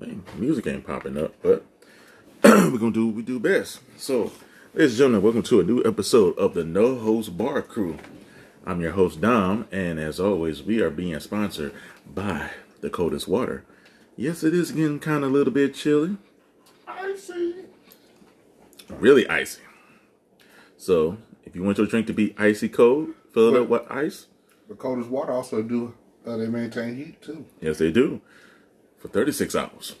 Man, 0.00 0.24
music 0.38 0.66
ain't 0.66 0.86
popping 0.86 1.18
up, 1.18 1.34
but 1.42 1.62
we're 2.42 2.78
gonna 2.78 2.90
do 2.90 3.08
what 3.08 3.16
we 3.16 3.22
do 3.22 3.38
best. 3.38 3.80
So, 3.98 4.32
ladies 4.72 4.92
and 4.92 4.96
gentlemen, 4.96 5.20
welcome 5.20 5.42
to 5.42 5.60
a 5.60 5.62
new 5.62 5.82
episode 5.84 6.38
of 6.38 6.54
the 6.54 6.64
No 6.64 6.96
Holds 6.96 7.28
Barred 7.28 7.68
Crew. 7.68 7.98
I'm 8.64 8.80
your 8.80 8.92
host 8.92 9.20
Dom, 9.20 9.68
and 9.70 10.00
as 10.00 10.18
always, 10.18 10.62
we 10.62 10.80
are 10.80 10.88
being 10.88 11.20
sponsored 11.20 11.74
by 12.14 12.48
the 12.80 12.88
coldest 12.88 13.28
water. 13.28 13.62
Yes, 14.16 14.42
it 14.42 14.54
is 14.54 14.72
getting 14.72 15.00
kind 15.00 15.22
of 15.22 15.32
a 15.32 15.34
little 15.34 15.52
bit 15.52 15.74
chilly, 15.74 16.16
Icy. 16.88 17.56
really 18.88 19.28
icy. 19.28 19.60
So, 20.78 21.18
if 21.44 21.54
you 21.54 21.62
want 21.62 21.76
your 21.76 21.86
drink 21.86 22.06
to 22.06 22.14
be 22.14 22.34
icy 22.38 22.70
cold, 22.70 23.10
fill 23.34 23.54
it 23.54 23.60
up 23.60 23.68
with 23.68 23.82
ice. 23.90 24.28
The 24.66 24.76
coldest 24.76 25.10
water 25.10 25.32
also 25.32 25.60
do 25.62 25.92
uh, 26.26 26.38
they 26.38 26.46
maintain 26.46 26.96
heat 26.96 27.20
too. 27.20 27.44
Yes, 27.60 27.76
they 27.76 27.90
do. 27.90 28.22
For 29.00 29.08
36 29.08 29.56
hours. 29.56 29.96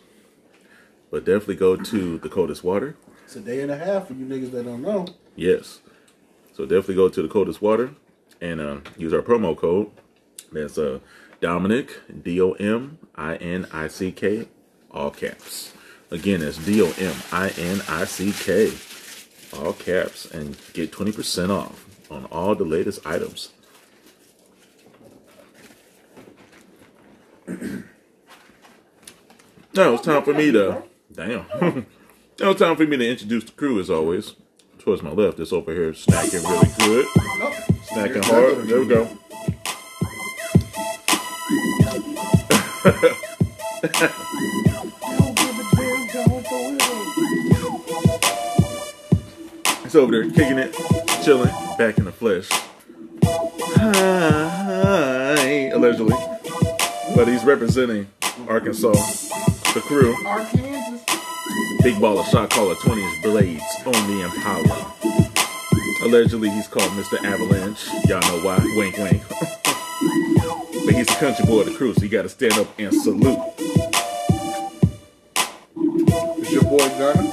But 1.10 1.24
definitely 1.24 1.56
go 1.56 1.74
to 1.74 2.18
the 2.18 2.28
coldest 2.28 2.62
water. 2.62 2.96
It's 3.24 3.34
a 3.34 3.40
day 3.40 3.62
and 3.62 3.70
a 3.70 3.76
half 3.76 4.08
for 4.08 4.12
you 4.12 4.26
niggas 4.26 4.52
that 4.52 4.64
don't 4.64 4.82
know. 4.82 5.06
Yes. 5.34 5.80
So 6.52 6.64
definitely 6.64 6.96
go 6.96 7.08
to 7.08 7.22
the 7.22 7.28
coldest 7.28 7.62
water 7.62 7.92
and 8.40 8.60
uh, 8.60 8.78
use 8.98 9.12
our 9.12 9.22
promo 9.22 9.56
code. 9.56 9.90
That's 10.52 10.76
uh, 10.78 11.00
Dominic, 11.40 12.00
D 12.22 12.40
O 12.40 12.52
M 12.52 12.98
I 13.14 13.36
N 13.36 13.66
I 13.72 13.88
C 13.88 14.12
K, 14.12 14.48
all 14.90 15.10
caps. 15.10 15.72
Again, 16.10 16.40
that's 16.40 16.58
D 16.58 16.82
O 16.82 16.92
M 16.98 17.14
I 17.32 17.48
N 17.50 17.82
I 17.88 18.04
C 18.04 18.32
K, 18.32 18.72
all 19.56 19.72
caps, 19.72 20.30
and 20.30 20.56
get 20.72 20.92
20% 20.92 21.50
off 21.50 21.86
on 22.10 22.26
all 22.26 22.54
the 22.54 22.64
latest 22.64 23.06
items. 23.06 23.52
Now 29.74 29.94
it's 29.94 30.04
time 30.04 30.24
for 30.24 30.34
me 30.34 30.50
to. 30.50 30.82
Damn. 31.12 31.46
now 32.40 32.50
it's 32.50 32.60
time 32.60 32.74
for 32.76 32.84
me 32.86 32.96
to 32.96 33.08
introduce 33.08 33.44
the 33.44 33.52
crew 33.52 33.78
as 33.78 33.88
always. 33.88 34.34
Towards 34.78 35.02
my 35.02 35.10
left, 35.10 35.38
it's 35.38 35.52
over 35.52 35.72
here 35.72 35.92
snacking 35.92 36.42
really 36.48 36.68
good. 36.78 37.06
Snacking 37.84 38.24
hard. 38.24 38.66
There 38.66 38.80
we 38.80 38.86
go. 38.86 39.06
it's 49.84 49.94
over 49.94 50.12
there 50.12 50.30
kicking 50.30 50.58
it, 50.58 50.74
chilling, 51.22 51.50
back 51.76 51.98
in 51.98 52.06
the 52.06 52.12
flesh. 52.12 52.48
Hi, 53.76 55.70
allegedly. 55.74 56.16
But 57.14 57.28
he's 57.28 57.44
representing 57.44 58.06
Arkansas, 58.48 58.94
the 59.74 59.80
crew. 59.80 60.14
Arkansas. 60.26 60.98
Big 61.82 61.94
baller 61.94 62.24
shot 62.30 62.50
caller 62.50 62.74
20 62.74 63.02
inch 63.02 63.22
blades 63.22 63.62
on 63.86 63.92
the 63.92 64.22
Impala. 64.24 64.94
Allegedly, 66.02 66.50
he's 66.50 66.66
called 66.66 66.90
Mr. 66.92 67.22
Avalanche. 67.24 67.86
Y'all 68.08 68.20
know 68.22 68.44
why. 68.44 68.58
Wink, 68.76 68.96
wink. 68.96 69.22
but 69.28 70.94
he's 70.94 71.06
the 71.06 71.16
country 71.18 71.44
boy 71.44 71.60
of 71.60 71.66
the 71.66 71.74
crew, 71.76 71.94
so 71.94 72.02
you 72.02 72.08
gotta 72.08 72.28
stand 72.28 72.54
up 72.54 72.66
and 72.78 72.92
salute. 72.94 73.38
It's 75.76 76.52
your 76.52 76.62
boy 76.64 76.88
Gunner. 76.98 77.30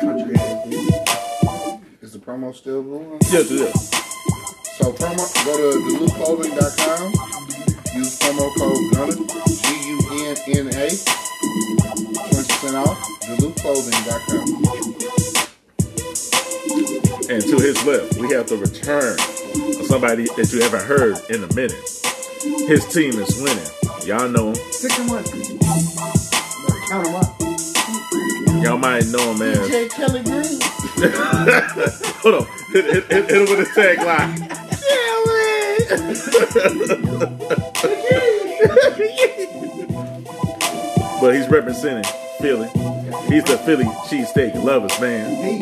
Country 0.00 0.36
ass. 0.36 1.78
Is 2.00 2.12
the 2.12 2.18
promo 2.18 2.54
still 2.54 2.82
going? 2.82 3.18
Yes, 3.30 3.50
it 3.50 3.60
is. 3.60 3.88
So 4.78 4.92
promo 4.92 5.44
go 5.44 5.56
to 5.56 5.78
duluthclothing.com. 5.78 7.12
Use 7.94 8.18
promo 8.18 8.50
code 8.56 8.94
Gunner 8.94 9.16
G 9.46 9.90
U 9.90 10.01
N 10.48 10.68
N 10.68 10.68
A. 10.68 10.88
Twenty 10.88 12.48
percent 12.48 12.76
off. 12.76 12.98
Duluthclothing.com. 13.22 14.62
And 17.28 17.42
to 17.42 17.56
his 17.56 17.84
left, 17.86 18.18
we 18.18 18.32
have 18.32 18.48
the 18.48 18.56
return 18.56 19.14
of 19.80 19.86
somebody 19.86 20.24
that 20.36 20.52
you 20.52 20.62
haven't 20.62 20.84
heard 20.84 21.18
in 21.30 21.44
a 21.44 21.54
minute. 21.54 21.80
His 22.68 22.86
team 22.92 23.12
is 23.20 23.40
winning. 23.40 23.66
Y'all 24.06 24.28
know 24.28 24.48
him. 24.48 24.54
Six 24.70 24.98
and 24.98 25.10
one. 25.10 25.24
Count 26.88 27.04
them 27.06 27.14
up. 27.16 27.40
Y'all 28.62 28.78
might 28.78 29.06
know 29.06 29.32
him 29.32 29.42
as. 29.42 29.68
J. 29.68 29.88
Kelly 29.88 30.22
Green. 30.22 30.60
Hold 32.22 32.34
on. 32.34 32.46
Hit, 32.72 32.84
hit, 32.84 33.04
hit, 33.10 33.30
hit 33.30 33.30
him 33.30 33.46
with 33.48 33.58
his 33.58 33.68
tagline. 33.68 34.48
but 41.22 41.36
he's 41.36 41.48
representing 41.48 42.02
Philly. 42.40 42.66
He's 43.28 43.44
the 43.44 43.56
Philly 43.64 43.84
cheesesteak 44.08 44.60
lovers, 44.60 45.00
man. 45.00 45.30
Hey, 45.36 45.60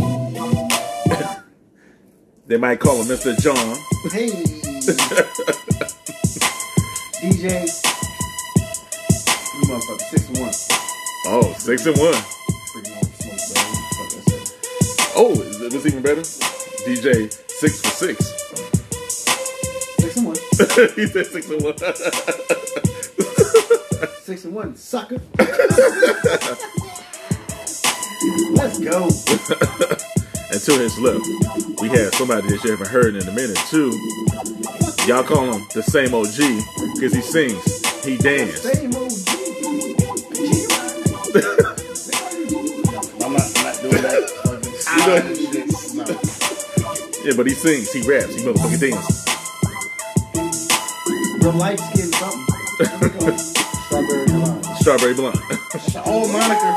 They 2.47 2.57
might 2.57 2.81
call 2.81 2.97
him 2.97 3.05
Mr. 3.05 3.39
John. 3.39 3.77
hey. 4.11 4.31
DJ. 7.21 7.69
You 9.53 9.69
motherfucker, 9.69 10.01
six 10.09 10.29
and 10.29 10.39
one. 10.39 10.55
Oh, 11.27 11.55
six 11.59 11.85
and 11.85 11.99
one. 11.99 12.15
Freaking 12.73 12.97
all 12.97 13.05
the 13.05 13.13
smoke, 13.21 13.43
bro. 13.53 13.61
Fuck 13.93 14.09
that 14.17 14.25
shit. 14.31 15.13
Oh, 15.15 15.33
it 15.67 15.73
was 15.75 15.85
even 15.87 16.01
better. 16.01 16.23
DJ 16.23 17.31
six 17.51 17.83
for 17.83 17.91
six. 17.91 18.17
Six 20.01 20.17
and 20.17 20.27
one. 20.27 20.37
he 20.97 21.07
said 21.07 21.27
six 21.27 21.51
and 21.51 21.63
one. 21.63 21.75
Six 24.23 24.45
and 24.45 24.55
one, 24.55 24.77
sucker. 24.77 25.17
Let's 28.53 28.79
go. 28.79 29.05
and 30.51 30.61
to 30.61 30.73
his 30.79 30.99
left, 30.99 31.27
we 31.81 31.89
have 31.89 32.15
somebody 32.15 32.49
that 32.49 32.61
you 32.65 32.71
haven't 32.71 32.89
heard 32.89 33.15
in 33.17 33.27
a 33.29 33.33
minute 33.33 33.59
too. 33.69 33.91
Y'all 35.07 35.25
call 35.25 35.53
him 35.53 35.67
the 35.75 35.83
same 35.83 36.15
OG 36.15 36.37
because 36.95 37.15
he 37.15 37.21
sings, 37.21 38.05
he 38.05 38.17
dances. 38.19 38.63
Same 38.63 38.95
old 38.95 39.11
I'm 43.23 43.33
not, 43.33 43.43
I'm 43.57 43.65
not 43.65 43.77
doing 43.83 44.03
that. 44.03 44.21
You 44.97 45.07
know- 45.07 45.25
No. 46.05 46.05
Yeah, 47.25 47.35
but 47.37 47.47
he 47.47 47.53
sings, 47.55 47.93
he 47.93 48.01
raps, 48.09 48.35
he 48.35 48.41
motherfucking 48.47 48.81
dances. 48.81 49.25
The 51.41 51.53
light 51.53 51.79
skin 51.81 52.13
something. 52.13 53.57
Strawberry 53.91 54.27
blonde. 54.27 54.65
Strawberry 54.79 55.15
blonde. 55.15 55.41
It's 55.75 55.95
an 55.97 56.03
old 56.07 56.31
moniker. 56.31 56.75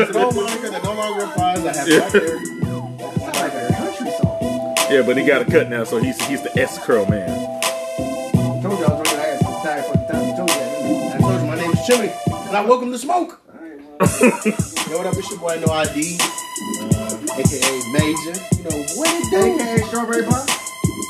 It's 0.00 0.10
an 0.10 0.16
old 0.16 0.34
moniker 0.36 0.70
that 0.70 0.84
no 0.84 0.94
longer 0.94 1.24
applies. 1.24 1.64
I 1.66 1.74
have 1.76 1.88
Yeah. 1.88 1.98
black 1.98 2.12
hair. 2.12 2.38
That's 2.38 3.40
like 3.40 3.54
a 3.54 3.74
country 3.74 4.10
song. 4.20 4.74
yeah, 4.90 5.02
but 5.04 5.16
he 5.16 5.24
got 5.26 5.42
a 5.42 5.44
cut 5.44 5.68
now, 5.68 5.82
so 5.84 5.98
he's 5.98 6.20
he's 6.26 6.42
the 6.42 6.56
S 6.58 6.78
curl 6.84 7.06
man. 7.06 7.28
I 7.28 8.62
Told 8.62 8.78
you 8.78 8.84
I 8.86 8.88
was 8.88 9.02
drinking 9.02 9.18
ass 9.18 9.40
the 9.42 9.48
entire 9.50 9.82
fucking 9.82 10.06
time. 10.06 10.22
I 10.22 10.36
Told 10.36 10.50
you 10.50 10.56
that. 10.56 11.14
I 11.14 11.18
told 11.18 11.40
you 11.40 11.46
my 11.48 11.56
name 11.56 11.70
is 11.72 11.86
Chimney, 11.86 12.12
and 12.46 12.56
I 12.56 12.64
welcome 12.64 12.90
the 12.92 12.98
smoke. 12.98 13.40
I? 13.48 13.56
All 13.56 13.60
right, 13.60 13.80
well, 13.98 14.90
Yo, 14.90 14.98
what 14.98 15.06
up? 15.06 15.14
It's 15.16 15.30
your 15.30 15.40
boy 15.40 15.58
No 15.64 15.72
ID, 15.72 16.18
uh, 16.18 17.18
aka 17.34 17.72
Major. 17.92 18.34
You 18.54 18.62
know 18.62 18.78
what 18.94 19.10
it 19.10 19.30
do? 19.30 19.42
AKA 19.58 19.82
Strawberry 19.88 20.22
Blonde. 20.22 20.50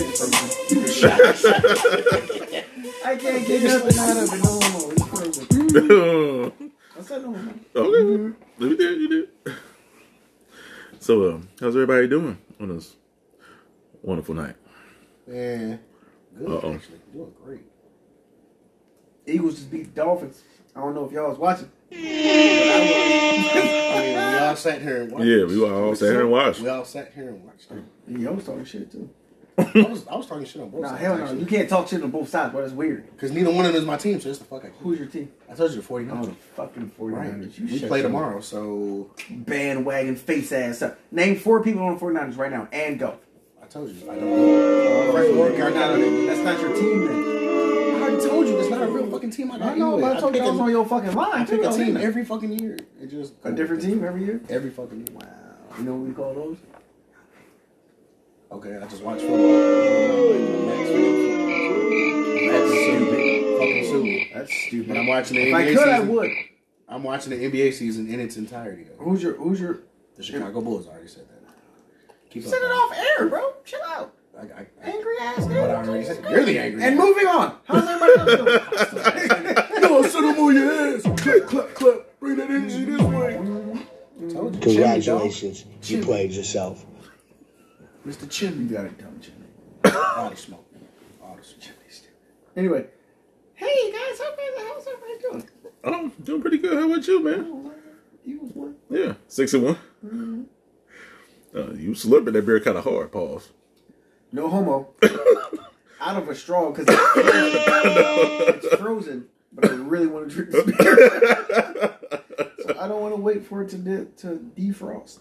I 3.05 3.15
can't 3.17 3.45
get 3.47 3.63
nothing 3.63 3.99
out 3.99 4.17
of 4.17 4.33
it 4.33 4.43
no 4.43 4.59
more. 4.71 4.91
It's 4.93 5.03
crazy. 5.05 5.43
okay, 5.77 6.71
I 6.97 7.01
said 7.01 7.21
no 7.23 7.29
more. 7.31 7.53
you 8.59 8.77
did, 8.77 9.01
you 9.01 9.07
did. 9.09 9.29
So, 10.99 11.31
um, 11.33 11.49
how's 11.59 11.75
everybody 11.75 12.07
doing 12.07 12.37
on 12.59 12.69
this 12.69 12.95
wonderful 14.01 14.35
night? 14.35 14.55
Man, 15.27 15.79
good 16.37 16.49
Uh-oh. 16.49 16.73
actually. 16.73 16.99
Doing 17.11 17.33
great. 17.43 17.61
Eagles 19.25 19.55
just 19.55 19.71
beat 19.71 19.93
the 19.93 20.01
Dolphins. 20.01 20.41
I 20.75 20.79
don't 20.79 20.95
know 20.95 21.05
if 21.05 21.11
y'all 21.11 21.29
was 21.29 21.37
watching. 21.37 21.71
But 21.93 23.63
I 23.95 24.01
mean, 24.01 24.17
we 24.17 24.37
all 24.39 24.55
sat 24.55 24.81
here 24.81 25.01
and 25.03 25.11
watched. 25.11 25.25
Yeah, 25.25 25.45
we 25.45 25.59
were 25.59 25.73
all 25.73 25.95
sat 25.95 26.11
here 26.11 26.21
and 26.21 26.31
watched. 26.31 26.59
We 26.61 26.69
all 26.69 26.85
sat 26.85 27.11
here 27.13 27.29
and 27.29 27.43
watched. 27.43 27.71
I 27.71 27.75
was. 27.75 27.83
Y'all 28.21 28.33
was 28.33 28.45
talking 28.45 28.65
shit 28.65 28.91
too. 28.91 29.09
I 29.55 29.85
was, 29.87 30.07
I 30.07 30.15
was 30.15 30.25
talking 30.25 30.45
shit 30.45 30.61
on 30.61 30.69
both 30.71 30.81
sides. 30.85 31.01
Nah, 31.03 31.07
sides. 31.09 31.21
hell 31.21 31.35
no. 31.35 31.39
You 31.39 31.45
can't 31.45 31.69
talk 31.69 31.87
shit 31.87 32.01
on 32.01 32.09
both 32.09 32.27
sides, 32.27 32.51
bro. 32.51 32.61
That's 32.61 32.73
weird. 32.73 33.05
Because 33.11 33.31
neither 33.31 33.51
one 33.51 33.65
of 33.65 33.73
them 33.73 33.81
is 33.81 33.87
my 33.87 33.97
team, 33.97 34.19
so 34.19 34.29
it's 34.29 34.39
the 34.39 34.45
fuck 34.45 34.65
I 34.65 34.69
can. 34.69 34.77
Who's 34.79 34.97
your 34.97 35.07
team? 35.07 35.31
I 35.47 35.53
told 35.53 35.71
you 35.71 35.81
the 35.81 35.87
49ers. 35.87 36.09
Oh, 36.11 36.25
the 36.25 36.33
fucking 36.55 36.91
49ers. 36.99 37.13
Right. 37.13 37.59
You 37.59 37.65
We 37.67 37.77
shut 37.77 37.87
play 37.89 37.99
your 37.99 38.07
tomorrow, 38.07 38.41
so 38.41 39.11
Bandwagon 39.29 40.15
face 40.15 40.51
ass 40.51 40.81
up. 40.81 40.97
Name 41.11 41.37
four 41.37 41.63
people 41.63 41.83
on 41.83 41.93
the 41.93 41.99
49ers 41.99 42.37
right 42.37 42.51
now 42.51 42.67
and 42.71 42.97
go. 42.97 43.19
I 43.73 43.79
told 43.79 43.89
you. 43.89 44.11
I 44.11 44.15
don't 44.15 44.29
know. 44.29 44.35
Oh, 44.35 45.11
Frank 45.13 45.27
so 45.29 45.35
Warren, 45.35 45.57
you're 45.57 45.69
not- 45.71 46.27
that's 46.27 46.39
not 46.41 46.59
your 46.61 46.75
team 46.75 47.07
then. 47.07 47.23
I 47.23 48.01
already 48.03 48.21
told 48.29 48.47
you, 48.47 48.59
it's 48.59 48.69
not 48.69 48.83
a 48.83 48.87
real 48.87 49.09
fucking 49.09 49.31
team 49.31 49.51
I. 49.51 49.55
I 49.71 49.75
know, 49.75 49.99
but 49.99 50.15
I 50.17 50.19
told 50.19 50.35
you 50.35 50.41
I 50.43 50.49
was 50.51 50.59
a- 50.59 50.61
on 50.61 50.69
your 50.69 50.85
fucking 50.85 51.13
line. 51.15 51.41
I 51.41 51.45
pick 51.45 51.63
a 51.63 51.71
team 51.71 51.97
every 51.97 52.23
fucking 52.23 52.51
year. 52.59 52.77
It 53.01 53.07
just 53.09 53.33
A 53.43 53.51
different 53.51 53.81
team 53.81 54.03
every 54.03 54.25
year. 54.25 54.41
every 54.49 54.69
fucking 54.69 54.97
year. 55.07 55.07
Wow. 55.19 55.27
You 55.79 55.83
know 55.85 55.95
what 55.95 56.07
we 56.07 56.13
call 56.13 56.33
those? 56.35 56.57
Okay, 58.51 58.77
I 58.77 58.85
just 58.87 59.01
watch 59.01 59.21
football. 59.21 59.39
Max 60.67 60.89
That's 62.51 62.71
stupid. 62.71 63.57
Fucking 63.57 63.85
stupid. 63.85 64.27
That's 64.35 64.53
stupid. 64.67 64.87
But 64.89 64.97
I'm 64.97 65.07
watching 65.07 65.37
the 65.37 65.47
If 65.47 65.53
I 65.55 65.63
NBA 65.63 65.73
could, 65.75 65.87
I 65.89 65.97
season. 65.97 66.13
would. 66.15 66.29
I'm 66.87 67.03
watching 67.03 67.29
the 67.31 67.43
NBA 67.43 67.71
season 67.73 68.07
in 68.07 68.19
its 68.19 68.37
entirety. 68.37 68.83
Though. 68.83 69.03
Who's 69.03 69.23
your 69.23 69.33
Who's 69.33 69.59
your? 69.59 69.79
The 70.15 70.21
Chicago 70.21 70.61
Bulls 70.61 70.85
I 70.87 70.91
already 70.91 71.07
said 71.07 71.23
that. 71.29 71.32
Keep 72.33 72.45
Set 72.45 72.63
it 72.63 72.71
up, 72.71 72.71
off 72.71 72.97
air, 72.97 73.27
bro. 73.27 73.53
Chill 73.63 73.79
out. 73.85 74.11
I, 74.35 74.41
I, 74.41 74.43
I, 74.83 74.89
Angry 74.89 75.13
ass 75.21 75.45
But 75.45 75.51
I 75.51 75.83
nigga. 75.83 75.87
already 75.87 76.31
you're 76.31 76.45
the 76.45 76.57
angry. 76.57 76.83
And 76.83 76.97
moving 76.97 77.27
on. 77.27 77.57
How's 77.65 77.87
everybody 77.87 78.41
else 78.41 78.89
doing? 78.91 79.81
no, 79.81 80.01
sit 80.01 80.21
them 80.21 80.39
on 80.39 80.55
your 80.55 80.95
ass. 80.95 81.03
Clap, 81.21 81.45
clap, 81.45 81.73
clap. 81.75 81.99
Bring 82.19 82.37
that 82.37 82.49
energy 82.49 82.85
this 82.85 83.01
way. 83.01 83.35
Told 84.33 84.55
you, 84.55 84.61
Congratulations, 84.61 85.65
you 85.83 86.01
played 86.01 86.31
yourself. 86.31 86.83
Chimney, 88.31 88.63
dog. 88.65 88.71
You 88.71 88.77
got 88.77 88.85
it, 88.85 88.97
dumb 88.97 89.21
Jimmy. 89.21 89.95
All 90.17 90.31
the 90.31 90.35
smoke. 90.35 90.65
All 91.21 91.35
the 91.35 91.43
smoke. 91.43 91.69
Anyway, 92.55 92.87
hey 93.53 93.91
guys, 93.91 94.19
how 94.19 94.31
how's 94.73 94.87
everybody 94.87 95.21
doing? 95.21 95.49
Oh, 95.83 96.11
doing 96.23 96.41
pretty 96.41 96.57
good. 96.57 96.79
How 96.79 96.91
about 96.91 97.07
you, 97.07 97.23
man? 97.23 97.71
Eagles 98.25 98.51
won. 98.55 98.75
Yeah, 98.89 99.13
six 99.27 99.53
and 99.53 99.63
one. 99.63 99.75
Mm-hmm. 100.03 100.43
Uh, 101.55 101.71
you 101.73 101.91
slurping 101.91 102.33
that 102.33 102.45
beer 102.45 102.59
kind 102.59 102.77
of 102.77 102.83
hard. 102.83 103.11
Pause. 103.11 103.49
No 104.31 104.49
homo. 104.49 104.89
Out 106.01 106.17
of 106.21 106.27
a 106.27 106.35
straw 106.35 106.71
because 106.71 106.85
it's, 106.89 108.65
it's 108.65 108.75
frozen, 108.75 109.27
but 109.53 109.69
I 109.69 109.73
really 109.75 110.07
want 110.07 110.29
to 110.29 110.35
drink 110.35 110.51
this 110.51 110.65
beer. 110.65 110.95
so 112.63 112.75
I 112.79 112.87
don't 112.87 113.01
want 113.01 113.15
to 113.15 113.21
wait 113.21 113.45
for 113.45 113.61
it 113.61 113.69
to 113.69 113.77
de- 113.77 114.05
to 114.05 114.51
defrost. 114.57 115.19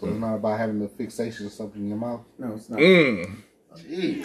So 0.00 0.06
it's 0.08 0.16
not 0.18 0.36
about 0.36 0.58
having 0.58 0.82
a 0.82 0.88
fixation 0.88 1.46
or 1.46 1.50
something 1.50 1.82
in 1.82 1.88
your 1.88 1.98
mouth. 1.98 2.22
No, 2.38 2.54
it's 2.54 2.70
not. 2.70 2.78
Mm. 2.80 3.36
Jeez. 3.76 4.24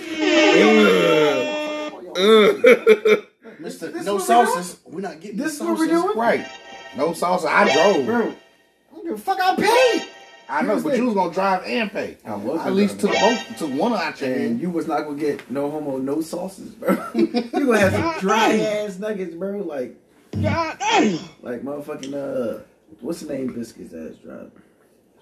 Mister, 3.59 3.87
this 3.91 4.05
no 4.05 4.13
what 4.13 4.21
we 4.21 4.25
sauces. 4.27 4.79
We're 4.85 5.01
not 5.01 5.19
getting 5.19 5.37
This 5.37 5.53
is 5.53 5.59
the 5.59 5.65
what 5.65 5.77
we're 5.77 5.87
doing? 5.87 6.17
Right. 6.17 6.47
No 6.95 7.09
salsa. 7.09 7.45
I 7.47 7.73
drove. 7.73 8.05
Bro, 8.05 8.21
I 8.29 8.95
don't 8.95 9.03
give 9.03 9.13
a 9.15 9.17
fuck. 9.17 9.39
I 9.41 9.55
paid. 9.55 10.07
I 10.49 10.61
know, 10.61 10.75
but 10.81 10.91
the- 10.91 10.97
you 10.97 11.05
was 11.05 11.13
gonna 11.13 11.33
drive 11.33 11.63
and 11.65 11.91
pay. 11.91 12.17
I 12.25 12.35
was 12.35 12.61
At 12.65 12.73
least 12.73 12.99
took 12.99 13.11
gonna 13.11 13.35
both, 13.49 13.57
took 13.57 13.71
one 13.73 13.93
out 13.93 14.19
your 14.21 14.33
And 14.33 14.61
you 14.61 14.69
was 14.69 14.87
not 14.87 15.01
gonna 15.03 15.17
get 15.19 15.49
no 15.51 15.69
homo, 15.69 15.97
no 15.97 16.21
sauces, 16.21 16.71
bro. 16.71 16.97
you 17.15 17.27
gonna 17.51 17.79
have 17.79 17.93
some 17.93 18.19
dry 18.19 18.53
ass 18.57 18.97
nuggets, 18.99 19.35
bro. 19.35 19.59
Like, 19.59 19.97
like 20.33 21.61
motherfucking 21.63 22.13
uh, 22.13 22.61
what's 23.01 23.21
the 23.21 23.33
name? 23.33 23.53
Biscuits 23.53 23.93
ass 23.93 24.15
dry. 24.23 24.45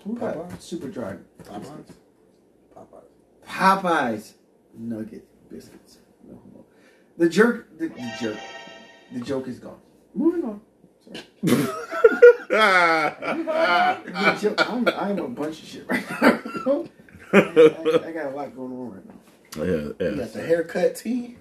Popeyes. 0.05 0.61
Super 0.61 0.89
dry. 0.89 1.15
Popeyes. 1.43 1.93
Popeyes. 2.75 3.03
Popeyes 3.47 4.33
nugget 4.77 5.25
biscuits. 5.49 5.97
No 6.27 6.35
homo. 6.35 6.65
The 7.17 7.29
jerk, 7.29 7.77
the, 7.79 7.87
the 7.87 8.11
jerk, 8.19 8.37
the 9.11 9.19
joke 9.21 9.47
is 9.47 9.57
gone. 9.59 9.79
Moving 10.13 10.43
on. 10.43 10.61
Sorry. 11.05 11.21
The 12.49 14.37
joke, 14.41 14.69
I'm, 14.69 14.87
I'm 14.89 15.19
a 15.19 15.27
bunch 15.27 15.61
of 15.61 15.67
shit 15.67 15.85
right 15.89 16.03
now. 16.09 16.85
I, 17.33 17.37
I 18.05 18.11
got 18.11 18.25
a 18.27 18.29
lot 18.35 18.55
going 18.55 18.71
on 18.71 18.91
right 18.93 19.05
now. 19.05 19.63
Yeah, 19.63 19.89
yeah. 19.99 20.09
You 20.11 20.15
got 20.17 20.33
the 20.33 20.41
haircut 20.41 20.95
tee, 20.95 21.37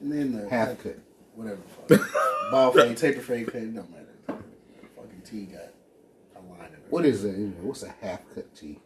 and 0.00 0.12
then 0.12 0.32
the 0.32 0.48
Half 0.48 0.82
cut. 0.82 0.98
whatever. 1.34 1.60
the 1.88 1.98
fuck. 1.98 2.10
Ball 2.50 2.72
fade, 2.72 2.96
taper 2.96 3.20
fade 3.20 3.46
cut. 3.46 3.56
It 3.56 3.74
don't 3.74 3.90
matter. 3.90 4.06
Fucking 4.96 5.22
tee 5.24 5.44
got 5.46 5.72
a 6.36 6.40
line 6.50 6.68
in 6.68 6.74
it. 6.74 6.86
What 6.90 7.04
is 7.06 7.24
it? 7.24 7.36
What's 7.62 7.82
a 7.82 7.94
half 8.00 8.20
cut 8.34 8.54
tea? 8.54 8.80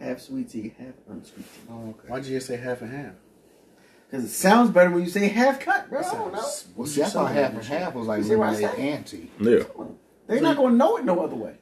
Half 0.00 0.20
sweet 0.20 0.48
tea, 0.50 0.74
half 0.78 0.94
unsweet 1.10 1.44
tea. 1.46 1.60
Oh, 1.70 1.90
okay. 1.90 2.08
Why'd 2.08 2.24
you 2.26 2.36
just 2.36 2.46
say 2.48 2.56
half 2.56 2.80
and 2.82 2.92
half? 2.92 3.12
Because 4.12 4.26
it 4.26 4.34
sounds 4.34 4.68
better 4.68 4.90
when 4.90 5.02
you 5.04 5.08
say 5.08 5.26
half 5.28 5.58
cut, 5.58 5.88
bro. 5.88 6.00
I 6.00 6.02
don't 6.02 6.34
know. 6.34 6.44
Well, 6.76 6.86
see, 6.86 7.02
I 7.02 7.06
thought 7.06 7.32
half 7.32 7.54
and 7.54 7.64
half 7.64 7.94
was 7.94 8.06
like 8.06 8.18
You 8.18 8.24
see 8.24 8.36
lemonade 8.36 8.70
say? 8.70 8.90
and 8.90 9.06
tea. 9.06 9.30
Yeah. 9.40 9.62
They're 10.26 10.42
not 10.42 10.58
going 10.58 10.72
to 10.72 10.76
know 10.76 10.98
it 10.98 11.06
no 11.06 11.20
other 11.24 11.34
way. 11.34 11.54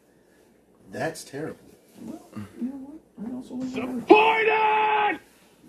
That's 0.91 1.23
terrible. 1.23 1.61
Well, 2.03 2.21
You 2.61 2.67
know 2.67 2.73
what? 2.73 3.31
I 3.31 3.35
also 3.37 3.55
like 3.55 3.73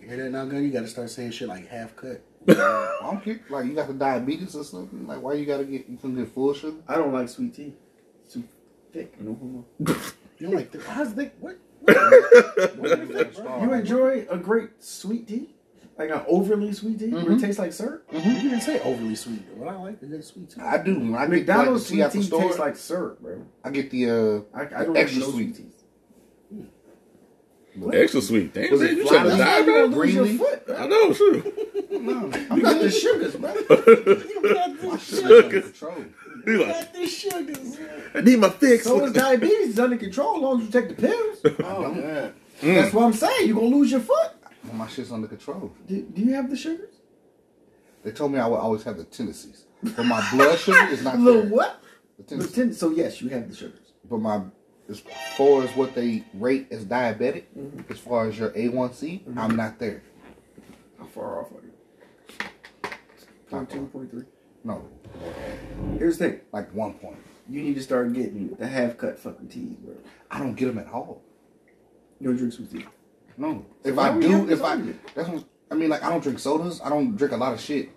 You 0.02 0.08
hear 0.08 0.18
that 0.24 0.32
now, 0.32 0.46
gun? 0.46 0.64
You 0.64 0.72
got 0.72 0.82
to 0.82 0.88
start 0.88 1.12
saying 1.12 1.30
shit 1.32 1.50
like 1.50 1.68
half 1.68 1.96
cut. 1.96 2.20
I 2.48 2.98
don't 3.04 3.24
care. 3.24 3.40
Like 3.52 3.68
you 3.68 3.76
got 3.76 3.88
the 3.88 3.94
diabetes 3.94 4.56
or 4.56 4.64
something. 4.64 5.06
Like 5.06 5.22
why 5.22 5.34
you 5.34 5.46
gotta 5.46 5.64
get 5.66 5.88
you 5.88 5.98
can 5.98 6.16
get 6.16 6.30
full 6.30 6.56
sugar? 6.56 6.78
I 6.88 6.96
don't 6.96 7.14
like 7.14 7.30
sweet 7.30 7.54
tea. 7.54 7.74
It's 8.26 8.34
too 8.34 8.44
thick. 8.92 9.14
No 9.22 9.36
homo. 9.36 9.66
You're 10.40 10.50
like, 10.50 10.82
how's 10.84 11.14
that? 11.20 11.36
What? 11.40 11.60
You 13.62 13.74
enjoy 13.74 14.26
a 14.32 14.38
great 14.38 14.84
sweet 14.84 15.28
tea? 15.28 15.54
Like 15.98 16.10
an 16.10 16.24
overly 16.28 16.74
sweet 16.74 17.00
tea 17.00 17.10
where 17.10 17.22
it 17.22 17.28
mm-hmm. 17.28 17.38
tastes 17.38 17.60
like 17.60 17.74
syrup? 17.74 18.10
Mm-hmm. 18.12 18.30
You 18.30 18.42
didn't 18.50 18.62
say 18.62 18.80
overly 18.80 19.16
sweet. 19.16 19.44
What 19.56 19.70
I 19.70 19.76
like 19.76 20.00
the 20.00 20.24
sweet 20.24 20.50
too. 20.50 20.62
I 20.62 20.78
do. 20.78 20.96
When 21.00 21.16
I 21.16 21.22
get 21.22 21.30
McDonald's 21.30 21.92
like, 21.92 22.00
the 22.00 22.10
tea 22.10 22.12
sweet 22.12 22.12
the 22.14 22.18
tea 22.20 22.24
store, 22.24 22.42
tastes 22.42 22.60
like 22.60 22.76
syrup, 22.76 23.20
bro. 23.20 23.46
I 23.64 23.70
get 23.70 23.92
the 23.92 24.10
uh 24.10 24.58
I, 24.58 24.62
I 24.62 24.66
the 24.66 24.86
don't 24.86 24.98
extra 24.98 25.20
like 25.20 25.28
no 25.28 25.34
sweet. 25.34 25.56
sweet 25.56 25.66
teas. 25.66 25.82
Extra 27.94 28.22
sweet. 28.22 28.54
Damn, 28.54 28.72
Was 28.72 28.82
man, 28.82 28.98
you 28.98 29.08
trying 29.08 29.30
to 29.30 29.38
die, 29.38 29.38
Why 29.38 29.60
you 29.60 29.66
man? 29.66 29.92
gonna 29.92 29.96
lose 29.96 30.14
your 30.14 30.24
Greenleaf? 30.26 30.40
foot, 30.40 30.64
I 30.70 30.74
bro? 30.76 30.88
know, 30.88 31.14
sure. 31.14 31.36
You 31.36 32.62
got 32.62 32.82
the 32.82 32.92
sugars, 32.92 33.36
bro. 33.36 33.54
you 33.54 34.98
shit 34.98 35.24
is 35.24 35.24
under 35.24 35.62
control. 35.62 36.06
He 36.44 36.52
like, 36.52 36.94
the 36.94 37.08
sugars. 37.08 37.78
I 38.16 38.22
need 38.22 38.40
my 38.40 38.50
fix. 38.50 38.84
So 38.86 39.06
is 39.06 39.14
diabetes 39.14 39.70
is 39.70 39.80
under 39.80 39.98
control 39.98 40.36
as 40.38 40.42
long 40.42 40.60
as 40.60 40.66
you 40.66 40.72
take 40.72 40.90
the 40.90 40.96
pills. 40.96 41.40
Oh, 41.64 41.94
God. 41.94 42.34
Mm. 42.62 42.76
That's 42.76 42.94
what 42.94 43.06
I'm 43.06 43.14
saying. 43.14 43.48
You're 43.48 43.56
going 43.56 43.72
to 43.72 43.78
lose 43.78 43.92
your 43.92 44.02
foot. 44.02 44.32
My 44.74 44.88
shit's 44.88 45.12
under 45.12 45.28
control. 45.28 45.72
Do, 45.88 46.02
do 46.02 46.22
you 46.22 46.34
have 46.34 46.50
the 46.50 46.56
sugars? 46.56 46.96
They 48.04 48.12
told 48.12 48.32
me 48.32 48.40
I 48.40 48.48
would 48.48 48.58
always 48.58 48.84
have 48.84 48.98
the 48.98 49.04
tendencies, 49.04 49.66
but 49.84 50.04
my 50.06 50.28
blood 50.32 50.58
sugar 50.58 50.88
is 50.88 51.04
not 51.04 51.20
Little 51.20 51.42
there. 51.44 51.52
what? 51.52 51.82
The 52.18 52.24
tendencies. 52.24 52.56
ten- 52.56 52.74
so 52.74 52.90
yes, 52.92 53.22
you 53.22 53.30
have 53.30 53.50
the 53.50 53.56
sugars. 53.56 53.94
But 54.10 54.20
my 54.20 54.42
as 54.90 55.02
far 55.38 55.64
as 55.64 55.70
what 55.76 55.94
they 55.96 56.24
rate 56.34 56.68
as 56.72 56.84
diabetic, 56.86 57.44
Mm-hmm. 57.58 57.92
as 57.92 58.00
far 58.00 58.28
as 58.28 58.38
your 58.40 58.50
A1C, 58.52 59.38
I'm 59.38 59.56
not 59.56 59.78
there. 59.80 60.04
How 61.00 61.06
far 61.06 61.42
off 61.42 61.52
are 61.52 61.62
you? 61.64 62.92
Point 63.50 63.70
two, 63.70 63.86
point 63.88 64.10
three. 64.12 64.24
No, 64.64 64.88
Here's 65.98 66.18
the 66.18 66.30
thing. 66.30 66.42
like 66.52 66.74
one 66.74 66.94
point. 66.96 67.18
You 67.50 67.62
need 67.64 67.76
to 67.76 67.82
start 67.82 68.14
getting 68.14 68.56
the 68.60 68.68
half 68.68 68.98
cut 68.98 69.20
fucking 69.20 69.48
teas, 69.50 69.76
bro. 69.80 69.96
I 70.30 70.40
don't 70.40 70.56
get 70.56 70.68
them 70.68 70.78
at 70.78 70.88
all. 70.92 71.22
You 72.20 72.28
don't 72.28 72.38
drink 72.38 72.54
sweet 72.54 72.72
tea. 72.72 72.86
No. 73.38 73.66
So 73.84 73.90
If 73.90 73.96
why 73.96 74.08
I 74.08 74.10
would 74.12 74.24
you 74.24 74.32
have 74.32 74.48
do, 74.48 74.54
if 74.54 74.64
I 74.64 74.76
that's 75.16 75.30
what, 75.30 75.44
I 75.70 75.76
mean. 75.76 75.90
Like 75.90 76.04
I 76.04 76.10
don't 76.10 76.22
drink 76.22 76.40
sodas. 76.40 76.82
I 76.84 76.90
don't 76.90 77.16
drink 77.16 77.34
a 77.34 77.38
lot 77.38 77.54
of 77.54 77.62
shit, 77.62 77.90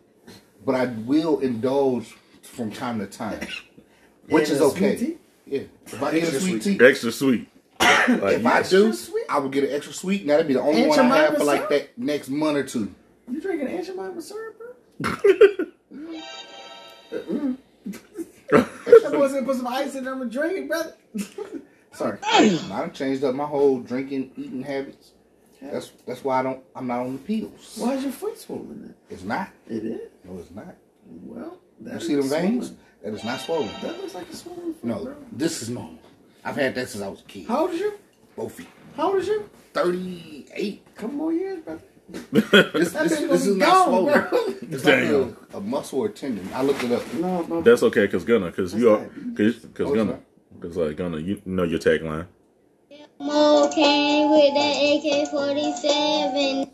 but 0.64 0.74
I 0.74 0.86
will 0.86 1.40
indulge 1.40 2.14
from 2.42 2.70
time 2.70 2.98
to 3.00 3.06
time, 3.06 3.40
which 4.28 4.50
is 4.50 4.60
a 4.60 4.70
sweet 4.70 4.76
okay. 4.84 4.96
tea? 4.96 5.16
Yeah. 5.46 5.60
If 5.86 6.02
I 6.02 6.12
get 6.12 6.22
a 6.22 6.26
Extra 6.26 6.40
sweet 6.40 6.62
sweet. 6.62 6.78
tea, 6.78 6.84
Extra 6.86 7.12
sweet. 7.12 7.48
Like, 7.80 8.38
if 8.38 8.46
I 8.46 8.62
do, 8.62 8.92
sweet? 8.92 9.24
I 9.28 9.38
will 9.38 9.48
get 9.48 9.64
an 9.64 9.74
extra 9.74 9.92
sweet. 9.92 10.20
and 10.22 10.30
that'd 10.30 10.46
be 10.46 10.54
the 10.54 10.60
only 10.60 10.82
Aunt 10.82 10.90
one 10.90 10.98
I 11.00 11.02
have 11.18 11.32
Jemima 11.32 11.38
for 11.38 11.44
like 11.44 11.68
that 11.70 11.98
next 11.98 12.28
month 12.28 12.56
or 12.58 12.64
two. 12.64 12.94
You 13.30 13.40
drinking 13.40 13.68
Aunt 13.68 13.86
Jemima 13.86 14.20
syrup, 14.20 14.58
bro? 14.58 15.16
Mm-hmm. 15.92 17.54
That 18.50 19.12
boy 19.12 19.28
said 19.28 19.44
put 19.44 19.56
some 19.56 19.66
ice 19.66 19.94
in 19.94 20.04
there 20.04 20.12
and 20.14 20.30
drink 20.30 20.58
it, 20.58 20.68
brother. 20.68 20.94
Sorry. 21.92 22.18
I 22.22 22.48
done 22.68 22.92
changed 22.92 23.24
up 23.24 23.34
my 23.34 23.44
whole 23.46 23.80
drinking, 23.80 24.32
eating 24.36 24.62
habits. 24.62 25.12
That's 25.72 25.90
that's 26.06 26.22
why 26.24 26.40
I 26.40 26.42
don't. 26.42 26.60
I'm 26.76 26.86
not 26.86 27.00
on 27.00 27.12
the 27.14 27.18
pills. 27.18 27.76
Why 27.78 27.94
is 27.94 28.02
your 28.02 28.12
foot 28.12 28.38
swollen? 28.38 28.94
It's 29.10 29.22
not. 29.22 29.48
It 29.68 29.84
is. 29.84 30.00
No, 30.24 30.38
it's 30.38 30.50
not. 30.50 30.74
Well, 31.06 31.58
You 31.84 32.00
see 32.00 32.14
them 32.14 32.24
is 32.24 32.30
veins? 32.30 32.66
swollen. 32.66 32.78
That 33.02 33.14
is 33.14 33.24
not 33.24 33.40
swollen. 33.40 33.68
That 33.82 34.00
looks 34.00 34.14
like 34.14 34.28
a 34.30 34.36
swollen 34.36 34.74
foot, 34.74 34.84
No, 34.84 35.04
bro. 35.04 35.14
this 35.32 35.60
is 35.62 35.68
normal. 35.70 35.98
I've 36.44 36.56
had 36.56 36.74
that 36.74 36.88
since 36.88 37.02
I 37.04 37.08
was 37.08 37.20
a 37.20 37.24
kid. 37.24 37.46
How 37.48 37.62
old 37.62 37.72
is 37.72 37.80
you? 37.80 37.94
Both 38.36 38.52
feet. 38.52 38.68
How 38.96 39.08
old 39.12 39.18
is 39.20 39.28
you? 39.28 39.48
Thirty-eight. 39.72 40.94
Couple 40.94 41.16
more 41.16 41.32
years, 41.32 41.62
brother. 41.62 41.82
This, 42.32 42.92
this, 42.92 42.92
this 42.92 43.46
is 43.46 43.56
not 43.56 43.86
swollen. 43.86 44.28
bro. 44.28 44.38
It's 44.70 44.84
like 44.84 45.04
a, 45.04 45.34
a 45.54 45.60
muscle 45.60 46.00
or 46.00 46.08
tendon. 46.10 46.48
I 46.54 46.62
looked 46.62 46.84
it 46.84 46.92
up. 46.92 47.14
No, 47.14 47.42
no. 47.42 47.62
That's 47.62 47.82
okay, 47.84 48.06
cause 48.08 48.24
Gunna, 48.24 48.52
cause 48.52 48.74
you 48.74 48.90
are, 48.90 48.98
cause, 49.36 49.66
cause 49.74 49.86
Oh, 49.88 49.94
it's 49.94 49.96
Gunna, 49.96 50.20
cause 50.60 50.76
like 50.76 50.96
Gunna, 50.96 51.18
you 51.18 51.40
know 51.46 51.62
your 51.62 51.78
tagline. 51.78 52.26
Mo 53.20 53.70
came 53.74 54.30
with 54.30 54.54
that 54.54 54.76
AK 54.76 55.28
47. 55.30 56.70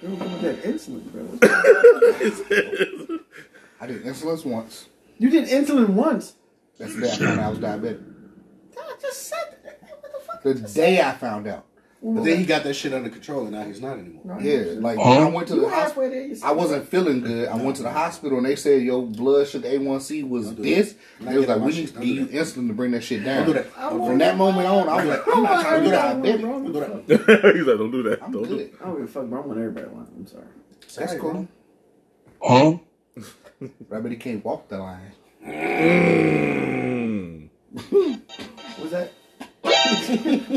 You 0.00 0.08
don't 0.16 0.42
that 0.42 0.62
insulin, 0.62 1.04
bro. 1.10 1.22
I 3.80 3.86
did 3.86 4.04
insulin 4.04 4.44
once. 4.44 4.86
you 5.18 5.30
did 5.30 5.48
insulin 5.48 5.90
once. 5.90 6.34
That's 6.78 6.94
the 6.94 7.00
day 7.00 7.10
I 7.10 7.16
found 7.16 7.40
out 7.40 7.44
I 7.44 7.48
was 7.48 7.58
diabetic. 7.58 8.02
I 8.78 8.94
just 9.00 9.22
said 9.28 9.56
that. 9.64 9.80
What 9.82 10.12
the 10.12 10.20
fuck? 10.20 10.42
The 10.42 10.54
day 10.54 11.00
I 11.00 11.12
found 11.12 11.46
out. 11.48 11.67
But 12.00 12.22
then 12.22 12.38
he 12.38 12.46
got 12.46 12.62
that 12.62 12.74
shit 12.74 12.94
under 12.94 13.10
control, 13.10 13.42
and 13.42 13.50
now 13.50 13.64
he's 13.64 13.80
not 13.80 13.98
anymore. 13.98 14.22
No, 14.24 14.38
Yeah, 14.38 14.74
like 14.78 14.98
Huh? 14.98 15.26
I 15.26 15.28
went 15.30 15.48
to 15.48 15.54
you 15.56 15.62
the 15.62 15.68
hospital. 15.68 16.04
halfway 16.04 16.08
there. 16.10 16.26
You 16.26 16.36
I 16.44 16.52
wasn't 16.52 16.86
feeling 16.88 17.20
good. 17.22 17.48
I 17.48 17.56
went 17.56 17.74
to 17.76 17.82
the 17.82 17.90
hospital 17.90 18.38
and 18.38 18.46
they 18.46 18.54
said 18.54 18.82
your 18.82 19.04
blood 19.04 19.48
sugar 19.48 19.68
A1C 19.68 20.28
was 20.28 20.46
Don't 20.46 20.62
this. 20.62 20.94
that. 21.20 21.28
They 21.30 21.38
was 21.38 21.48
like, 21.48 21.60
we 21.60 21.72
need 21.72 21.88
to 21.88 21.94
give 21.94 22.04
you 22.04 22.26
insulin 22.26 22.68
to 22.68 22.74
bring 22.74 22.92
that 22.92 23.02
shit 23.02 23.24
down. 23.24 23.46
Don't 23.46 23.56
do 23.56 23.62
that. 23.62 23.66
I 23.76 23.88
From 23.90 24.18
that 24.18 24.36
moment 24.36 24.68
on, 24.68 24.88
I 24.88 24.96
was 24.96 25.06
like, 25.06 25.26
I'm 25.36 25.42
not 25.42 25.60
trying 25.62 25.80
to 25.80 25.84
do 25.86 25.90
that. 25.90 26.04
I 26.04 26.14
bet 26.20 26.40
Don't 26.40 26.72
do 26.72 26.80
that. 27.16 27.54
He's 27.56 27.66
like, 27.66 27.78
don't 27.78 27.90
do 27.90 28.02
that. 28.04 28.22
I'm 28.22 28.30
don't 28.32 28.48
do 28.48 28.56
good. 28.58 28.70
I 28.80 28.84
don't 28.84 28.94
give 28.96 29.04
a 29.04 29.08
fuck, 29.08 29.26
bro. 29.26 29.42
I 29.42 29.46
want 29.46 29.58
everybody 29.58 29.86
to 29.88 29.92
line. 29.92 30.06
I'm 30.16 30.26
sorry. 30.28 30.44
That's 30.96 31.14
cool. 31.20 31.48
Huh? 32.40 32.78
I 33.92 34.00
bet 34.00 34.12
he 34.12 34.16
can't 34.18 34.44
walk 34.44 34.68
the 34.68 34.78
line. 34.78 35.12
Mm. 35.44 37.48
Was 38.80 38.90
that? 38.92 39.12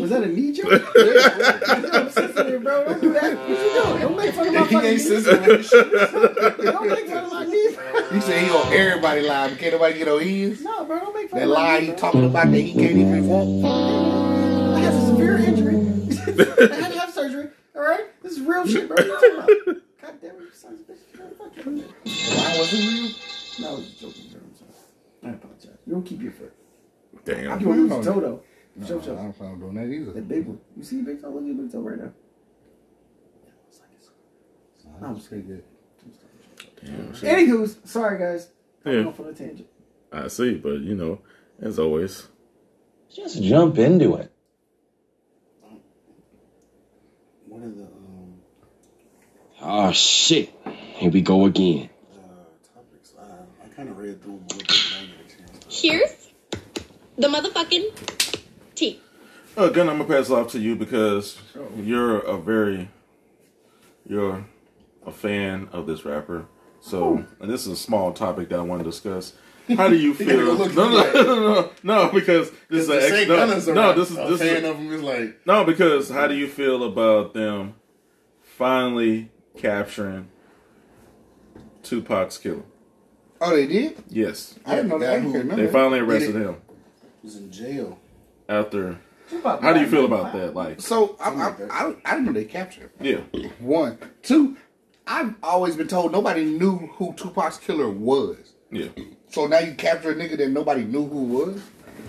Was 0.01 0.09
that 0.09 0.23
a 0.23 0.27
knee 0.27 0.51
joke? 0.51 0.69
You're 0.95 2.09
sensitive, 2.09 2.63
bro. 2.63 2.85
Don't 2.85 3.01
do 3.01 3.13
that. 3.13 3.38
What 3.38 3.50
you 3.50 3.73
doing? 3.73 4.01
Don't 4.01 4.17
make 4.17 4.33
fun 4.33 4.47
of 4.47 4.53
my 4.53 4.59
He 4.65 4.75
fucking 4.75 4.89
ain't 4.89 4.97
knee. 4.97 5.03
sensitive 5.03 5.45
with 5.45 5.57
his 5.57 5.69
shit. 5.69 5.91
Don't 6.71 6.89
make 6.89 7.07
fun 7.07 7.23
of 7.25 7.31
my 7.31 7.45
knee. 7.45 7.75
He 8.11 8.21
said 8.21 8.43
he 8.43 8.50
on 8.51 8.73
everybody 8.73 9.21
line, 9.21 9.50
but 9.51 9.59
can't 9.59 9.73
nobody 9.73 9.97
get 10.00 10.07
on 10.07 10.21
his. 10.21 10.61
No, 10.63 10.85
bro. 10.85 11.00
Don't 11.00 11.13
make 11.15 11.29
fun 11.29 11.39
That 11.39 11.45
of 11.45 11.50
my 11.50 11.55
lie 11.55 11.79
knee, 11.79 11.85
he 11.85 11.91
bro. 11.91 12.00
talking 12.00 12.25
about 12.25 12.51
that 12.51 12.57
he 12.57 12.73
can't 12.73 12.97
even 12.97 13.27
walk. 13.27 13.47
I 14.75 14.79
had 14.79 14.93
a 14.93 15.01
severe 15.05 15.38
injury. 15.38 15.75
I 16.71 16.75
had 16.75 16.91
to 16.93 17.00
have 17.00 17.13
surgery. 17.13 17.50
All 17.75 17.81
right, 17.81 18.21
this 18.21 18.33
is 18.33 18.41
real 18.41 18.65
shit, 18.67 18.88
bro. 18.88 18.97
What 18.97 19.05
you 19.05 19.11
talking 19.13 19.33
about? 19.38 19.77
God 20.01 20.21
damn 20.21 20.31
it, 20.31 20.39
you 20.41 20.51
sons 20.53 20.81
of 20.81 20.88
bitches. 20.88 21.19
Man, 21.19 21.29
fuck 21.38 21.55
you. 21.65 21.83
Why 22.35 22.57
wasn't 22.57 22.83
real? 22.89 23.11
No, 23.59 23.67
I 23.69 23.73
was 23.79 23.85
just 23.88 24.01
joking, 24.01 24.23
bro. 24.31 24.41
I'm 24.43 24.55
sorry. 24.55 24.71
I 25.23 25.29
apologize. 25.38 25.77
You 25.85 25.93
don't 25.93 26.03
keep 26.03 26.21
your 26.21 26.31
foot. 26.31 26.53
You 27.13 27.19
Damn. 27.23 27.59
don't 27.59 27.77
lose 27.77 27.89
your 27.91 28.03
toe 28.03 28.19
though. 28.19 28.41
No, 28.81 29.01
Show, 29.01 29.13
I 29.13 29.21
don't 29.23 29.33
plan 29.33 29.51
on 29.51 29.59
doing 29.59 29.73
that 29.75 29.85
either. 29.88 30.11
That 30.13 30.27
big 30.27 30.47
one. 30.47 30.59
You 30.75 30.83
see 30.83 31.01
big 31.01 31.21
toe? 31.21 31.29
Look 31.29 31.41
at 31.43 31.47
your 31.47 31.55
big 31.55 31.71
toe 31.71 31.79
right 31.81 32.00
now. 32.00 32.11
I'm 35.03 35.19
pretty 35.19 35.43
good. 35.43 35.63
Damn. 36.83 37.13
Anywho's, 37.13 37.77
sorry 37.85 38.19
guys. 38.19 38.50
I'm 38.85 38.93
Yeah. 38.93 39.05
off 39.05 39.19
on 39.19 39.27
a 39.27 39.33
tangent. 39.33 39.67
I 40.11 40.27
see, 40.27 40.55
but 40.55 40.79
you 40.81 40.95
know, 40.95 41.19
as 41.61 41.79
always. 41.79 42.27
Just 43.13 43.41
jump 43.41 43.77
into 43.77 44.15
it. 44.15 44.31
One 47.47 47.63
of 47.63 47.75
the 47.77 47.83
um, 47.83 48.35
Oh 49.61 49.91
shit. 49.91 50.50
Here 50.95 51.09
we 51.11 51.21
go 51.21 51.45
again. 51.45 51.89
uh, 52.13 52.17
topics, 52.75 53.13
I, 53.19 53.65
I 53.65 53.67
kind 53.75 53.89
of 53.89 53.97
read 53.97 54.21
through 54.21 54.33
them 54.38 54.45
a 54.50 54.53
little 54.53 54.57
bit. 54.59 54.67
but 54.67 54.97
I 54.97 55.01
didn't 55.01 55.27
get 55.27 55.35
a 55.35 55.38
chance 55.51 55.65
to- 55.65 55.88
Here's 55.88 56.29
the 57.17 57.27
motherfucking 57.27 57.95
tea. 58.17 58.20
Uh, 59.58 59.67
Gunn, 59.70 59.89
I'm 59.89 59.98
gonna 59.98 60.08
pass 60.10 60.29
it 60.29 60.34
off 60.34 60.51
to 60.51 60.60
you 60.60 60.75
because 60.75 61.38
you're 61.75 62.20
a 62.20 62.38
very, 62.38 62.89
you're 64.08 64.46
a 65.05 65.12
fan 65.12 65.67
of 65.74 65.88
this 65.88 66.05
rapper. 66.05 66.46
So, 66.79 67.25
and 67.39 67.51
this 67.51 67.62
is 67.67 67.74
a 67.74 67.75
small 67.75 68.13
topic 68.13 68.50
that 68.50 68.60
I 68.60 68.62
want 68.62 68.79
to 68.84 68.89
discuss. 68.89 69.34
How 69.75 69.89
do 69.89 69.96
you 69.98 70.13
feel? 70.15 70.27
gotta 70.27 70.43
No, 70.46 70.53
look 70.53 70.74
no, 70.75 70.89
no, 70.89 71.12
no, 71.13 71.53
no, 71.53 71.72
no, 72.05 72.12
because 72.12 72.50
this 72.70 72.81
is 72.84 72.88
The 72.88 72.93
an 72.98 73.00
ex- 73.03 73.65
same 73.65 73.75
no, 73.75 73.81
no, 73.91 73.93
this 73.93 74.10
is 74.12 74.17
a 74.17 74.27
this 74.27 74.39
fan 74.39 74.63
is 74.63 74.70
of 74.70 74.77
him 74.77 74.93
is 74.93 75.01
like 75.01 75.46
no, 75.46 75.63
because 75.65 76.10
how 76.10 76.27
do 76.27 76.36
you 76.36 76.48
feel 76.48 76.84
about 76.86 77.34
them 77.34 77.75
finally 78.41 79.31
capturing 79.58 80.29
Tupac's 81.84 82.38
killer? 82.38 82.63
Oh, 83.41 83.55
they 83.55 83.67
did? 83.67 84.01
Yes, 84.08 84.58
I 84.65 84.75
didn't 84.75 84.89
know 84.89 85.00
that. 85.00 85.13
I 85.13 85.20
didn't 85.20 85.34
hear 85.34 85.65
they 85.65 85.72
finally 85.72 86.00
arrested 86.00 86.34
Did 86.34 86.41
it? 86.43 86.46
him 86.48 86.55
was 87.22 87.36
in 87.36 87.51
jail. 87.51 88.00
after. 88.48 88.98
How 89.43 89.73
do 89.73 89.79
you 89.79 89.88
feel 89.88 90.05
about 90.05 90.33
that? 90.33 90.53
Like, 90.53 90.81
So 90.81 91.15
I, 91.19 91.25
Something 91.25 91.41
I, 91.41 91.45
like 91.47 91.57
that. 91.59 91.71
I, 91.71 91.95
I 92.05 92.11
didn't 92.15 92.25
know 92.25 92.33
they 92.33 92.45
captured 92.45 92.91
him. 93.00 93.25
yeah, 93.33 93.39
One, 93.59 93.97
two. 94.21 94.57
I've 95.07 95.33
always 95.43 95.75
been 95.75 95.88
told 95.88 96.11
nobody 96.11 96.45
knew 96.45 96.77
who 96.93 97.13
Tupac's 97.13 97.57
killer 97.57 97.89
was. 97.89 98.53
yeah. 98.71 98.88
So 99.29 99.47
now 99.47 99.59
you 99.59 99.73
capture 99.75 100.11
a 100.11 100.15
nigga 100.15 100.38
that 100.38 100.50
nobody 100.50 100.83
knew 100.83 101.07
who 101.07 101.23
was. 101.23 101.61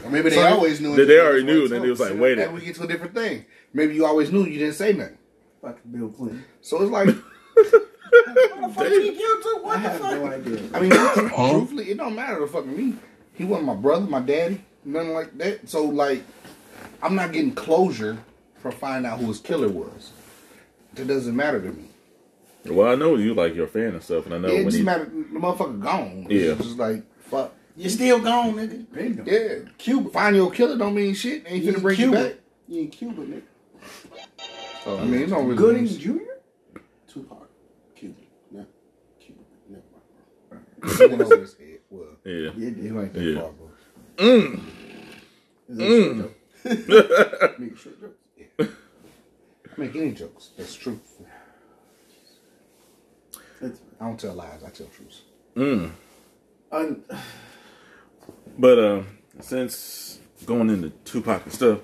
Or 0.04 0.10
maybe 0.10 0.30
they 0.30 0.36
So- 0.36 0.46
always 0.46 0.80
knew. 0.80 0.94
They, 0.96 1.04
they 1.04 1.20
already 1.20 1.44
knew, 1.44 1.60
weren't 1.60 1.70
then 1.70 1.84
it 1.84 1.88
was 1.88 2.00
like, 2.00 2.18
wait 2.18 2.34
Then 2.36 2.48
a 2.48 2.52
we 2.52 2.60
get 2.62 2.74
to 2.76 2.82
a 2.84 2.86
different 2.88 3.14
thing. 3.14 3.44
Maybe 3.72 3.94
you 3.94 4.04
always 4.04 4.30
knew 4.32 4.44
you 4.44 4.58
didn't 4.58 4.74
say 4.74 4.92
nothing. 4.92 5.18
Fucking 5.62 5.90
Bill 5.92 6.08
Clinton. 6.08 6.44
So 6.60 6.82
it's 6.82 6.90
like, 6.90 7.06
What 7.54 7.70
the 7.70 8.72
fuck 8.74 8.84
did 8.88 9.02
he 9.02 9.16
kill? 9.18 9.66
I 9.70 9.76
have 9.78 10.00
no 10.00 10.26
idea. 10.26 10.60
I 10.74 10.80
mean, 10.80 10.90
truthfully, 10.90 11.90
it 11.90 11.96
don't 11.96 12.14
matter 12.14 12.40
to 12.40 12.46
fucking 12.46 12.76
me. 12.76 12.94
He 13.34 13.44
wasn't 13.44 13.66
my 13.68 13.74
brother, 13.74 14.04
my 14.06 14.20
daddy, 14.20 14.62
nothing 14.84 15.12
like 15.14 15.36
that. 15.38 15.68
So 15.68 15.84
like, 15.84 16.22
I'm 17.02 17.14
not 17.14 17.32
getting 17.32 17.54
closure 17.54 18.18
for 18.60 18.70
finding 18.70 19.10
out 19.10 19.18
who 19.18 19.26
his 19.26 19.40
killer 19.40 19.68
was. 19.68 20.12
That 20.94 21.08
doesn't 21.08 21.34
matter 21.34 21.60
to 21.60 21.72
me. 21.72 21.88
Well, 22.66 22.88
I 22.88 22.94
know 22.94 23.16
you 23.16 23.34
like 23.34 23.54
your 23.56 23.66
fan 23.66 23.88
and 23.94 24.02
stuff, 24.02 24.26
and 24.26 24.34
I 24.34 24.38
know 24.38 24.48
it 24.48 24.54
when 24.54 24.64
just 24.66 24.76
he, 24.76 24.82
matter. 24.84 25.04
The 25.06 25.38
motherfucker 25.38 25.80
gone. 25.80 26.26
Yeah. 26.30 26.52
It's 26.52 26.62
just 26.64 26.78
like 26.78 27.02
fuck. 27.22 27.52
You're 27.76 27.90
still 27.90 28.20
gone, 28.20 28.54
nigga. 28.54 28.86
Bingo. 28.92 29.24
Yeah, 29.26 29.68
Cuba. 29.78 30.10
Find 30.10 30.36
your 30.36 30.50
killer 30.50 30.76
don't 30.78 30.94
mean 30.94 31.14
shit. 31.14 31.42
Ain't 31.46 31.64
You 31.64 31.72
finna 31.72 31.76
in 31.76 31.82
bring 31.82 32.00
you 32.00 32.12
back. 32.12 32.34
You 32.68 32.80
in 32.82 32.88
Cuba, 32.88 33.22
nigga. 33.22 33.42
So, 34.84 34.98
I 34.98 35.04
mean, 35.04 35.22
it 35.22 35.26
don't 35.30 35.44
really 35.46 35.56
Gooding 35.56 35.84
mean 35.84 35.98
Jr. 35.98 36.78
Tupac, 37.08 37.48
Cuba, 37.96 38.14
not 38.52 38.66
Cuba. 39.18 39.40
Never 39.68 39.82
mind. 40.84 40.96
shit. 40.96 41.10
Went 41.10 41.22
over 41.22 41.36
his 41.38 41.56
head. 41.56 41.78
Well, 41.90 42.06
yeah, 42.24 42.32
Yeah, 42.34 42.50
you 42.56 42.70
dude. 42.70 43.12
that 43.14 43.20
Yeah. 43.22 43.40
far, 43.40 43.50
bro. 43.52 43.70
Mm. 44.18 44.60
Is 45.68 45.76
that 45.78 45.84
a 45.84 46.02
short 46.04 46.16
joke? 46.18 46.34
Make 46.64 46.88
a 46.88 47.76
short 47.76 48.00
joke. 48.00 48.16
I 48.60 48.68
make 49.76 49.96
any 49.96 50.12
jokes. 50.12 50.50
That's 50.56 50.74
true. 50.74 51.00
I 53.62 53.70
don't 54.00 54.18
tell 54.18 54.34
lies. 54.34 54.62
I 54.64 54.70
tell 54.70 54.86
truths. 54.88 55.22
mm. 55.56 55.90
But 58.58 58.78
uh, 58.78 59.02
since 59.40 60.18
going 60.44 60.70
into 60.70 60.90
Tupac 61.04 61.44
and 61.44 61.52
stuff, 61.52 61.78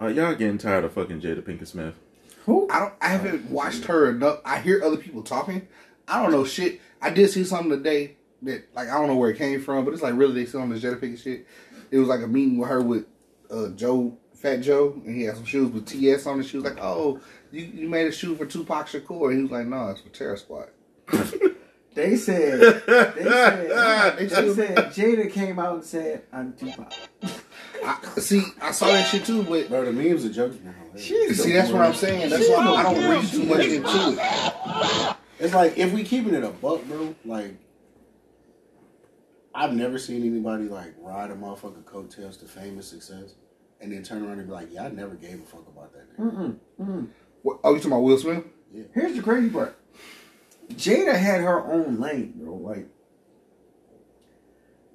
are 0.00 0.10
y'all 0.10 0.34
getting 0.34 0.58
tired 0.58 0.84
of 0.84 0.92
fucking 0.92 1.20
Jada 1.20 1.42
Pinkett 1.42 1.68
Smith? 1.68 1.94
who? 2.44 2.68
I 2.70 2.78
don't. 2.80 2.94
I 3.00 3.08
haven't 3.08 3.50
watched 3.50 3.84
her 3.86 4.10
enough. 4.10 4.40
I 4.44 4.58
hear 4.60 4.82
other 4.84 4.96
people 4.96 5.22
talking. 5.22 5.66
I 6.06 6.22
don't 6.22 6.32
know 6.32 6.44
shit. 6.44 6.80
I 7.00 7.10
did 7.10 7.30
see 7.30 7.44
something 7.44 7.70
today 7.70 8.16
that 8.44 8.74
like 8.74 8.88
I 8.88 8.98
don't 8.98 9.08
know 9.08 9.16
where 9.16 9.30
it 9.30 9.38
came 9.38 9.60
from, 9.60 9.84
but 9.84 9.94
it's 9.94 10.02
like 10.02 10.14
really 10.14 10.34
they 10.34 10.46
still 10.46 10.60
on 10.60 10.70
this 10.70 10.82
Jada 10.82 11.00
Pinkett 11.00 11.22
shit. 11.22 11.46
It 11.90 11.98
was 11.98 12.08
like 12.08 12.22
a 12.22 12.26
meeting 12.26 12.58
with 12.58 12.68
her 12.68 12.80
with 12.80 13.06
uh, 13.50 13.68
Joe, 13.70 14.16
Fat 14.34 14.58
Joe, 14.58 15.00
and 15.04 15.14
he 15.14 15.22
had 15.22 15.36
some 15.36 15.44
shoes 15.44 15.70
with 15.70 15.86
TS 15.86 16.26
on 16.26 16.40
it. 16.40 16.44
She 16.44 16.56
was 16.56 16.64
like, 16.64 16.78
"Oh, 16.80 17.20
you, 17.50 17.64
you 17.64 17.88
made 17.88 18.06
a 18.06 18.12
shoe 18.12 18.34
for 18.36 18.46
Tupac 18.46 18.88
Shakur." 18.88 19.30
And 19.30 19.36
he 19.36 19.42
was 19.42 19.52
like, 19.52 19.66
"No, 19.66 19.88
it's 19.88 20.00
for 20.00 20.08
Terror 20.10 20.36
Squad." 20.36 20.68
They 21.94 22.16
said 22.16 22.58
they 22.58 23.24
said 23.24 24.18
They 24.18 24.26
they 24.26 24.54
said 24.54 24.76
Jada 24.76 25.30
came 25.30 25.60
out 25.60 25.74
and 25.76 25.84
said 25.84 26.24
I'm 26.32 26.52
Tupac. 26.54 26.92
I, 27.84 27.98
see, 28.18 28.42
I 28.60 28.72
saw 28.72 28.86
that 28.86 29.06
shit 29.06 29.24
too, 29.24 29.44
but 29.44 29.68
Bro, 29.68 29.84
the 29.84 29.92
memes 29.92 30.24
are 30.24 30.32
jokes 30.32 30.56
now. 30.64 30.74
She's 30.96 31.40
see, 31.40 31.50
the 31.50 31.58
that's 31.58 31.70
what 31.70 31.82
I'm 31.82 31.94
saying. 31.94 32.30
That's 32.30 32.48
why 32.48 32.64
I 32.64 32.82
don't 32.82 33.10
read 33.10 33.28
too 33.28 33.44
much 33.44 33.66
into 33.66 33.86
it. 33.86 35.16
It's 35.38 35.54
like 35.54 35.78
if 35.78 35.92
we 35.92 36.02
keeping 36.02 36.34
it 36.34 36.42
a 36.42 36.50
buck, 36.50 36.84
bro. 36.86 37.14
Like 37.24 37.54
I've 39.54 39.72
never 39.74 39.98
seen 39.98 40.22
anybody 40.26 40.64
like 40.64 40.94
ride 40.98 41.30
a 41.30 41.34
motherfucker 41.34 41.84
coattails 41.84 42.36
to 42.38 42.46
fame 42.46 42.74
and 42.74 42.84
success, 42.84 43.34
and 43.80 43.92
then 43.92 44.02
turn 44.02 44.22
around 44.24 44.38
and 44.38 44.46
be 44.48 44.52
like, 44.52 44.68
"Yeah, 44.72 44.84
I 44.84 44.88
never 44.88 45.14
gave 45.14 45.40
a 45.40 45.44
fuck 45.46 45.66
about 45.68 45.92
that." 45.92 46.16
Nigga. 46.18 46.32
Mm-mm, 46.32 46.56
mm-mm. 46.80 47.08
What, 47.42 47.60
oh, 47.62 47.70
you 47.70 47.76
talking 47.76 47.92
about 47.92 48.02
Will 48.02 48.18
Smith? 48.18 48.44
Yeah. 48.72 48.84
Here's 48.94 49.14
the 49.16 49.22
crazy 49.22 49.50
part. 49.50 49.76
Jada 50.72 51.14
had 51.14 51.40
her 51.42 51.60
own 51.70 52.00
lane, 52.00 52.32
bro. 52.36 52.54
Like 52.56 52.88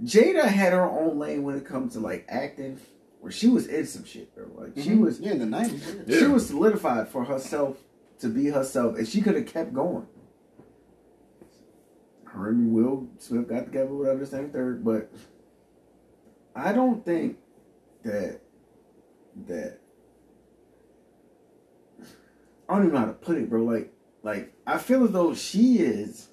Jada 0.03 0.45
had 0.45 0.73
her 0.73 0.83
own 0.89 1.19
lane 1.19 1.43
when 1.43 1.55
it 1.55 1.65
comes 1.65 1.93
to 1.93 1.99
like 1.99 2.25
acting, 2.29 2.79
where 3.19 3.31
she 3.31 3.47
was 3.47 3.67
in 3.67 3.85
some 3.85 4.03
shit, 4.05 4.33
bro. 4.35 4.47
Like 4.55 4.73
she 4.77 4.91
Mhm. 4.91 4.99
was 5.01 5.19
yeah 5.19 5.31
in 5.31 5.39
the 5.39 5.45
nineties. 5.45 5.83
Yeah. 6.07 6.19
she 6.19 6.25
was 6.27 6.47
solidified 6.47 7.07
for 7.09 7.23
herself 7.25 7.77
to 8.19 8.27
be 8.27 8.47
herself, 8.47 8.97
and 8.97 9.07
she 9.07 9.21
could 9.21 9.35
have 9.35 9.45
kept 9.45 9.73
going. 9.73 10.07
Her 12.31 12.49
and 12.49 12.71
Will 12.73 13.07
Smith 13.17 13.47
got 13.49 13.65
together, 13.65 13.87
whatever, 13.93 14.19
this 14.19 14.33
and 14.33 14.51
third, 14.53 14.83
but 14.85 15.11
I 16.55 16.73
don't 16.73 17.03
think 17.05 17.37
that 18.03 18.41
that 19.47 19.79
I 22.67 22.73
don't 22.75 22.83
even 22.83 22.93
know 22.93 22.99
how 22.99 23.05
to 23.07 23.13
put 23.13 23.37
it, 23.37 23.49
bro. 23.49 23.63
Like, 23.63 23.91
like 24.23 24.53
I 24.67 24.77
feel 24.77 25.03
as 25.05 25.11
though 25.11 25.33
she 25.33 25.77
is 25.77 26.27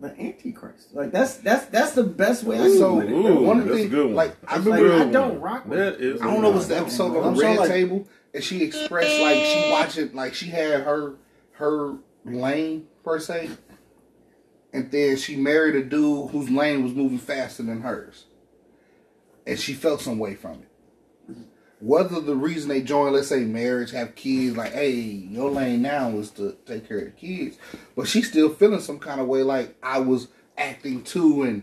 the 0.00 0.08
Antichrist. 0.20 0.94
Like 0.94 1.10
that's 1.10 1.36
that's 1.38 1.66
that's 1.66 1.92
the 1.92 2.04
best 2.04 2.44
way 2.44 2.56
I 2.58 2.64
can 2.64 2.76
So, 2.78 3.00
it. 3.00 3.10
Ooh, 3.10 3.40
one 3.42 3.60
that's 3.60 3.70
a 3.70 3.74
thing, 3.74 3.88
good 3.88 4.06
one. 4.06 4.14
like 4.14 4.36
I 4.46 4.56
Like, 4.58 4.80
good 4.80 5.00
I 5.08 5.10
don't 5.10 5.32
one. 5.34 5.40
rock 5.40 5.66
with 5.66 5.78
That 5.78 5.94
it. 5.94 6.00
is. 6.02 6.20
I 6.20 6.26
don't 6.26 6.42
know 6.42 6.50
what's 6.50 6.66
the 6.66 6.76
episode 6.78 7.16
of 7.16 7.24
I'm 7.24 7.34
the 7.34 7.42
Red 7.42 7.58
like- 7.58 7.68
Table, 7.70 8.06
and 8.34 8.44
she 8.44 8.62
expressed 8.62 9.20
like 9.22 9.42
she 9.44 9.70
watching 9.70 10.14
like 10.14 10.34
she 10.34 10.46
had 10.48 10.80
her 10.82 11.14
her 11.52 11.96
lane 12.26 12.86
per 13.02 13.18
se, 13.18 13.48
and 14.76 14.90
then 14.90 15.16
she 15.16 15.36
married 15.36 15.74
a 15.76 15.82
dude 15.82 16.30
whose 16.30 16.50
lane 16.50 16.82
was 16.84 16.92
moving 16.94 17.18
faster 17.18 17.62
than 17.62 17.80
hers, 17.80 18.26
and 19.46 19.58
she 19.58 19.72
felt 19.74 20.00
some 20.00 20.18
way 20.18 20.34
from 20.34 20.62
it. 20.62 21.36
whether 21.80 22.20
the 22.20 22.34
reason 22.34 22.68
they 22.68 22.80
join, 22.82 23.12
let's 23.12 23.28
say 23.28 23.40
marriage, 23.44 23.90
have 23.92 24.14
kids, 24.14 24.56
like, 24.56 24.72
hey, 24.72 24.90
your 24.92 25.50
lane 25.50 25.82
now 25.82 26.08
is 26.10 26.30
to 26.32 26.56
take 26.66 26.88
care 26.88 26.98
of 26.98 27.04
the 27.06 27.10
kids, 27.12 27.58
but 27.96 28.08
she's 28.08 28.28
still 28.28 28.50
feeling 28.54 28.80
some 28.80 28.98
kind 28.98 29.20
of 29.20 29.26
way, 29.26 29.42
like 29.42 29.76
I 29.82 29.98
was 30.00 30.28
acting 30.56 31.02
too, 31.04 31.42
and 31.42 31.62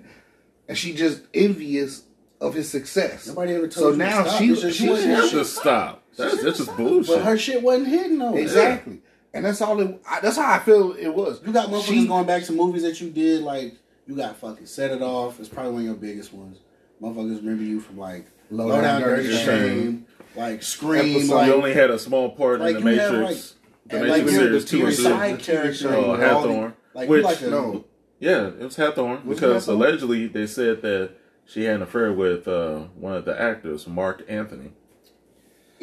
and 0.67 0.77
she 0.77 0.93
just 0.93 1.21
envious 1.33 2.03
of 2.39 2.53
his 2.53 2.69
success. 2.69 3.27
Nobody 3.27 3.53
ever 3.53 3.67
told 3.67 3.73
so 3.73 3.85
you 3.87 3.91
to 3.93 3.97
now 3.97 4.23
stop. 4.23 4.39
she 4.39 4.51
It's 4.51 4.61
just 4.61 4.77
she 4.77 4.83
you 4.85 4.91
wasn't 4.91 5.11
That's 5.13 5.23
hidden. 5.31 5.39
just 5.39 5.55
stop. 5.57 6.03
That's, 6.17 6.43
that's 6.43 6.57
just 6.59 6.77
bullshit. 6.77 7.15
But 7.15 7.23
her 7.25 7.37
shit 7.37 7.61
wasn't 7.63 7.87
hidden 7.87 8.19
though. 8.19 8.35
exactly, 8.35 9.01
and 9.33 9.43
that's 9.45 9.61
all. 9.61 9.79
It, 9.79 10.01
I, 10.09 10.19
that's 10.19 10.37
how 10.37 10.51
I 10.51 10.59
feel 10.59 10.93
it 10.93 11.09
was. 11.13 11.41
You 11.45 11.51
got 11.53 11.69
motherfuckers 11.69 11.83
She- 11.85 12.07
going 12.07 12.25
back 12.27 12.43
to 12.43 12.51
movies 12.53 12.83
that 12.83 12.99
you 13.01 13.09
did, 13.09 13.41
like 13.41 13.73
you 14.07 14.15
got 14.15 14.37
fucking 14.37 14.65
Set 14.65 14.91
It 14.91 15.01
Off. 15.01 15.39
It's 15.39 15.49
probably 15.49 15.71
one 15.73 15.81
of 15.81 15.85
your 15.87 15.95
biggest 15.95 16.33
ones. 16.33 16.57
Motherfuckers 17.01 17.37
remember 17.37 17.63
you 17.63 17.79
from 17.79 17.97
like 17.97 18.25
Low 18.49 18.67
Low, 18.67 18.75
Down 18.81 19.01
Down 19.01 19.01
Dirty 19.09 19.23
Dirty 19.29 19.43
Shame, 19.45 20.05
like 20.35 20.63
Scream, 20.63 21.15
Episode- 21.17 21.35
like 21.35 21.47
you 21.47 21.53
only 21.55 21.73
had 21.73 21.89
a 21.89 21.99
small 21.99 22.29
part 22.31 22.59
like, 22.59 22.75
in 22.77 22.83
the 22.83 22.93
you 22.93 22.99
have, 22.99 23.11
Matrix. 23.13 23.55
the 23.87 23.97
and, 23.97 24.07
Matrix 24.07 24.25
like, 24.31 24.39
series 24.39 24.65
two 24.65 24.77
you're 24.77 24.87
and 24.87 24.93
a 24.93 24.97
three. 24.97 25.05
side 25.05 25.39
character. 25.39 25.93
Oh, 25.95 26.13
and 26.13 26.21
the- 26.21 26.25
Hathorn. 26.27 26.73
Like 26.93 27.09
Which- 27.09 27.19
you 27.21 27.25
like 27.25 27.41
a, 27.41 27.49
No. 27.49 27.85
Yeah, 28.19 28.47
it 28.47 28.59
was 28.59 28.77
Hathorn 28.77 29.25
Was 29.25 29.39
because 29.39 29.65
Hathorn? 29.67 29.73
allegedly 29.73 30.27
they 30.27 30.47
said 30.47 30.81
that 30.83 31.11
she 31.45 31.63
had 31.65 31.77
an 31.77 31.81
affair 31.81 32.13
with 32.13 32.47
uh, 32.47 32.81
one 32.95 33.13
of 33.13 33.25
the 33.25 33.37
actors, 33.39 33.85
Mark 33.87 34.23
Anthony. 34.29 34.71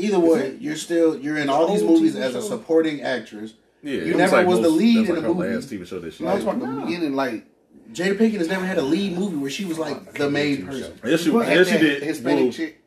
Either 0.01 0.19
way, 0.21 0.57
you're 0.61 0.77
still 0.77 1.19
you're 1.19 1.37
in 1.39 1.49
all 1.49 1.73
these 1.73 1.83
movies 1.83 2.15
TV 2.17 2.21
as 2.21 2.35
a 2.35 2.43
supporting 2.43 3.03
actress. 3.03 3.55
Yeah, 3.83 3.93
You 4.03 4.15
it 4.15 4.17
never 4.17 4.45
was 4.45 4.61
the 4.61 4.69
lead 4.69 4.99
that's 4.99 5.09
in 5.11 5.15
like 5.17 5.25
a 5.25 5.29
her 5.29 5.35
movie. 5.35 5.55
last 5.55 5.71
TV 5.71 5.87
show 5.87 5.99
that 6.01 6.13
she 6.13 6.23
No, 6.25 6.31
I 6.31 6.35
was 6.35 6.45
talking 6.45 6.63
about 6.63 6.75
the 6.77 6.87
beginning, 6.87 7.15
like 7.15 7.47
Jada 7.93 8.17
Pinkett 8.19 8.39
has 8.39 8.49
never 8.49 8.65
had 8.65 8.79
a 8.79 8.83
lead 8.83 9.17
movie 9.19 9.37
where 9.37 9.51
she 9.51 9.65
was 9.65 9.79
like 9.79 10.13
the 10.15 10.29
main 10.31 10.67
person. 10.67 10.99
Yes, 11.05 11.23
she, 11.23 11.31
But 11.31 11.49
yes, 11.49 11.69
she 11.69 11.79
did. 11.79 12.03
Hispanic 12.03 12.45
Woo. 12.45 12.53
chick. 12.53 12.83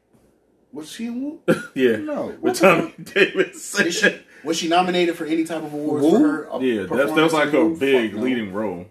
Was 0.72 0.89
she 0.91 1.08
in 1.08 1.22
Woo? 1.24 1.39
Yeah, 1.75 1.98
No. 1.98 2.36
with 2.41 2.60
Tommy 2.60 2.93
Davidson. 3.01 3.91
She, 3.91 4.20
was 4.43 4.58
she 4.58 4.67
nominated 4.67 5.15
for 5.15 5.25
any 5.25 5.43
type 5.46 5.63
of 5.63 5.74
awards 5.74 6.03
Woo? 6.03 6.12
for 6.12 6.20
her? 6.20 6.53
uh, 6.53 6.60
yeah, 6.60 6.84
that's, 6.84 7.12
that 7.13 7.24
was 7.24 7.34
like 7.34 7.50
in 7.50 7.53
her 7.53 7.70
big 7.79 8.12
Fuck 8.12 8.20
no. 8.20 8.25
leading 8.25 8.53
role. 8.53 8.86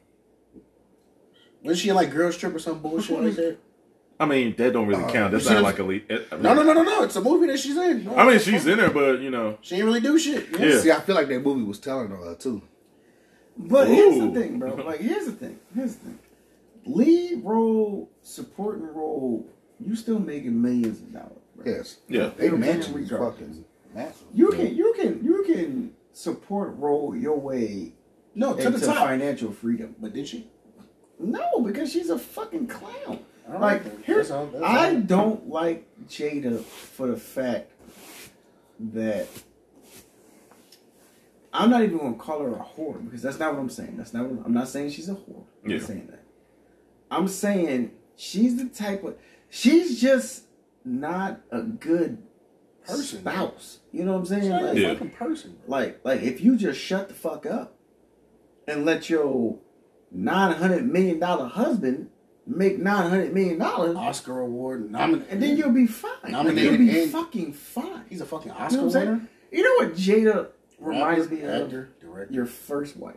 Was 1.63 1.79
she 1.79 1.89
in 1.89 1.95
like 1.95 2.11
Girls 2.11 2.37
Trip 2.37 2.55
or 2.55 2.59
some 2.59 2.81
bullshit 2.81 3.21
like 3.21 3.37
that? 3.37 3.57
I 4.21 4.27
mean, 4.27 4.55
that 4.57 4.73
don't 4.73 4.87
really 4.87 5.05
uh, 5.05 5.11
count. 5.11 5.33
That's 5.33 5.49
not 5.49 5.63
like 5.63 5.79
a 5.79 5.83
lead. 5.83 6.09
No, 6.33 6.55
no, 6.55 6.63
no, 6.63 6.73
no, 6.75 6.83
no. 6.83 7.03
It's 7.03 7.17
a 7.17 7.21
movie 7.21 7.47
that 7.49 7.59
she's 7.59 7.77
in. 7.77 8.05
No, 8.05 8.15
I 8.17 8.27
mean, 8.27 8.39
she's 8.39 8.67
in 8.67 8.79
there, 8.79 8.91
but 8.91 9.21
you 9.21 9.31
know, 9.31 9.59
She 9.63 9.77
ain't 9.77 9.85
really 9.85 10.01
do 10.01 10.19
shit. 10.19 10.49
Yeah. 10.59 10.79
See, 10.79 10.91
I 10.93 11.01
feel 11.01 11.15
like 11.17 11.29
that 11.29 11.41
movie 11.43 11.63
was 11.63 11.79
telling 11.81 12.13
on 12.13 12.23
her 12.25 12.35
too. 12.37 12.63
But 13.57 13.89
here's 13.89 14.19
the 14.19 14.31
thing, 14.31 14.59
bro. 14.59 14.77
Like, 14.85 15.01
here's 15.01 15.27
the 15.27 15.33
thing. 15.33 15.59
Here's 15.75 15.97
the 15.97 16.05
thing. 16.07 16.19
Lead 16.87 17.43
role, 17.45 18.11
supporting 18.23 18.87
role, 18.95 19.47
you 19.79 19.95
still 19.95 20.19
making 20.19 20.61
millions 20.61 21.01
of 21.01 21.13
dollars. 21.13 21.33
Bro. 21.57 21.73
Yes. 21.73 21.99
yeah. 22.09 22.31
They 22.37 22.49
They 22.49 22.57
mentioned 22.57 23.09
fucking 23.11 23.65
massive. 23.95 24.27
You 24.35 24.51
can, 24.51 24.75
you 24.75 24.95
can, 24.97 25.23
you 25.25 25.45
can 25.47 25.93
support 26.13 26.75
role 26.77 27.15
your 27.17 27.39
way 27.39 27.93
No, 28.35 28.55
to 28.55 28.67
into 28.67 28.79
the 28.79 28.87
top. 28.87 29.07
financial 29.07 29.53
freedom. 29.53 29.95
But 30.01 30.13
did 30.15 30.29
she? 30.29 30.49
No, 31.19 31.61
because 31.61 31.93
she's 31.93 32.11
a 32.11 32.19
fucking 32.19 32.67
clown. 32.69 33.21
Right, 33.49 33.61
like, 33.85 34.05
here's, 34.05 34.29
That's 34.29 34.31
all- 34.31 34.47
that's 34.47 34.65
I 34.65 34.95
all. 34.95 35.01
don't 35.01 35.49
like 35.49 35.87
Jada 36.09 36.63
for 36.63 37.09
the 37.09 37.17
fact 37.17 37.71
that 38.79 39.27
I'm 41.53 41.71
not 41.71 41.83
even 41.83 41.99
gonna 41.99 42.15
call 42.15 42.41
her 42.41 42.53
a 42.53 42.59
whore 42.65 43.05
because 43.05 43.21
that's 43.23 43.39
not 43.39 43.53
what 43.55 43.61
I'm 43.61 43.69
saying. 43.69 43.97
That's 43.97 44.15
not 44.15 44.27
what 44.27 44.47
I'm 44.47 44.55
not 44.55 44.69
saying 44.69 44.91
she's 44.91 45.09
a 45.09 45.15
whore. 45.15 45.45
I'm 45.65 45.71
Yeah. 45.71 45.77
not 45.79 45.87
saying 45.87 46.07
that. 46.11 46.23
I'm 47.11 47.29
saying 47.29 47.93
she's 48.17 48.57
the 48.57 48.67
type 48.71 49.05
of 49.05 49.17
she's 49.51 50.01
just 50.01 50.45
not 50.85 51.41
a 51.51 51.63
good 51.63 52.19
Person. 52.87 53.21
spouse. 53.21 53.81
You 53.93 54.05
know 54.05 54.13
what 54.15 54.21
I'm 54.21 54.27
saying? 54.27 54.51
Like, 54.51 54.77
a 54.77 54.81
Yeah. 54.81 54.93
fucking 54.95 55.11
person. 55.11 55.57
like, 55.69 56.01
like 56.05 56.23
if 56.23 56.41
you 56.41 56.57
just 56.57 56.81
shut 56.81 57.09
the 57.09 57.15
fuck 57.15 57.45
up 57.45 57.75
and 58.67 58.87
let 58.87 59.11
your 59.11 59.59
nine 60.11 60.53
hundred 60.57 60.91
million 60.91 61.19
dollar 61.19 61.47
husband 61.47 62.09
make 62.47 62.79
nine 62.79 63.09
hundred 63.11 63.33
million 63.33 63.59
dollars, 63.59 63.97
Oscar 63.97 64.41
award 64.41 64.91
nominated. 64.91 65.29
and 65.33 65.43
then 65.43 65.57
you'll 65.57 65.71
be 65.73 65.87
fine. 65.87 66.11
Like, 66.23 66.33
Nominated 66.33 66.81
you'll 66.81 66.93
be 66.93 67.03
and- 67.03 67.11
fucking 67.13 67.53
fine. 67.53 68.05
He's 68.09 68.21
a 68.21 68.27
fucking 68.27 68.53
You 68.53 68.59
Oscar 68.59 68.77
know 68.79 68.87
winner. 68.89 68.93
saying? 68.93 69.29
You 69.53 69.63
know 69.63 69.87
what 69.87 69.95
Jada 69.97 70.49
reminds 70.79 71.29
Rapper, 71.29 71.35
me 71.43 71.49
of? 71.49 71.63
actor, 71.65 71.89
director. 72.01 72.35
Your 72.35 72.47
first 72.47 72.97
wife. 72.97 73.17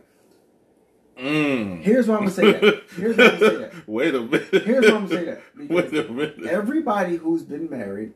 Mm. 1.18 1.80
Here's 1.82 2.06
why 2.06 2.14
I'm 2.16 2.20
gonna 2.20 2.30
say 2.30 2.52
that. 2.52 2.82
Here's 2.94 3.16
why 3.16 3.24
I'm 3.24 3.38
gonna 3.38 3.50
say 3.50 3.56
that. 3.56 3.72
Wait 3.88 4.14
a 4.14 4.20
minute. 4.20 4.48
Here's 4.64 4.84
why 4.84 4.96
I'm 4.96 5.06
gonna 5.06 5.08
say 5.08 5.24
that. 5.24 5.42
Wait 5.70 5.94
a 5.94 6.12
minute. 6.12 6.42
everybody 6.44 7.16
who's 7.16 7.42
been 7.42 7.70
married 7.70 8.12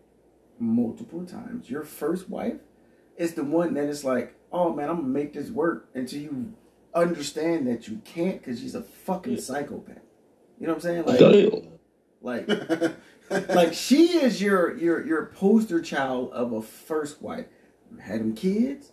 multiple 0.59 1.25
times, 1.25 1.70
your 1.70 1.83
first 1.83 2.29
wife 2.29 2.59
is 3.16 3.33
the 3.35 3.44
one 3.44 3.73
that 3.75 3.88
is 3.88 4.05
like, 4.05 4.35
oh 4.53 4.75
man, 4.75 4.90
I'm 4.90 4.96
gonna 4.96 5.09
make 5.09 5.33
this 5.33 5.49
work 5.51 5.88
until 5.94 6.20
you 6.20 6.53
understand 6.94 7.66
that 7.68 7.88
you 7.88 8.03
can't 8.05 8.38
because 8.38 8.61
she's 8.61 8.75
a 8.75 8.83
fucking 8.83 9.40
psychopath. 9.40 9.96
You 10.61 10.66
know 10.66 10.75
what 10.75 10.85
I'm 10.85 11.05
saying? 11.05 11.05
Like, 11.07 11.18
Damn. 11.18 11.79
like, 12.20 13.49
like 13.49 13.73
she 13.73 14.18
is 14.18 14.42
your 14.42 14.77
your 14.77 15.05
your 15.07 15.27
poster 15.27 15.81
child 15.81 16.33
of 16.33 16.53
a 16.53 16.61
first 16.61 17.23
wife. 17.23 17.46
You 17.90 17.96
had 17.96 18.20
them 18.20 18.35
kids, 18.35 18.92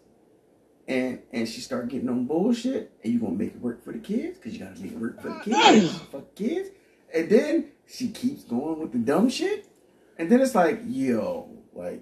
and 0.88 1.22
and 1.34 1.48
she 1.48 1.60
start 1.60 1.90
getting 1.90 2.08
on 2.08 2.26
bullshit, 2.26 2.94
and 3.04 3.14
you 3.14 3.20
gonna 3.20 3.34
make 3.34 3.50
it 3.50 3.62
work 3.62 3.84
for 3.84 3.92
the 3.92 4.00
kids 4.00 4.38
because 4.38 4.54
you 4.54 4.64
gotta 4.64 4.80
make 4.80 4.94
it 4.94 5.00
work 5.00 5.22
for 5.22 5.28
the 5.28 5.40
kids, 5.42 6.00
for 6.10 6.20
the 6.22 6.26
kids, 6.36 6.70
and 7.14 7.30
then 7.30 7.72
she 7.86 8.10
keeps 8.10 8.46
going 8.46 8.80
with 8.80 8.94
the 8.94 9.00
dumb 9.00 9.30
shit, 9.30 9.68
and 10.18 10.32
then 10.32 10.40
it's 10.40 10.56
like, 10.56 10.80
yo, 10.86 11.50
like, 11.74 12.02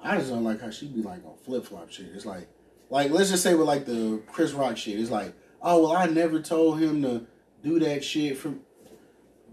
I 0.00 0.16
just 0.16 0.30
don't 0.30 0.42
like 0.42 0.60
how 0.60 0.70
she 0.70 0.88
be 0.88 1.02
like 1.02 1.24
on 1.24 1.36
flip 1.36 1.66
flop 1.66 1.90
shit. 1.92 2.06
It's 2.12 2.26
like, 2.26 2.48
like 2.90 3.12
let's 3.12 3.30
just 3.30 3.44
say 3.44 3.54
with 3.54 3.68
like 3.68 3.86
the 3.86 4.20
Chris 4.26 4.52
Rock 4.52 4.76
shit. 4.76 4.98
It's 4.98 5.10
like, 5.10 5.34
oh 5.60 5.82
well, 5.82 5.92
I 5.96 6.06
never 6.06 6.40
told 6.40 6.80
him 6.80 7.00
to 7.02 7.26
do 7.62 7.78
that 7.78 8.04
shit 8.04 8.36
from, 8.36 8.60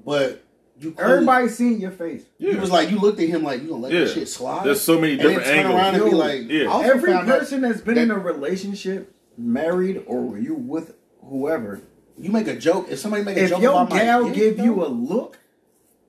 but 0.05 0.43
you 0.79 0.91
clearly- 0.91 1.13
everybody 1.13 1.47
seen 1.49 1.79
your 1.79 1.91
face. 1.91 2.23
it 2.39 2.59
was 2.59 2.71
like, 2.71 2.89
you 2.89 2.99
looked 2.99 3.19
at 3.19 3.27
him 3.27 3.43
like 3.43 3.61
you 3.61 3.69
gonna 3.69 3.81
let 3.83 3.91
Yeah. 3.91 3.99
that 4.01 4.09
shit 4.13 4.29
slide. 4.29 4.65
There's 4.65 4.81
so 4.81 4.99
many 4.99 5.17
different 5.17 5.43
turn 5.43 5.57
angles. 5.59 5.75
around 5.75 5.95
and 5.95 6.03
be 6.05 6.11
like, 6.11 6.49
Yeah. 6.49 6.81
Every 6.83 7.11
person 7.13 7.61
that's 7.61 7.81
been 7.81 7.95
that- 7.95 8.01
in 8.03 8.11
a 8.11 8.17
relationship, 8.19 9.13
married, 9.37 10.03
or 10.07 10.37
you 10.37 10.53
with 10.55 10.93
whoever, 11.29 11.81
you 12.17 12.31
make 12.31 12.47
a 12.47 12.55
joke. 12.55 12.87
If 12.89 12.99
somebody 12.99 13.23
make 13.23 13.37
a 13.37 13.43
if 13.43 13.49
joke 13.49 13.61
your 13.61 13.71
about 13.73 13.89
my 13.89 13.99
gal 13.99 14.23
dick, 14.25 14.33
give 14.33 14.59
you 14.59 14.75
though, 14.75 14.85
a 14.85 14.89
look, 14.89 15.37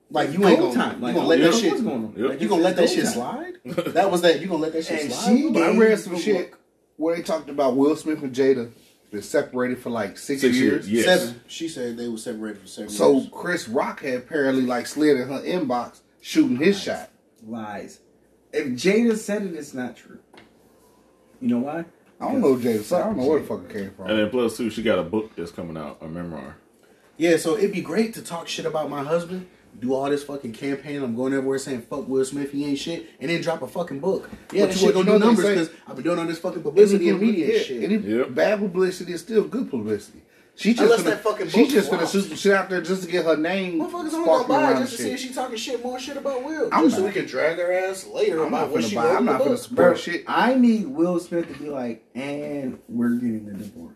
like 0.09 0.33
you 0.33 0.45
ain't 0.47 0.59
gonna, 0.59 0.73
time. 0.73 0.95
you 0.99 1.03
Like, 1.05 1.15
gonna 1.15 1.27
let 1.27 1.39
yeah, 1.39 1.45
that 1.45 1.53
shit. 1.55 1.71
what's 1.71 1.81
going 1.83 1.95
on? 2.05 2.13
Yep. 2.17 2.29
Like, 2.29 2.41
You 2.41 2.47
gonna 2.49 2.61
let 2.63 2.75
that 2.77 2.89
shit 2.89 3.03
go 3.05 3.09
slide? 3.11 3.53
That 3.65 4.11
was 4.11 4.21
that. 4.21 4.41
You 4.41 4.47
gonna 4.47 4.61
let 4.61 4.73
that 4.73 4.85
shit 4.85 5.01
And 5.03 5.11
slide? 5.13 5.37
she 5.37 5.49
But 5.49 5.63
I 5.63 5.77
read 5.77 5.99
some 5.99 6.17
shit 6.17 6.53
where 6.97 7.15
they 7.15 7.21
talked 7.21 7.49
about 7.49 7.75
Will 7.77 7.95
Smith 7.95 8.21
and 8.23 8.33
Jada 8.33 8.71
been 9.11 9.21
separated 9.21 9.77
for 9.79 9.89
like 9.89 10.17
six, 10.17 10.41
Six 10.41 10.55
years. 10.57 10.89
years, 10.89 11.05
yes. 11.05 11.19
Seven. 11.21 11.41
She 11.47 11.67
said 11.67 11.97
they 11.97 12.07
were 12.07 12.17
separated 12.17 12.61
for 12.61 12.67
seven 12.67 12.89
So 12.89 13.17
years. 13.17 13.29
Chris 13.31 13.67
Rock 13.67 14.01
had 14.01 14.15
apparently 14.15 14.63
like 14.63 14.87
slid 14.87 15.17
in 15.17 15.27
her 15.27 15.41
inbox 15.41 15.99
shooting 16.21 16.57
his 16.57 16.81
shot. 16.81 17.09
lies. 17.45 17.99
If 18.53 18.67
Jada 18.69 19.15
said 19.17 19.43
it, 19.43 19.55
it's 19.55 19.73
not 19.73 19.95
true. 19.95 20.19
You 21.41 21.47
know 21.49 21.59
why? 21.59 21.85
I 22.19 22.31
don't 22.31 22.41
know 22.41 22.55
Jada. 22.55 22.81
So 22.83 22.97
I 22.97 22.99
don't 23.05 23.17
know 23.17 23.25
where 23.25 23.39
the 23.39 23.45
fuck 23.45 23.63
it 23.69 23.73
came 23.73 23.91
from. 23.91 24.09
And 24.09 24.19
then 24.19 24.29
plus 24.29 24.57
two, 24.57 24.69
she 24.69 24.81
got 24.83 24.99
a 24.99 25.03
book 25.03 25.35
that's 25.35 25.51
coming 25.51 25.77
out, 25.77 25.97
a 26.01 26.07
memoir. 26.07 26.57
Yeah, 27.17 27.37
so 27.37 27.55
it'd 27.57 27.71
be 27.73 27.81
great 27.81 28.13
to 28.15 28.21
talk 28.21 28.47
shit 28.47 28.65
about 28.65 28.89
my 28.89 29.03
husband, 29.03 29.47
do 29.79 29.93
all 29.93 30.09
this 30.09 30.23
fucking 30.23 30.53
campaign. 30.53 31.01
I'm 31.03 31.15
going 31.15 31.33
everywhere 31.33 31.57
saying 31.57 31.83
fuck 31.83 32.07
Will 32.07 32.23
Smith, 32.25 32.51
he 32.51 32.65
ain't 32.65 32.77
shit, 32.79 33.09
and 33.19 33.29
then 33.29 33.41
drop 33.41 33.61
a 33.61 33.67
fucking 33.67 33.99
book. 33.99 34.29
Yeah, 34.51 34.65
But 34.65 34.69
that 34.73 34.79
you- 34.81 34.85
shit 34.87 34.93
gonna 34.93 35.05
know 35.05 35.19
do 35.19 35.25
numbers 35.25 35.45
because 35.45 35.69
I've 35.87 35.95
been 35.95 36.03
doing 36.03 36.19
all 36.19 36.25
this 36.27 36.39
fucking 36.39 36.61
publicity 36.63 37.09
and 37.09 37.19
media 37.21 37.53
yeah, 37.57 37.59
shit. 37.63 37.83
Any 37.83 37.97
Yep. 37.97 38.35
bad 38.35 38.59
publicity 38.59 39.13
is 39.13 39.21
still 39.21 39.43
good 39.45 39.69
publicity. 39.69 40.21
She 40.53 40.73
just 40.73 40.83
Unless 40.83 41.03
gonna, 41.03 41.09
that 41.15 41.23
fucking 41.23 41.47
she's 41.47 41.71
just 41.71 41.89
gonna 41.89 41.99
flops. 42.05 42.11
shoot 42.11 42.27
some 42.27 42.35
shit 42.37 42.51
out 42.51 42.69
there 42.69 42.81
just 42.81 43.03
to 43.03 43.09
get 43.09 43.25
her 43.25 43.37
name 43.37 43.79
Motherfuckers 43.79 43.93
only 43.93 44.09
gonna 44.11 44.23
sparkling 44.25 44.47
buy 44.59 44.71
it 44.73 44.79
just 44.79 44.97
to 44.97 45.01
see 45.03 45.11
if 45.11 45.19
she 45.19 45.33
talking 45.33 45.55
shit, 45.55 45.81
more 45.83 45.97
shit 45.97 46.17
about 46.17 46.43
Will. 46.43 46.69
I'm 46.71 46.83
just 46.83 46.97
so 46.97 47.01
not. 47.03 47.07
we 47.07 47.13
can 47.13 47.25
drag 47.25 47.57
her 47.57 47.71
ass 47.71 48.05
later 48.05 48.41
I'm 48.41 48.49
about 48.49 48.61
not 48.67 48.71
what 48.71 48.81
finna 48.83 48.89
she 48.89 48.95
buy. 48.95 49.09
I'm 49.11 49.17
in 49.19 49.25
the 49.25 49.31
not 49.31 49.41
finna 49.41 49.45
book. 49.47 49.57
support 49.59 49.77
Bro, 49.87 49.95
shit. 49.95 50.23
I 50.27 50.53
need 50.55 50.87
Will 50.87 51.19
Smith 51.19 51.47
to 51.51 51.57
be 51.63 51.69
like, 51.69 52.03
and 52.13 52.77
we're 52.89 53.11
getting 53.15 53.45
the 53.45 53.53
divorce. 53.53 53.93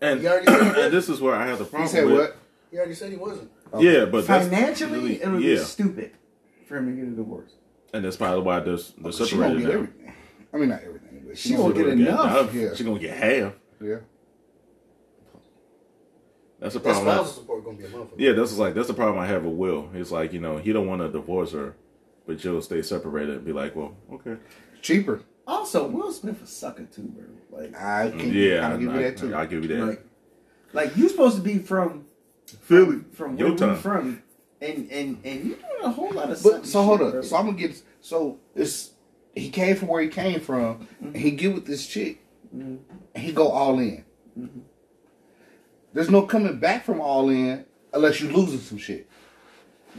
And, 0.00 0.22
You 0.22 0.28
already 0.28 0.46
said 0.46 0.60
that? 0.60 0.78
and 0.84 0.92
this 0.92 1.08
is 1.08 1.20
where 1.20 1.34
I 1.34 1.46
have 1.46 1.58
the 1.58 1.64
problem. 1.64 1.88
He 1.88 1.96
problem 1.96 2.10
said 2.10 2.18
with. 2.18 2.30
what? 2.30 2.36
He 2.70 2.76
already 2.76 2.94
said 2.94 3.10
he 3.10 3.16
wasn't. 3.16 3.50
Yeah, 3.78 4.04
but 4.06 4.24
Financially, 4.24 4.92
really- 4.98 5.22
it 5.22 5.28
would 5.28 5.42
yeah, 5.42 5.54
be 5.56 5.58
stupid 5.60 6.12
for 6.66 6.76
him 6.78 6.86
to 6.86 6.92
get 7.02 7.12
a 7.12 7.16
divorce. 7.16 7.52
and 7.94 8.04
that's 8.04 8.16
probably 8.16 8.42
why 8.42 8.60
they're, 8.60 8.76
they're 8.76 8.78
She 8.78 9.00
gonna 9.02 9.12
separated 9.12 9.58
get 9.60 9.66
now. 9.68 9.72
everything. 9.74 10.14
I 10.52 10.56
mean, 10.56 10.68
not 10.70 10.82
everything, 10.82 11.24
but 11.26 11.36
She 11.38 11.54
gonna 11.54 11.74
get 11.74 11.80
gonna 11.84 11.92
enough. 11.94 12.54
Yeah. 12.54 12.68
She's 12.74 12.86
gonna 12.86 12.98
get 12.98 13.16
half. 13.16 13.52
Yeah. 13.80 13.96
That's 16.58 16.74
the 16.74 16.80
problem. 16.80 17.08
I- 17.08 17.14
spousal 17.14 17.32
support 17.42 17.64
gonna 17.64 17.76
be 17.78 17.84
a 17.84 17.88
motherfucker. 17.88 18.14
Yeah, 18.18 18.32
that's 18.32 18.56
like 18.58 18.74
that's 18.74 18.88
the 18.88 18.94
problem 18.94 19.18
I 19.18 19.26
have 19.26 19.44
with 19.44 19.54
Will. 19.54 19.88
He's 19.94 20.10
like, 20.10 20.32
you 20.32 20.40
know, 20.40 20.56
he 20.58 20.72
don't 20.72 20.86
want 20.88 21.02
to 21.02 21.08
divorce 21.08 21.52
her, 21.52 21.76
but 22.26 22.42
you'll 22.42 22.62
stay 22.62 22.82
separated 22.82 23.36
and 23.36 23.44
be 23.44 23.52
like, 23.52 23.76
well, 23.76 23.96
okay. 24.12 24.36
Cheaper. 24.82 25.22
Also, 25.46 25.86
Will 25.88 26.12
Smith 26.12 26.42
a 26.42 26.46
sucker 26.46 26.84
too, 26.84 27.02
bro. 27.02 27.60
Like, 27.60 27.74
I 27.80 28.10
can 28.10 28.32
Yeah, 28.32 28.68
I'll 28.68 28.78
give 28.78 28.92
you 28.94 29.02
that 29.02 29.16
too. 29.16 29.34
I'll 29.34 29.46
give 29.46 29.62
you 29.64 29.68
that. 29.76 29.86
like, 29.86 30.04
like 30.72 30.96
you 30.96 31.08
supposed 31.08 31.36
to 31.36 31.42
be 31.42 31.58
from 31.58 32.04
Philly, 32.52 33.00
from 33.12 33.36
your 33.36 33.48
where 33.48 33.52
we 33.54 33.58
time. 33.58 33.76
from, 33.76 34.22
and 34.60 34.90
and 34.90 35.20
and 35.24 35.44
you 35.44 35.54
doing 35.56 35.82
a 35.82 35.90
whole 35.90 36.10
lot 36.12 36.30
of. 36.30 36.42
But 36.42 36.66
so 36.66 36.82
hold 36.82 37.00
shit, 37.00 37.06
up. 37.08 37.12
bro. 37.14 37.22
So 37.22 37.36
I'm 37.36 37.46
gonna 37.46 37.58
get. 37.58 37.82
So 38.00 38.38
it's 38.54 38.90
he 39.34 39.50
came 39.50 39.76
from 39.76 39.88
where 39.88 40.02
he 40.02 40.08
came 40.08 40.40
from, 40.40 40.88
and 41.00 41.16
he 41.16 41.30
get 41.32 41.54
with 41.54 41.66
this 41.66 41.86
chick, 41.86 42.20
and 42.52 42.80
he 43.14 43.32
go 43.32 43.48
all 43.48 43.78
in. 43.78 44.04
There's 45.92 46.10
no 46.10 46.22
coming 46.22 46.58
back 46.58 46.84
from 46.84 47.00
all 47.00 47.28
in 47.30 47.64
unless 47.92 48.20
you 48.20 48.30
losing 48.30 48.60
some 48.60 48.78
shit. 48.78 49.08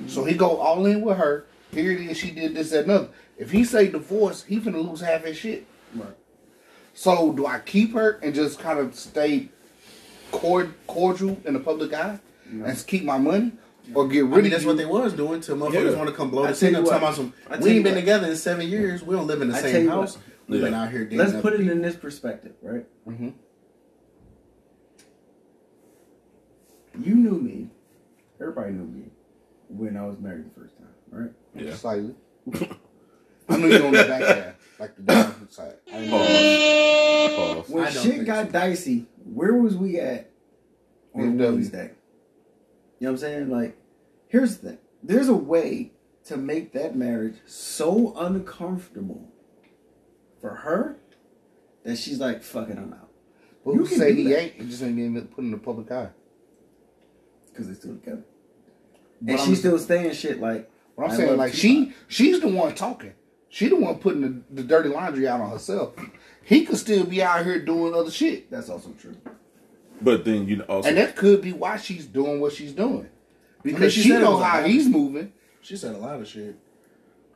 So 0.07 0.23
he 0.23 0.35
go 0.35 0.57
all 0.57 0.85
in 0.85 1.01
with 1.01 1.17
her. 1.17 1.45
Here 1.71 1.91
it 1.91 1.99
is. 2.01 2.17
She 2.17 2.31
did 2.31 2.55
this 2.55 2.71
that 2.71 2.85
another. 2.85 3.09
If 3.37 3.51
he 3.51 3.63
say 3.63 3.87
divorce, 3.89 4.43
he 4.43 4.59
finna 4.59 4.83
lose 4.87 5.01
half 5.01 5.23
his 5.23 5.37
shit. 5.37 5.65
Right. 5.93 6.15
So 6.93 7.31
do 7.33 7.45
I 7.45 7.59
keep 7.59 7.93
her 7.93 8.19
and 8.23 8.33
just 8.33 8.59
kind 8.59 8.79
of 8.79 8.95
stay 8.95 9.49
cord- 10.31 10.73
cordial 10.87 11.39
in 11.45 11.53
the 11.53 11.59
public 11.59 11.93
eye 11.93 12.19
and 12.51 12.83
keep 12.87 13.03
my 13.03 13.17
money, 13.17 13.51
or 13.93 14.07
get 14.07 14.25
rid 14.25 14.33
I 14.33 14.35
mean, 14.37 14.45
of 14.45 14.51
that's 14.51 14.63
you? 14.63 14.67
what 14.69 14.77
they 14.77 14.85
was 14.85 15.13
doing 15.13 15.41
till 15.41 15.55
motherfuckers 15.57 15.91
Yeah. 15.91 15.97
want 15.97 16.09
to 16.09 16.15
come 16.15 16.29
blow 16.29 16.45
the 16.47 16.53
tell 16.53 16.75
up. 16.75 16.83
Talking 16.85 16.97
about 16.97 17.15
some, 17.15 17.33
we 17.61 17.71
ain't 17.71 17.83
been 17.83 17.93
what. 17.95 17.99
together 18.01 18.27
in 18.27 18.35
seven 18.35 18.67
years. 18.67 19.03
We 19.03 19.15
don't 19.15 19.27
live 19.27 19.41
in 19.41 19.49
the 19.49 19.55
I 19.55 19.61
same 19.61 19.87
house. 19.87 20.17
We've 20.47 20.61
been 20.61 20.73
out 20.73 20.91
here. 20.91 21.07
Let's 21.11 21.33
put 21.33 21.53
it 21.53 21.57
people. 21.59 21.73
in 21.73 21.81
this 21.81 21.95
perspective, 21.95 22.53
right? 22.61 22.85
Mhm. 23.07 23.33
You 26.99 27.15
knew 27.15 27.37
me. 27.39 27.69
Everybody 28.41 28.71
knew 28.71 28.85
me 28.85 29.03
when 29.69 29.95
I 29.95 30.05
was 30.05 30.19
married 30.19 30.45
the 30.45 30.59
first 30.59 30.75
time, 30.77 30.87
right? 31.11 31.31
Yeah. 31.55 31.75
Slightly. 31.75 32.15
I 33.49 33.57
knew 33.57 33.67
you 33.67 33.85
on 33.85 33.91
the 33.93 34.03
back 34.05 34.21
half, 34.37 34.55
like 34.79 34.95
the 34.95 35.01
down 35.03 35.47
side. 35.49 35.75
I 35.91 35.99
didn't 35.99 36.09
know. 36.11 36.17
Pause. 36.17 37.67
Pause. 37.67 37.69
When 37.69 37.91
shit 37.91 38.25
got 38.25 38.45
so. 38.47 38.51
dicey, 38.51 39.05
where 39.23 39.53
was 39.53 39.75
we 39.75 39.99
at 39.99 40.29
on 41.15 41.37
BMW. 41.37 41.91
You 42.99 43.05
know 43.07 43.11
what 43.13 43.17
I'm 43.17 43.17
saying? 43.19 43.49
Like, 43.49 43.77
here's 44.27 44.57
the 44.57 44.69
thing. 44.69 44.77
There's 45.01 45.29
a 45.29 45.33
way 45.35 45.91
to 46.25 46.37
make 46.37 46.73
that 46.73 46.95
marriage 46.95 47.35
so 47.45 48.13
uncomfortable 48.17 49.31
for 50.41 50.49
her 50.55 50.97
that 51.83 51.97
she's 51.97 52.19
like, 52.19 52.43
fuck 52.43 52.69
it, 52.69 52.77
I'm 52.77 52.93
out. 52.93 53.09
But 53.65 53.73
You 53.73 53.79
who 53.79 53.85
say 53.87 54.13
he 54.13 54.23
that. 54.25 54.39
ain't? 54.41 54.53
He 54.55 54.65
just 54.69 54.83
ain't 54.83 54.99
even 54.99 55.27
put 55.27 55.43
in 55.43 55.51
the 55.51 55.57
public 55.57 55.91
eye. 55.91 56.09
Because 57.49 57.67
they 57.67 57.73
still 57.73 57.95
together. 57.95 58.23
But 59.21 59.31
And 59.31 59.39
I'm- 59.39 59.49
she's 59.49 59.59
still 59.59 59.79
saying 59.79 60.13
shit 60.13 60.39
like, 60.39 60.69
What 60.95 61.11
I'm 61.11 61.15
saying, 61.17 61.37
like 61.37 61.53
she, 61.53 61.93
she's 62.09 62.41
the 62.41 62.49
one 62.49 62.75
talking. 62.75 63.13
She 63.47 63.67
the 63.69 63.77
one 63.77 63.97
putting 63.99 64.21
the, 64.21 64.41
the 64.51 64.63
dirty 64.63 64.89
laundry 64.89 65.27
out 65.27 65.41
on 65.41 65.49
herself. 65.49 65.93
He 66.43 66.65
could 66.65 66.77
still 66.77 67.05
be 67.05 67.23
out 67.23 67.45
here 67.45 67.63
doing 67.63 67.93
other 67.95 68.11
shit, 68.11 68.51
that's 68.51 68.69
also 68.69 68.91
true. 68.91 69.15
But 70.01 70.25
then 70.25 70.47
you 70.47 70.61
also 70.63 70.87
and 70.89 70.97
that 70.97 71.15
could 71.15 71.41
be 71.41 71.53
why 71.53 71.77
she's 71.77 72.05
doing 72.05 72.39
what 72.39 72.53
she's 72.53 72.71
doing 72.73 73.09
because 73.63 73.81
mean, 73.81 73.89
she 73.91 74.01
she 74.03 74.09
know 74.09 74.37
how 74.37 74.57
habit. 74.57 74.71
he's 74.71 74.87
moving, 74.87 75.33
She 75.61 75.75
said 75.75 75.93
a 75.95 75.97
lot 75.97 76.19
of 76.21 76.27
shit. 76.27 76.55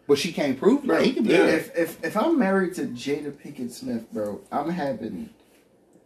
but 0.07 0.17
she 0.17 0.31
can't 0.31 0.57
prove 0.57 0.83
it. 0.83 0.87
Like, 0.87 1.03
he 1.05 1.13
could 1.13 1.23
be 1.25 1.31
Yeah. 1.31 1.45
If, 1.45 1.75
if 1.77 2.03
if 2.03 2.17
I'm 2.17 2.39
married 2.39 2.73
to 2.75 2.83
Jada 2.85 3.31
Pinkett 3.31 3.71
Smith, 3.71 4.11
bro, 4.11 4.41
I'm 4.51 4.69
having 4.69 5.29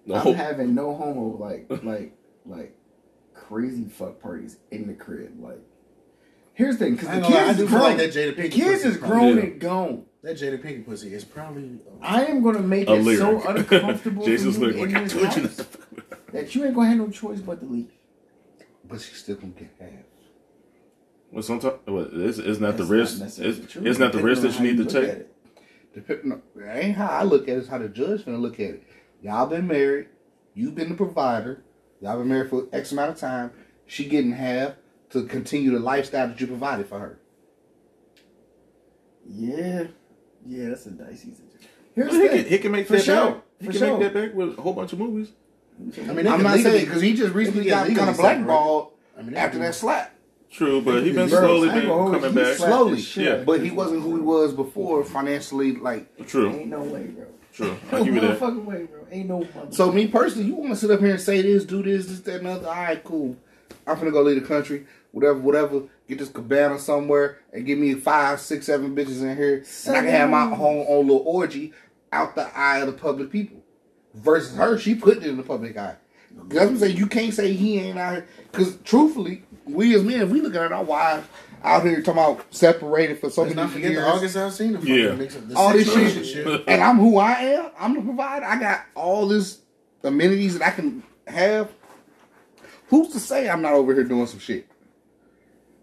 the 0.08 0.16
I'm 0.16 0.22
whole, 0.22 0.34
having 0.34 0.74
no 0.74 0.96
homo 0.96 1.38
like 1.38 1.68
like 1.84 2.14
like 2.46 2.76
crazy 3.34 3.86
fuck 3.86 4.20
parties 4.22 4.58
in 4.72 4.88
the 4.88 4.94
crib. 4.94 5.34
Like, 5.40 5.60
here's 6.54 6.78
the 6.78 6.86
thing, 6.86 6.94
because 6.96 7.10
I 7.10 7.20
the 7.20 7.26
ain't 7.26 7.34
lie, 7.36 7.46
kids 7.48 7.60
is 7.60 7.70
grown. 7.70 7.82
like 7.84 7.98
that 7.98 8.10
Jada 8.14 8.36
the 8.36 8.42
Pinkett 8.44 8.52
kids 8.52 8.80
is 8.84 8.86
is 8.96 8.98
grown 8.98 9.10
probably- 9.36 9.42
and 9.52 9.60
gone. 9.62 10.04
That 10.24 10.36
Jada 10.38 10.62
Pinkett 10.62 10.86
pussy 10.86 11.14
is 11.14 11.24
probably. 11.24 11.80
I 12.02 12.26
am 12.26 12.42
gonna 12.44 12.60
make 12.60 12.90
A 12.90 12.96
it 12.96 13.18
so 13.18 13.40
uncomfortable 13.48 14.26
Jason's 14.26 14.58
for 14.58 14.66
you 14.72 14.72
lyric, 14.86 14.90
in 14.90 14.94
like, 14.94 14.98
I 15.02 15.04
this 15.04 15.14
house 15.14 15.58
not 15.58 15.67
that 16.38 16.54
you 16.56 16.64
ain't 16.66 16.76
gonna 16.76 16.88
have 16.90 16.98
no 16.98 17.10
choice 17.10 17.40
but 17.40 17.60
to 17.60 17.66
leave. 17.66 17.92
but 18.88 19.02
she's 19.02 19.18
still 19.18 19.36
gonna 19.36 19.52
get 19.54 19.70
half. 19.80 19.90
Well, 21.32 21.44
sometimes 21.44 21.80
well, 21.88 22.06
isn't 22.22 22.46
isn't 22.46 22.64
that 22.64 22.78
the 22.78 22.86
risk? 22.86 23.16
not 23.20 23.26
necessarily 23.26 23.60
Is, 23.60 23.72
true, 23.72 23.86
isn't 23.86 24.02
that 24.02 24.14
the 24.18 24.24
risk 24.24 24.42
that 24.44 24.54
you 24.56 24.62
need 24.62 24.78
to 24.78 24.84
look 24.84 24.94
take? 24.94 25.10
at 25.10 25.18
it. 25.18 26.08
Dep- 26.08 26.24
no, 26.26 26.42
ain't 26.64 26.96
how 26.96 27.08
I 27.08 27.24
look 27.24 27.44
at 27.44 27.50
it. 27.50 27.58
It's 27.60 27.68
how 27.68 27.80
the 27.80 27.90
judge 27.90 28.24
gonna 28.26 28.38
look 28.38 28.60
at 28.60 28.70
it. 28.76 28.84
Y'all 29.22 29.48
been 29.48 29.68
married. 29.68 30.08
You've 30.54 30.76
been 30.76 30.90
the 30.90 30.96
provider. 30.96 31.64
Y'all 32.02 32.18
been 32.20 32.28
married 32.30 32.50
for 32.50 32.68
X 32.72 32.92
amount 32.92 33.12
of 33.12 33.18
time. 33.18 33.52
She 33.88 34.06
getting 34.06 34.32
half 34.34 34.74
to 35.10 35.24
continue 35.26 35.72
the 35.72 35.80
lifestyle 35.80 36.28
that 36.28 36.40
you 36.40 36.48
provided 36.48 36.88
for 36.88 37.00
her. 37.00 37.20
Yeah, 39.28 39.88
yeah, 40.46 40.70
that's 40.70 40.86
a 40.86 40.92
dicey 40.92 41.32
situation. 41.34 41.44
Here's 41.96 42.12
Well, 42.12 42.22
the 42.22 42.28
he, 42.38 42.44
can, 42.44 42.52
he 42.52 42.58
can 42.60 42.72
make 42.72 42.88
For 42.88 42.94
that 42.94 43.04
sure. 43.04 43.32
back. 43.32 43.44
He 43.60 43.66
For 43.66 43.72
can 43.74 43.80
sure. 43.80 43.98
make 43.98 44.14
that 44.14 44.22
back 44.28 44.34
with 44.36 44.58
a 44.58 44.62
whole 44.62 44.74
bunch 44.74 44.94
of 44.94 45.00
movies. 45.00 45.30
I 45.80 46.14
mean, 46.14 46.28
I'm 46.28 46.42
not 46.44 46.60
saying 46.60 46.86
because 46.86 47.02
he 47.02 47.14
just 47.14 47.34
recently 47.34 47.66
got 47.66 47.88
kind 47.88 48.10
of 48.10 48.16
separate. 48.16 48.22
blackballed 48.46 48.92
I 49.18 49.22
mean, 49.22 49.36
after 49.36 49.60
that 49.60 49.76
slap. 49.76 50.14
True, 50.50 50.82
but 50.82 51.04
he's 51.04 51.14
been 51.14 51.30
slowly 51.30 51.70
been 51.70 51.88
coming 51.88 52.24
you. 52.24 52.30
Back. 52.32 52.56
Slowly, 52.58 53.02
shit 53.02 53.24
yeah. 53.26 53.44
But 53.44 53.62
he 53.62 53.70
wasn't 53.70 54.02
who 54.02 54.16
he 54.16 54.22
was 54.22 54.54
before 54.54 55.04
financially. 55.04 55.74
Like 55.74 56.26
True, 56.28 56.50
Ain't 56.52 56.68
no 56.70 56.80
way, 56.82 57.04
bro. 57.04 57.26
true. 57.54 57.78
No 57.92 57.98
I 57.98 58.04
give 58.04 58.16
you 58.16 58.22
that. 58.22 58.40
motherfucking 58.40 58.64
way, 58.66 58.84
bro. 58.86 59.06
Ain't 59.12 59.28
no 59.30 59.40
motherfucking 59.42 59.74
so, 59.76 59.92
me 59.92 60.08
personally, 60.08 60.48
you 60.48 60.56
want 60.56 60.70
to 60.70 60.76
sit 60.78 60.90
up 60.90 61.00
here 61.02 61.12
and 61.12 61.22
say 61.22 61.42
this, 61.42 61.66
do 61.66 61.84
this, 61.84 62.08
this, 62.08 62.22
that, 62.22 62.36
and 62.40 62.48
other. 62.48 62.68
All 62.68 62.74
right, 62.74 63.04
cool. 63.04 63.36
I'm 63.86 63.98
gonna 64.00 64.12
go 64.12 64.22
leave 64.22 64.42
the 64.42 64.48
country, 64.48 64.88
whatever, 65.12 65.40
whatever. 65.40 65.84
Get 66.08 66.20
this 66.20 66.30
cabana 66.30 66.80
somewhere 66.80 67.40
and 67.52 67.66
give 67.66 67.78
me 67.78 67.94
five, 67.96 68.40
six, 68.40 68.66
seven 68.68 68.96
bitches 68.96 69.22
in 69.22 69.36
here, 69.36 69.66
and 69.86 69.96
I 69.98 70.00
can 70.02 70.10
have 70.10 70.30
my 70.30 70.44
Seven. 70.46 70.58
whole 70.58 70.86
own 70.90 71.08
little 71.08 71.24
orgy 71.26 71.74
out 72.14 72.36
the 72.36 72.58
eye 72.58 72.80
of 72.80 72.88
the 72.88 72.94
public 72.94 73.30
people. 73.30 73.58
Versus 74.18 74.56
her, 74.56 74.78
she 74.78 74.96
put 74.96 75.18
it 75.18 75.24
in 75.26 75.38
the 75.38 75.44
public 75.44 75.78
eye. 75.78 75.96
That's 76.50 76.56
what 76.62 76.68
I'm 76.70 76.78
saying. 76.78 76.98
You 76.98 77.08
can't 77.08 77.34
say 77.34 77.54
he 77.54 77.80
ain't 77.80 77.98
out 77.98 78.14
here. 78.14 78.28
Because 78.52 78.78
truthfully, 78.84 79.44
we 79.66 79.96
as 79.96 80.04
men, 80.04 80.30
we 80.30 80.42
looking 80.42 80.60
at 80.62 80.72
our 80.72 80.84
wives 80.84 81.28
out 81.64 81.84
here 81.84 82.02
talking 82.02 82.14
about 82.22 82.46
separated 82.54 83.20
for 83.20 83.30
so 83.30 83.42
Let's 83.44 83.56
many 83.56 83.66
not 83.68 83.74
forget 83.74 83.92
years. 83.92 84.04
the 84.04 84.10
August 84.10 84.36
Alsina 84.38 84.80
fucking 84.80 84.94
Yeah. 84.96 85.12
mix 85.14 85.36
up 85.36 85.48
the 85.48 85.56
all 85.56 85.74
this 85.74 85.92
sex 85.92 86.28
shit, 86.28 86.64
and 86.68 86.82
I'm 86.84 86.98
who 86.98 87.18
I 87.18 87.32
am. 87.34 87.72
I'm 87.80 87.96
the 87.96 88.02
provider. 88.02 88.46
I 88.46 88.60
got 88.60 88.86
all 88.96 89.28
this 89.28 89.60
amenities 90.04 90.58
that 90.60 90.68
I 90.68 90.72
can 90.72 91.04
have. 91.28 91.72
Who's 92.90 93.10
to 93.10 93.20
say 93.20 93.50
I'm 93.50 93.62
not 93.62 93.74
over 93.74 93.94
here 93.94 94.04
doing 94.04 94.28
some 94.28 94.40
shit? 94.40 94.68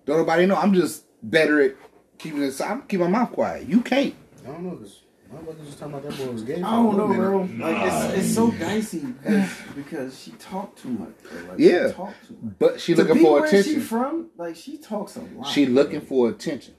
Don't 0.06 0.18
nobody 0.18 0.46
know. 0.46 0.56
I'm 0.56 0.72
just 0.74 1.04
better 1.22 1.60
at 1.60 1.74
keeping 2.18 2.42
it. 2.42 2.58
I'm 2.60 2.82
keeping 2.82 3.10
my 3.10 3.18
mouth 3.18 3.32
quiet. 3.32 3.68
You 3.68 3.80
can't. 3.80 4.14
I 4.44 4.50
don't 4.52 4.62
know 4.64 4.70
because 4.76 5.00
motherfuckers 5.34 5.66
was 5.66 5.76
talking 5.76 5.94
about 5.94 6.02
that 6.10 6.18
boy 6.18 6.32
was 6.32 6.42
gay. 6.42 6.60
for 6.60 6.66
I 6.66 6.68
a 6.68 6.82
don't 6.82 6.96
know, 6.96 7.06
little 7.06 7.44
minute. 7.44 7.58
bro. 7.58 7.66
Like 7.70 7.92
it's, 7.92 8.18
it's 8.26 8.34
so 8.34 8.50
dicey 8.52 8.98
because, 9.00 9.50
because 9.74 10.20
she 10.22 10.30
talked 10.32 10.78
too 10.82 10.88
much. 10.90 11.10
Bro. 11.22 11.40
Like, 11.50 11.58
Yeah. 11.58 11.88
she 11.88 11.94
talked 11.94 12.26
too 12.28 12.38
much. 12.42 12.54
But 12.58 12.80
she 12.80 12.94
To 12.94 12.98
looking 13.02 13.14
be 13.14 13.22
for 13.22 13.32
where 13.34 13.44
attention. 13.44 13.74
She 13.74 13.80
from? 13.80 14.30
Like 14.36 14.56
she 14.56 14.76
talks 14.78 15.16
a 15.16 15.20
lot. 15.20 15.46
She 15.46 15.66
looking 15.66 16.00
for 16.00 16.28
attention. 16.28 16.74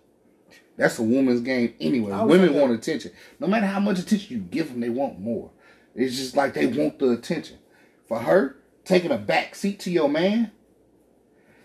That's 0.78 1.00
a 1.00 1.04
woman's 1.04 1.42
game 1.42 1.74
anyway. 1.80 2.12
I 2.12 2.24
was 2.24 2.32
Women 2.32 2.52
like 2.54 2.62
want 2.62 2.72
that. 2.74 2.80
attention. 2.88 3.12
No 3.40 3.48
matter 3.48 3.66
how 3.66 3.80
much 3.80 3.98
attention 4.00 4.36
you 4.38 4.44
give 4.44 4.70
them, 4.70 4.82
they 4.82 4.90
want 4.90 5.20
more. 5.20 5.52
It's 5.96 6.18
just 6.18 6.36
like 6.36 6.54
they 6.54 6.66
want 6.68 7.00
the 7.00 7.12
attention. 7.12 7.60
For 8.08 8.20
her, 8.20 8.58
taking 8.84 9.12
a 9.12 9.18
back 9.18 9.56
seat 9.56 9.80
to 9.82 9.92
your 9.92 10.10
man, 10.10 10.52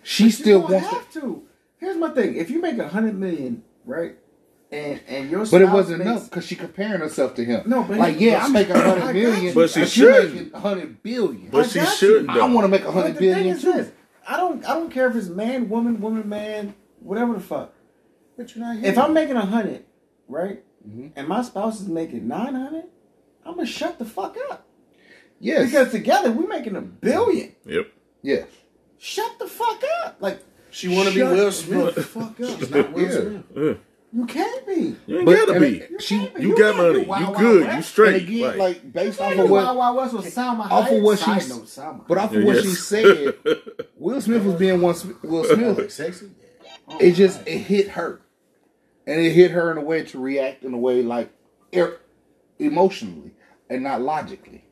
she 0.03 0.24
But 0.26 0.33
still 0.33 0.46
you 0.62 0.68
don't 0.68 0.72
wants 0.72 0.88
have 0.88 1.12
to. 1.14 1.42
Here's 1.79 1.96
my 1.96 2.11
thing: 2.11 2.37
if 2.37 2.50
you 2.50 2.61
make 2.61 2.79
a 2.79 2.88
hundred 2.88 3.18
million, 3.18 3.64
right, 3.85 4.16
and 4.72 5.00
and 5.09 5.30
your 5.30 5.44
But 5.46 5.62
it 5.62 5.68
wasn't 5.68 5.98
makes- 5.98 6.11
enough 6.11 6.30
because 6.30 6.46
she 6.46 6.54
comparing 6.56 7.00
herself 7.00 7.35
to 7.37 7.44
him. 7.44 7.62
No, 7.66 7.83
but 7.83 7.98
like 7.98 8.16
he- 8.16 8.26
yeah, 8.30 8.44
I 8.44 8.48
make 8.48 8.68
a 8.70 8.78
hundred 8.80 9.00
got 9.00 9.14
million, 9.14 9.42
you. 9.44 9.52
But 9.54 9.70
she 9.70 9.85
should. 9.87 10.33
making 10.35 10.50
a 10.54 10.61
hundred 10.61 11.02
billion. 11.02 11.48
But 11.50 11.70
she 11.70 11.80
should. 11.85 12.24
you. 12.26 12.30
I 12.30 12.35
though. 12.35 12.46
want 12.46 12.64
to 12.64 12.68
make 12.68 12.83
a 12.83 12.85
But 12.87 12.92
hundred 12.92 13.14
the 13.14 13.18
thing 13.20 13.28
billion 13.35 13.56
is 13.56 13.62
too. 13.62 13.72
this: 13.72 13.90
I 14.28 14.37
don't 14.37 14.64
I 14.64 14.74
don't 14.74 14.90
care 14.90 15.09
if 15.09 15.16
it's 15.16 15.28
man, 15.28 15.68
woman, 15.68 16.00
woman, 16.00 16.28
man, 16.28 16.74
whatever 17.00 17.35
the 17.35 17.40
fuck. 17.40 17.72
But 18.37 18.54
you're 18.54 18.64
not 18.64 18.76
Here. 18.78 18.90
If 18.90 18.98
I'm 18.98 19.12
making 19.12 19.37
a 19.37 19.44
hundred, 19.44 19.85
right, 20.28 20.62
Mhm. 20.88 21.11
and 21.16 21.28
my 21.28 21.42
spouse 21.42 21.80
is 21.80 21.88
making 21.88 22.26
nine 22.28 22.54
hundred, 22.54 22.85
I'm 23.44 23.54
gonna 23.54 23.66
shut 23.66 23.98
the 23.98 24.04
fuck 24.04 24.37
up 24.50 24.66
Yes, 25.40 25.64
because 25.70 25.90
together 25.90 26.30
we're 26.33 26.46
making 26.46 26.76
a 26.76 26.80
billion. 26.83 27.54
Yep. 27.66 27.87
yes. 28.22 28.46
Shut 28.98 29.38
the 29.38 29.46
fuck 29.46 29.83
up! 30.04 30.16
Like 30.20 30.40
she 30.70 30.88
want 30.88 31.09
to 31.09 31.14
be 31.14 31.20
shut 31.20 31.33
Will 31.33 31.46
the 31.46 31.52
Smith. 31.52 32.06
fuck 32.06 32.40
up. 32.40 32.59
She's 32.61 32.70
not 32.70 32.92
Will 32.92 33.02
Yeah. 33.02 33.40
Smith. 33.52 33.78
Yeah. 34.12 34.20
You 34.20 34.27
can't 34.27 34.66
be. 34.66 34.96
You 35.07 35.16
ain't 35.18 35.27
But- 35.27 35.46
gotta 35.46 35.61
be. 35.61 35.79
it- 35.79 36.03
she- 36.03 36.16
You 36.16 36.31
You 36.51 36.59
got 36.59 36.77
money. 36.77 37.05
Wild 37.05 37.29
You 37.29 37.37
good. 37.37 37.61
West. 37.61 37.66
You 37.70 37.77
And 37.77 37.85
straight. 37.85 38.23
again, 38.23 38.40
Like, 38.42 38.59
like 38.59 38.92
based 38.92 39.20
off 39.20 39.33
of 39.38 39.49
what 39.51 39.77
Wild 39.77 39.96
West 39.96 40.14
was 40.14 40.35
Salma 40.35 40.70
off 40.70 40.90
of 40.90 41.03
what 41.03 41.18
Side 41.18 41.42
she's- 41.42 41.49
Salma 41.77 42.07
But 42.09 42.18
off 42.18 42.35
of 42.35 42.40
Yeah, 42.40 42.46
what 42.46 42.57
yes. 42.57 42.64
she 42.64 42.70
said, 42.70 43.35
Will 43.96 44.20
Smith 44.20 44.44
was 44.44 44.55
being 44.57 44.81
one 44.81 44.94
Will 45.23 45.42
Like 45.42 45.51
Smith. 45.53 45.92
sexy. 45.92 46.31
It 46.99 47.12
just 47.12 47.46
it 47.46 47.59
hit 47.59 47.88
her, 47.90 48.20
and 49.07 49.20
it 49.20 49.31
hit 49.31 49.53
her 49.53 49.70
in 49.70 49.79
a 49.79 49.83
way 49.83 50.03
to 50.03 50.18
react 50.18 50.64
in 50.64 50.75
a 50.75 50.79
way 50.79 51.03
like 51.05 51.31
er, 51.77 51.99
emotionally 52.59 53.31
and 53.68 53.85
not 53.85 54.03
logically. 54.03 54.64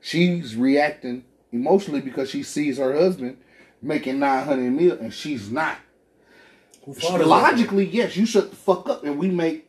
She's 0.00 0.54
reacting 0.56 1.24
emotionally 1.52 2.02
because 2.02 2.28
she 2.28 2.42
sees 2.42 2.76
her 2.76 2.92
husband 2.94 3.38
making 3.80 4.18
nine 4.18 4.44
hundred 4.44 4.72
mil 4.72 4.98
and 4.98 5.12
she's 5.14 5.50
not. 5.50 5.78
Who? 6.84 6.92
Logically, 7.24 7.86
yes, 7.86 8.16
you 8.16 8.26
shut 8.26 8.50
the 8.50 8.56
fuck 8.56 8.88
up 8.88 9.04
and 9.04 9.18
we 9.18 9.30
make 9.30 9.68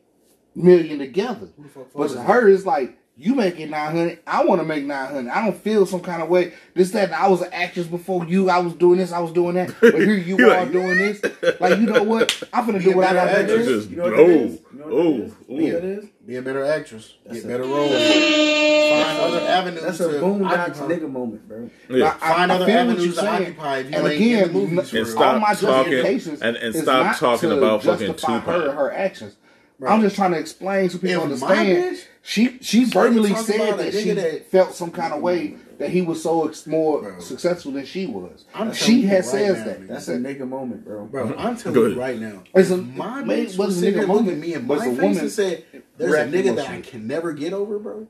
million 0.55 0.99
together. 0.99 1.47
Who 1.57 1.63
the 1.63 1.69
fuck 1.69 1.93
But 1.93 2.09
to 2.09 2.21
her, 2.21 2.49
it's 2.49 2.65
like 2.65 2.97
you 3.17 3.35
making 3.35 3.69
nine 3.69 3.95
hundred. 3.95 4.19
I 4.27 4.43
want 4.43 4.61
to 4.61 4.65
make 4.65 4.83
nine 4.83 5.07
hundred. 5.07 5.31
I 5.31 5.45
don't 5.45 5.57
feel 5.57 5.85
some 5.85 6.01
kind 6.01 6.21
of 6.21 6.29
way. 6.29 6.53
This 6.73 6.91
that 6.91 7.13
I 7.13 7.27
was 7.27 7.41
an 7.41 7.53
actress 7.53 7.87
before 7.87 8.25
you. 8.25 8.49
I 8.49 8.59
was 8.59 8.73
doing 8.73 8.99
this. 8.99 9.11
I 9.11 9.19
was 9.19 9.31
doing 9.31 9.55
that. 9.55 9.73
But 9.79 9.95
here 9.95 10.13
you 10.17 10.37
You're 10.37 10.49
like, 10.49 10.71
doing 10.71 10.97
this. 10.97 11.21
Like 11.59 11.79
you 11.79 11.85
know 11.85 12.03
what? 12.03 12.43
I'm 12.51 12.65
gonna 12.65 12.79
do 12.79 12.95
what 12.95 13.07
I 13.07 13.13
gotta 13.13 13.47
do. 13.47 13.63
this. 13.63 13.87
You 13.87 13.97
know 13.97 14.03
what 14.03 14.13
oh, 14.13 14.19
it 14.19 14.29
is? 14.29 14.59
You 14.73 14.79
know 14.79 14.85
what 14.85 14.93
it 14.93 14.97
oh. 14.97 15.11
You 15.13 15.17
know 15.17 15.75
what 15.75 15.83
it 15.83 15.83
oh. 15.83 16.01
is? 16.01 16.09
Be 16.25 16.37
a 16.37 16.41
better 16.41 16.65
actress. 16.65 17.13
That's 17.25 17.37
Get 17.41 17.45
a- 17.45 17.47
better 17.49 17.63
roles. 17.63 17.91
Find 17.91 19.19
other 19.19 19.41
avenues. 19.47 19.83
That's 19.83 19.99
a 19.99 20.09
boondocks 20.19 20.77
nigga 20.87 21.11
moment, 21.11 21.47
bro. 21.47 21.69
Yeah. 21.89 22.17
I- 22.21 22.33
Find 22.33 22.51
I 22.51 22.55
other 22.55 22.69
avenues 22.71 23.05
you're 23.05 23.13
to 23.13 23.19
saying. 23.19 23.43
occupy 23.43 23.77
if 23.79 23.89
you 23.91 23.97
And 23.97 24.07
ain't 24.07 24.15
again, 24.15 24.47
the 24.47 24.53
movies 24.53 24.93
And 24.93 25.07
stop 25.07 25.33
all 25.35 25.39
my 25.39 25.53
talking- 25.53 25.91
justifications 25.91 26.41
and- 26.41 26.57
and 26.57 26.75
stop 26.75 27.17
talking 27.17 27.51
about 27.51 27.83
fucking 27.83 28.15
Tupac. 28.15 28.43
her 28.43 28.71
her 28.71 28.91
actions. 28.93 29.35
Right. 29.77 29.91
I'm 29.93 30.01
just 30.01 30.15
trying 30.15 30.31
to 30.31 30.39
explain 30.39 30.89
so 30.89 30.97
people 30.99 31.17
If 31.17 31.43
understand. 31.43 31.97
She 32.23 32.57
she 32.61 32.85
verbally 32.85 33.35
said 33.35 33.77
that 33.77 33.93
she 33.93 34.11
that- 34.11 34.49
felt 34.49 34.73
some 34.73 34.89
kind 34.89 35.13
of 35.13 35.21
way 35.21 35.49
mm-hmm. 35.49 35.57
That 35.77 35.89
he 35.89 36.01
was 36.01 36.21
so 36.23 36.47
ex- 36.47 36.65
more 36.67 37.01
Bro. 37.01 37.19
successful 37.19 37.71
than 37.73 37.85
she 37.85 38.05
was. 38.05 38.45
I'm 38.53 38.73
she 38.73 39.01
you 39.01 39.07
has 39.09 39.25
right 39.27 39.31
says 39.31 39.57
now, 39.59 39.65
that. 39.65 39.81
nigga. 39.81 39.87
That's 39.87 40.07
a 40.07 40.17
nigga 40.17 40.47
moment, 40.47 40.85
bro. 40.85 41.05
Bro, 41.05 41.35
I'm 41.37 41.57
telling 41.57 41.73
Go 41.73 41.87
you 41.87 41.99
right 41.99 42.19
now. 42.19 42.43
It's 42.53 42.69
a- 42.69 42.77
my 42.77 43.21
it 43.21 43.25
bitch 43.25 43.57
wasn't 43.57 43.69
a 43.69 43.71
sitting 43.73 43.93
nigga 43.93 43.93
there 43.93 44.07
looking 44.07 44.25
moment, 44.25 44.31
at 44.31 44.39
me 44.39 44.53
in 44.53 44.67
my 44.67 44.73
it's 44.75 44.83
a 44.83 44.89
face 44.89 45.01
woman 45.01 45.17
and 45.19 45.31
said, 45.31 45.65
"There's 45.97 46.11
a 46.11 46.13
reacting 46.15 46.41
nigga 46.43 46.55
that 46.57 46.69
I 46.69 46.81
can 46.81 47.07
never 47.07 47.33
get 47.33 47.53
over, 47.53 47.79
bro." 47.79 48.07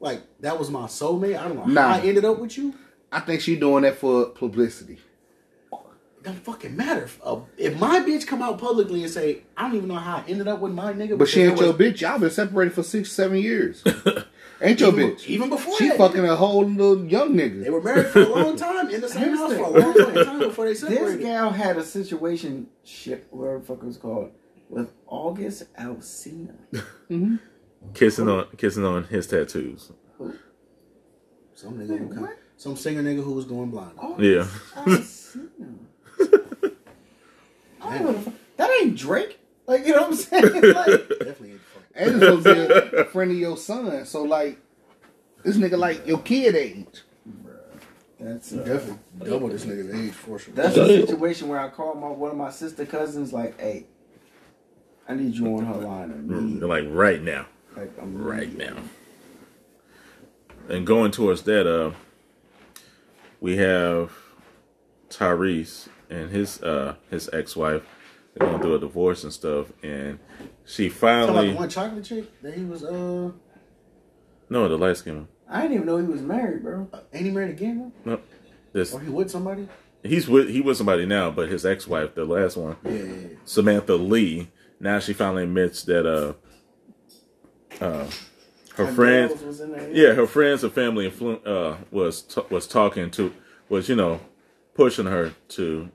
Like 0.00 0.22
that 0.40 0.58
was 0.58 0.70
my 0.70 0.84
soulmate. 0.86 1.38
I 1.38 1.44
don't 1.48 1.56
know 1.56 1.64
Nah. 1.66 1.92
how 1.94 2.00
I 2.00 2.00
ended 2.06 2.24
up 2.24 2.38
with 2.38 2.56
you. 2.56 2.74
I 3.12 3.20
think 3.20 3.40
she 3.40 3.56
doing 3.56 3.82
that 3.82 3.96
for 3.98 4.26
publicity. 4.26 4.98
It 5.72 6.24
don't 6.24 6.36
fucking 6.36 6.76
matter. 6.76 7.04
If, 7.04 7.18
uh, 7.24 7.38
if 7.56 7.78
my 7.80 8.00
bitch 8.00 8.26
come 8.26 8.42
out 8.42 8.58
publicly 8.58 9.02
and 9.02 9.10
say, 9.10 9.42
"I 9.56 9.62
don't 9.62 9.76
even 9.76 9.88
know 9.88 9.94
how 9.94 10.16
I 10.18 10.24
ended 10.28 10.48
up 10.48 10.60
with 10.60 10.72
my 10.72 10.92
nigga," 10.92 11.16
But 11.16 11.28
she 11.30 11.40
ain't 11.42 11.58
your 11.58 11.68
was- 11.72 11.76
bitch. 11.80 12.02
Y'all 12.02 12.18
been 12.18 12.28
separated 12.30 12.74
for 12.74 12.82
six, 12.82 13.10
seven 13.10 13.38
years. 13.38 13.82
ain't 14.62 14.80
your 14.80 14.92
even, 14.92 15.10
bitch. 15.12 15.26
Even 15.26 15.48
before 15.48 15.76
She 15.76 15.88
that, 15.88 15.98
fucking 15.98 16.24
a 16.24 16.36
whole 16.36 16.64
little 16.64 17.04
young 17.06 17.34
nigga. 17.34 17.64
They 17.64 17.70
were 17.70 17.82
married 17.82 18.06
for 18.08 18.22
a 18.22 18.28
long 18.28 18.56
time 18.56 18.90
in 18.90 19.00
the 19.00 19.08
same 19.18 19.36
house 19.36 19.52
for 19.52 19.64
a 19.64 19.70
long 19.70 19.94
time 20.24 20.38
before 20.40 20.66
they 20.66 20.74
separated. 20.74 21.18
This 21.18 21.22
gal 21.24 21.50
had 21.50 21.76
a 21.76 21.84
situation 21.84 22.68
shit, 22.84 23.26
whatever 23.30 23.58
the 23.58 23.64
fuck 23.64 23.78
it 23.78 23.86
was 23.86 23.96
called, 23.96 24.32
with 24.68 24.92
August 25.06 25.72
Alsina. 25.74 26.54
Mm-hmm. 27.10 27.36
Kissing 27.94 28.28
on 28.28 28.46
kissing 28.56 28.84
on 28.84 29.04
his 29.04 29.26
tattoos. 29.26 29.90
Some 31.54 31.78
nigga, 31.78 31.98
who 31.98 32.14
come, 32.14 32.28
some 32.56 32.76
singer 32.76 33.02
nigga 33.02 33.24
who 33.24 33.32
was 33.32 33.46
going 33.46 33.70
blind. 33.70 33.94
Yeah. 34.18 34.46
Alsina. 34.76 35.78
I 37.80 37.98
don't 37.98 38.26
know 38.26 38.32
that 38.58 38.70
ain't 38.82 38.96
Drake. 38.96 39.38
Like 39.66 39.86
you 39.86 39.94
know 39.94 40.02
what 40.02 40.10
I'm 40.10 40.16
saying? 40.16 40.44
Like, 40.44 41.08
Definitely 41.08 41.50
ain't 41.52 41.59
fucking. 41.59 41.59
And 41.94 42.10
it's 42.10 42.20
supposed 42.20 42.44
to 42.46 42.90
be 42.90 42.96
a 42.98 43.04
friend 43.06 43.30
of 43.30 43.36
your 43.36 43.56
son. 43.56 44.04
So 44.06 44.22
like, 44.22 44.58
this 45.42 45.56
nigga 45.56 45.78
like 45.78 46.06
your 46.06 46.18
kid 46.20 46.54
age. 46.54 46.86
that's 48.18 48.52
uh, 48.52 48.56
Definitely 48.58 48.98
double 49.30 49.48
this 49.48 49.64
nigga's 49.64 49.94
age 49.94 50.12
for 50.12 50.38
sure. 50.38 50.54
that's 50.54 50.76
a 50.76 50.86
situation 51.06 51.48
where 51.48 51.58
I 51.58 51.68
call 51.68 51.94
my 51.94 52.08
one 52.08 52.30
of 52.30 52.36
my 52.36 52.50
sister 52.50 52.84
cousins 52.86 53.32
like, 53.32 53.58
hey, 53.60 53.86
I 55.08 55.14
need 55.14 55.34
you 55.34 55.46
on 55.56 55.64
her 55.66 55.74
line 55.74 56.10
immediately. 56.12 56.68
Like 56.68 56.84
right 56.88 57.22
now. 57.22 57.46
Like 57.76 57.90
I'm 58.00 58.16
right 58.22 58.56
now. 58.56 58.76
And 60.68 60.86
going 60.86 61.10
towards 61.10 61.42
that, 61.42 61.66
uh, 61.66 61.92
we 63.40 63.56
have 63.56 64.12
Tyrese 65.08 65.88
and 66.08 66.30
his 66.30 66.62
uh 66.62 66.94
his 67.10 67.28
ex 67.32 67.56
wife. 67.56 67.82
They're 68.34 68.46
going 68.48 68.62
through 68.62 68.76
a 68.76 68.78
divorce 68.78 69.24
and 69.24 69.32
stuff, 69.32 69.72
and 69.82 70.20
she 70.66 70.88
finally 70.88 71.52
one 71.54 71.68
chocolate 71.68 72.04
chick 72.04 72.40
that 72.42 72.54
he 72.54 72.64
was 72.64 72.84
uh 72.84 73.30
no 74.48 74.68
the 74.68 74.76
light 74.78 74.96
skin. 74.96 75.28
I 75.48 75.62
didn't 75.62 75.74
even 75.74 75.86
know 75.86 75.96
he 75.98 76.06
was 76.06 76.22
married, 76.22 76.62
bro. 76.62 76.88
ain't 77.12 77.24
he 77.26 77.30
married 77.30 77.50
again? 77.50 77.92
Though? 78.04 78.12
No, 78.12 78.20
this 78.72 78.94
Or 78.94 79.00
he 79.00 79.08
with 79.10 79.30
somebody? 79.30 79.68
he's 80.02 80.28
with 80.28 80.48
he 80.48 80.60
with 80.60 80.76
somebody 80.76 81.06
now, 81.06 81.30
but 81.30 81.48
his 81.48 81.66
ex 81.66 81.86
wife, 81.86 82.14
the 82.14 82.24
last 82.24 82.56
one, 82.56 82.76
Yeah, 82.84 82.92
yeah, 82.92 83.04
yeah. 83.04 83.28
Samantha 83.44 83.94
Lee. 83.96 84.48
Now 84.78 84.98
she 84.98 85.12
finally 85.12 85.42
admits 85.44 85.82
that 85.84 86.06
uh 86.06 86.32
uh 87.84 88.08
her 88.76 88.86
friends 88.86 89.42
was 89.42 89.60
yeah, 89.92 90.12
her 90.14 90.26
friends 90.26 90.62
and 90.64 90.72
family 90.72 91.10
influ- 91.10 91.44
uh, 91.46 91.76
was 91.90 92.22
t- 92.22 92.42
was 92.48 92.66
talking 92.66 93.10
to 93.12 93.32
was 93.68 93.88
you 93.88 93.96
know 93.96 94.20
pushing 94.74 95.06
her 95.06 95.32
to 95.48 95.90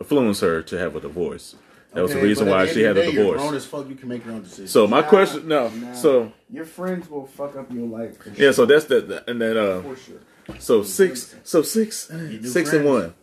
influence 0.00 0.40
her 0.40 0.62
to 0.62 0.76
have 0.78 0.96
a 0.96 1.00
divorce. 1.00 1.54
That 1.94 2.02
was 2.02 2.12
the 2.14 2.20
reason 2.22 2.48
why 2.48 2.66
she 2.66 2.82
had 2.82 2.96
a 2.96 3.04
the 3.04 3.12
You're 3.12 3.24
grown 3.24 3.36
divorce. 3.36 3.54
as 3.56 3.66
fuck. 3.66 3.88
You 3.88 3.94
can 3.94 4.08
make 4.08 4.24
your 4.24 4.34
own 4.34 4.42
decisions. 4.42 4.70
So 4.70 4.86
my 4.86 5.00
Nah, 5.00 5.08
question, 5.08 5.46
no, 5.48 5.68
nah. 5.68 5.92
so 5.92 6.32
Your 6.50 6.64
friends 6.64 7.08
will 7.10 7.26
fuck 7.26 7.54
up 7.56 7.70
your 7.72 7.86
life. 7.86 8.16
For 8.22 8.30
yeah, 8.30 8.50
so 8.52 8.64
that's 8.66 8.86
the, 8.86 9.22
and 9.28 9.40
then 9.40 9.56
uh, 9.56 9.82
For 9.82 9.96
sure. 9.96 10.20
so 10.58 10.82
six, 10.82 11.34
so 11.44 11.62
six, 11.62 12.06
do 12.08 12.44
six 12.46 12.72
and 12.72 12.84
one. 12.86 13.14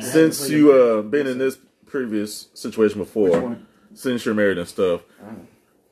Since 0.00 0.48
you 0.48 0.70
play 0.70 0.98
uh 0.98 1.02
been 1.02 1.26
in 1.26 1.38
this 1.38 1.58
previous 1.86 2.48
situation 2.54 2.98
before, 2.98 3.58
since 3.94 4.24
you're 4.24 4.34
married 4.34 4.58
and 4.58 4.66
stuff, 4.68 5.02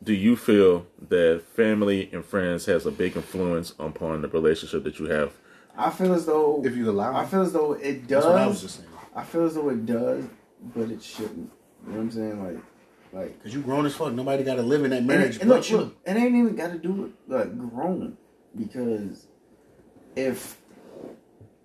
do 0.02 0.12
you 0.12 0.36
feel 0.36 0.86
that 1.08 1.42
family 1.54 2.10
and 2.12 2.24
friends 2.24 2.66
has 2.66 2.86
a 2.86 2.90
big 2.90 3.16
influence 3.16 3.74
upon 3.78 4.22
the 4.22 4.28
relationship 4.28 4.82
that 4.84 4.98
you 4.98 5.06
have? 5.06 5.32
I 5.76 5.90
feel 5.90 6.12
as 6.14 6.24
though 6.26 6.62
If 6.64 6.76
you 6.76 6.88
allow. 6.90 7.14
I 7.16 7.26
feel 7.26 7.42
as 7.42 7.52
though 7.52 7.72
it 7.74 8.06
does. 8.06 8.24
That's 8.24 8.26
what 8.26 8.36
I 8.36 8.46
was 8.46 8.60
just 8.62 8.76
saying. 8.78 8.88
I 9.14 9.24
feel 9.24 9.44
as 9.44 9.54
though 9.54 9.68
it 9.70 9.84
does, 9.86 10.24
but 10.74 10.90
it 10.90 11.02
shouldn't. 11.02 11.50
You 11.86 11.92
know 11.92 11.96
what 11.98 12.02
I'm 12.04 12.10
saying? 12.10 12.44
Like, 12.44 12.58
like. 13.12 13.42
Cause 13.42 13.54
you 13.54 13.62
grown 13.62 13.86
as 13.86 13.94
fuck. 13.96 14.12
Nobody 14.12 14.44
got 14.44 14.56
to 14.56 14.62
live 14.62 14.84
in 14.84 14.90
that 14.90 14.98
And, 14.98 15.06
marriage 15.06 15.38
and 15.38 15.48
but 15.48 15.56
look, 15.56 15.70
you. 15.70 15.76
look, 15.78 15.96
it 16.06 16.16
ain't 16.16 16.34
even 16.34 16.56
got 16.56 16.72
to 16.72 16.78
do 16.78 16.92
with 16.92 17.12
like 17.28 17.56
grown, 17.58 18.16
because 18.56 19.26
if 20.16 20.60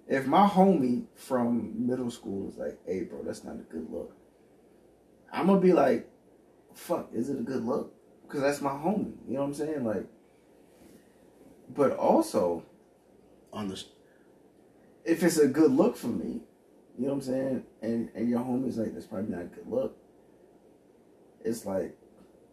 if 0.08 0.28
my 0.28 0.48
homie 0.48 1.06
from 1.16 1.74
middle 1.88 2.12
school 2.12 2.50
is 2.50 2.58
like, 2.58 2.80
"Hey, 2.86 3.04
bro, 3.04 3.24
that's 3.24 3.44
not 3.44 3.56
a 3.56 3.64
good 3.74 3.90
look," 3.92 4.14
I'm 5.32 5.48
gonna 5.48 5.60
be 5.62 5.74
like, 5.74 6.10
"Fuck, 6.74 7.10
is 7.14 7.30
it 7.30 7.40
a 7.40 7.44
good 7.44 7.66
look?" 7.66 7.94
Because 8.24 8.42
that's 8.42 8.62
my 8.62 8.72
homie. 8.72 9.14
You 9.28 9.36
know 9.36 9.42
what 9.42 9.48
I'm 9.48 9.54
saying? 9.54 9.86
Like, 9.86 10.06
but 11.76 11.92
also 11.98 12.64
On 13.54 13.68
the 13.68 13.82
if 15.06 15.24
it's 15.24 15.38
a 15.38 15.48
good 15.48 15.72
look 15.72 15.96
for 15.98 16.08
me, 16.08 16.42
you 16.98 17.08
know 17.08 17.10
what 17.10 17.14
I'm 17.16 17.22
saying, 17.22 17.64
and 17.82 18.10
and 18.16 18.30
your 18.30 18.42
homie's 18.42 18.78
like, 18.78 18.94
that's 18.94 19.08
probably 19.08 19.32
not 19.32 19.42
a 19.44 19.46
good 19.46 19.68
look. 19.68 19.98
It's 21.44 21.66
like, 21.66 21.96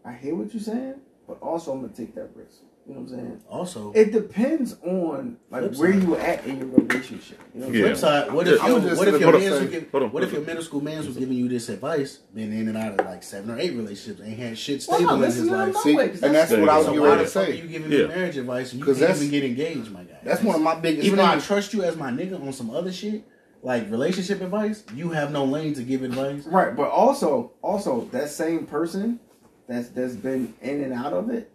I 0.05 0.13
hear 0.13 0.35
what 0.35 0.53
you're 0.55 0.63
saying, 0.63 0.95
but 1.27 1.39
also 1.43 1.73
I'm 1.73 1.81
gonna 1.83 1.93
take 1.93 2.15
that 2.15 2.31
risk. 2.35 2.59
You 2.89 2.95
know 2.95 3.01
what 3.01 3.11
I'm 3.15 3.19
saying? 3.19 3.41
also 3.51 3.93
It 3.95 4.13
depends 4.13 4.77
on 4.85 5.39
like 5.51 5.75
where 5.75 5.93
side. 5.93 6.03
you 6.05 6.15
at 6.17 6.47
in 6.47 6.59
your 6.59 6.67
relationship. 6.69 7.41
You 7.53 7.61
know 7.63 7.67
what 7.67 7.69
I'm 7.71 7.75
Yeah. 7.75 7.87
flip 7.87 7.97
saying? 7.97 8.27
side. 8.27 8.33
What 8.33 8.47
if 8.47 8.63
I'ma 8.63 8.69
your, 8.77 8.97
what 8.97 9.09
if 9.09 9.21
your 9.21 9.33
mans 9.33 9.45
and 9.45 9.53
was 9.63 9.71
giving, 9.71 9.89
Hold 9.91 10.03
on, 10.05 10.13
what 10.13 10.23
if 10.23 10.31
hold 10.31 10.39
your 10.39 10.47
middle 10.47 10.63
school 10.63 10.81
mans 10.81 11.07
was 11.09 11.17
giving 11.17 11.37
you 11.37 11.49
this 11.49 11.69
advice, 11.69 12.19
been 12.33 12.53
in 12.53 12.69
and 12.69 12.77
out 12.79 13.01
of 13.01 13.05
like 13.05 13.25
seven 13.25 13.51
or 13.51 13.59
eight 13.59 13.73
relationships, 13.75 14.21
ain't 14.25 14.39
had 14.39 14.57
shit 14.57 14.85
Well, 14.87 14.99
stable 14.99 15.11
no, 15.11 15.15
in 15.17 15.21
listen 15.23 15.41
his 15.41 15.49
to 15.49 15.57
life. 15.57 15.75
my 15.75 15.81
See, 15.81 15.97
way, 15.97 16.09
'cause 16.11 16.23
and 16.23 16.35
that's 16.37 16.51
what 16.53 16.61
what 16.61 16.69
I 16.71 16.77
was 16.77 16.87
So 16.87 16.93
getting 16.93 17.03
why 17.03 17.09
ready 17.11 17.19
the 17.19 17.25
to 17.25 17.31
say. 17.31 17.57
you 17.57 17.67
giving 17.67 17.91
Yeah. 17.91 17.99
me 18.03 18.07
marriage 18.07 18.37
advice 18.37 18.71
and 18.73 18.79
you 18.79 18.87
'Cause 18.87 18.99
can't 19.01 19.17
even 19.17 19.31
get 19.31 19.43
engaged, 19.43 19.91
my 19.91 20.05
guy? 20.05 20.19
That's 20.23 20.43
one 20.45 20.55
of 20.55 20.63
my 20.63 20.77
biggest. 20.77 21.05
Even 21.07 21.19
though 21.19 21.25
I 21.25 21.39
trust 21.41 21.75
you 21.75 21.83
as 21.83 21.97
my 21.97 22.13
nigga 22.13 22.41
on 22.41 22.53
some 22.53 22.71
other 22.71 22.93
shit, 22.93 23.25
like 23.67 23.91
relationship 23.91 24.41
advice, 24.43 24.85
you 24.95 25.11
have 25.11 25.33
no 25.33 25.45
lane 25.45 25.75
to 25.75 25.83
give 25.83 26.05
advice. 26.05 26.47
Right, 26.47 26.75
but 26.77 26.89
also, 26.89 27.53
also 27.63 28.03
that 28.13 28.29
same 28.31 28.65
person 28.65 29.19
that's 29.67 29.89
that's 29.89 30.15
been 30.15 30.55
in 30.63 30.85
and 30.85 30.93
out 30.93 31.13
of 31.13 31.31
it, 31.31 31.51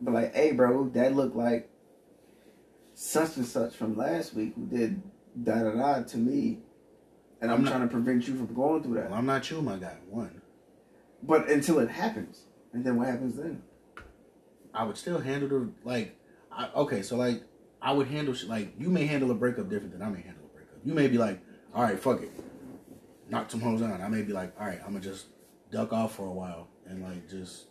but 0.00 0.14
like, 0.14 0.32
hey, 0.32 0.52
bro, 0.52 0.88
that 0.90 1.16
looked 1.16 1.34
like 1.34 1.68
such 2.94 3.36
and 3.36 3.44
such 3.44 3.74
from 3.74 3.96
last 3.96 4.32
week 4.32 4.54
who 4.54 4.64
did 4.66 5.02
da 5.42 5.56
da 5.64 5.72
da 5.72 6.02
to 6.04 6.16
me, 6.18 6.60
and 7.40 7.50
I'm, 7.50 7.58
I'm 7.58 7.64
not- 7.64 7.70
trying 7.70 7.88
to 7.88 7.92
prevent 7.92 8.28
you 8.28 8.36
from 8.36 8.54
going 8.54 8.84
through 8.84 8.94
that. 8.94 9.10
Well, 9.10 9.18
I'm 9.18 9.26
not 9.26 9.50
you, 9.50 9.60
my 9.60 9.76
guy. 9.76 9.96
One, 10.08 10.40
But 11.24 11.50
until 11.50 11.80
it 11.80 11.90
happens, 11.90 12.42
and 12.72 12.84
then 12.84 12.96
what 12.96 13.08
happens 13.08 13.36
then? 13.36 13.60
I 14.72 14.84
would 14.84 14.96
still 14.96 15.18
handle 15.18 15.48
the 15.48 15.68
like. 15.82 16.16
I, 16.52 16.68
okay, 16.76 17.02
so 17.02 17.16
like 17.16 17.42
I 17.82 17.90
would 17.90 18.06
handle 18.06 18.36
like 18.46 18.72
you 18.78 18.88
may 18.88 19.06
handle 19.06 19.32
a 19.32 19.34
breakup 19.34 19.68
different 19.68 19.94
than 19.94 20.02
I 20.02 20.08
may 20.10 20.20
handle 20.22 20.44
a 20.44 20.54
breakup. 20.54 20.76
You 20.84 20.94
may 20.94 21.08
be 21.08 21.18
like, 21.18 21.40
all 21.76 21.82
right, 21.82 21.98
fuck 22.00 22.22
it, 22.22 22.30
knock 23.28 23.50
some 23.50 23.60
hoes 23.60 23.82
on. 23.82 24.00
I 24.00 24.08
may 24.08 24.22
be 24.22 24.32
like, 24.32 24.52
all 24.58 24.66
right, 24.66 24.78
I'm 24.84 24.92
gonna 24.92 25.00
just 25.04 25.26
duck 25.70 25.92
off 25.92 26.16
for 26.16 26.26
a 26.26 26.32
while 26.32 26.68
and 26.86 27.02
like 27.02 27.28
just 27.30 27.66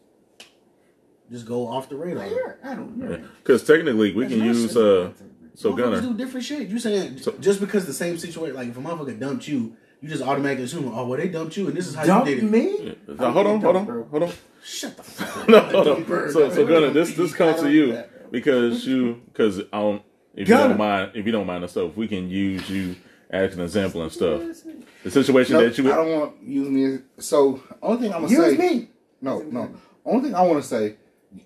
just 1.31 1.45
go 1.45 1.67
off 1.67 1.89
the 1.89 1.95
radar. 1.95 2.59
I 2.63 2.75
don't. 2.75 2.97
You're, 2.99 3.17
Because 3.43 3.63
technically, 3.65 4.13
we 4.13 4.27
can 4.27 4.39
That's 4.39 4.39
my 4.39 4.45
use 4.45 4.77
uh. 4.77 5.11
So 5.57 5.71
Motherfuckers 5.71 5.77
Gunner, 5.77 6.01
do 6.01 6.13
different 6.15 6.45
shit. 6.45 6.67
You 6.67 6.79
saying 6.79 7.17
So- 7.19 7.31
just 7.39 7.59
because 7.61 7.85
the 7.85 7.93
same 7.93 8.17
situation, 8.17 8.55
like 8.55 8.67
if 8.67 8.77
a 8.77 8.81
motherfucker 8.81 9.17
dumped 9.17 9.47
you, 9.47 9.75
you 10.01 10.09
just 10.09 10.21
automatically 10.21 10.65
assume, 10.65 10.91
oh 10.93 11.07
well, 11.07 11.17
they 11.17 11.29
dumped 11.29 11.55
you, 11.55 11.67
and 11.69 11.75
this 11.77 11.87
is 11.87 11.95
how 11.95 12.05
dump 12.05 12.27
you 12.27 12.35
did 12.35 12.43
it. 12.43 12.51
me? 12.51 12.97
Now, 13.07 13.31
hold 13.31 13.47
on, 13.47 13.61
hold 13.61 13.75
on, 13.77 13.85
hold 14.11 14.23
on. 14.23 14.31
Shut 14.63 14.97
the 14.97 15.03
fuck 15.03 15.37
up. 15.37 15.47
No, 15.49 15.59
hold 15.61 15.87
on. 15.87 16.03
Bird. 16.03 16.31
So, 16.31 16.49
so 16.49 16.65
Gunner, 16.67 16.89
this 16.89 17.15
this 17.15 17.33
comes 17.33 17.61
to 17.61 17.71
you 17.71 17.93
I 17.93 17.95
don't- 17.95 18.31
because 18.31 18.85
you 18.85 19.21
because 19.31 19.59
I 19.71 19.79
don't 19.79 20.01
if 20.35 20.49
you 20.49 20.55
don't 20.55 20.77
mind 20.77 21.11
if 21.15 21.25
you 21.25 21.31
don't 21.31 21.47
mind 21.47 21.63
and 21.63 21.71
stuff, 21.71 21.95
we 21.95 22.07
can 22.09 22.29
use 22.29 22.69
you 22.69 22.97
as 23.43 23.55
an 23.55 23.61
example 23.61 24.01
and 24.03 24.11
stuff. 24.11 24.41
The 25.03 25.11
situation 25.11 25.53
No, 25.53 25.63
that 25.67 25.77
you 25.77 25.91
I 25.91 25.95
don't 25.95 26.11
want 26.11 26.39
to 26.41 26.45
use 26.45 26.69
me. 26.69 26.99
As, 27.17 27.25
so 27.25 27.61
only 27.81 28.01
thing 28.01 28.13
I'm 28.13 28.21
gonna 28.21 28.33
Use 28.33 28.57
say. 28.57 28.57
me. 28.57 28.89
No, 29.21 29.39
no. 29.39 29.73
Only 30.05 30.23
thing 30.25 30.35
I 30.35 30.41
want 30.43 30.61
to 30.61 30.67
say, 30.67 30.95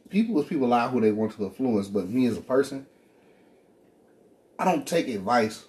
people 0.10 0.40
is 0.42 0.48
people 0.48 0.68
allow 0.68 0.90
who 0.90 1.02
they 1.02 1.12
want 1.12 1.34
to 1.36 1.44
influence, 1.46 1.88
but 1.88 2.10
me 2.10 2.26
as 2.28 2.38
a 2.38 2.42
person, 2.42 2.86
I 4.58 4.66
don't 4.66 4.86
take 4.86 5.08
advice 5.08 5.66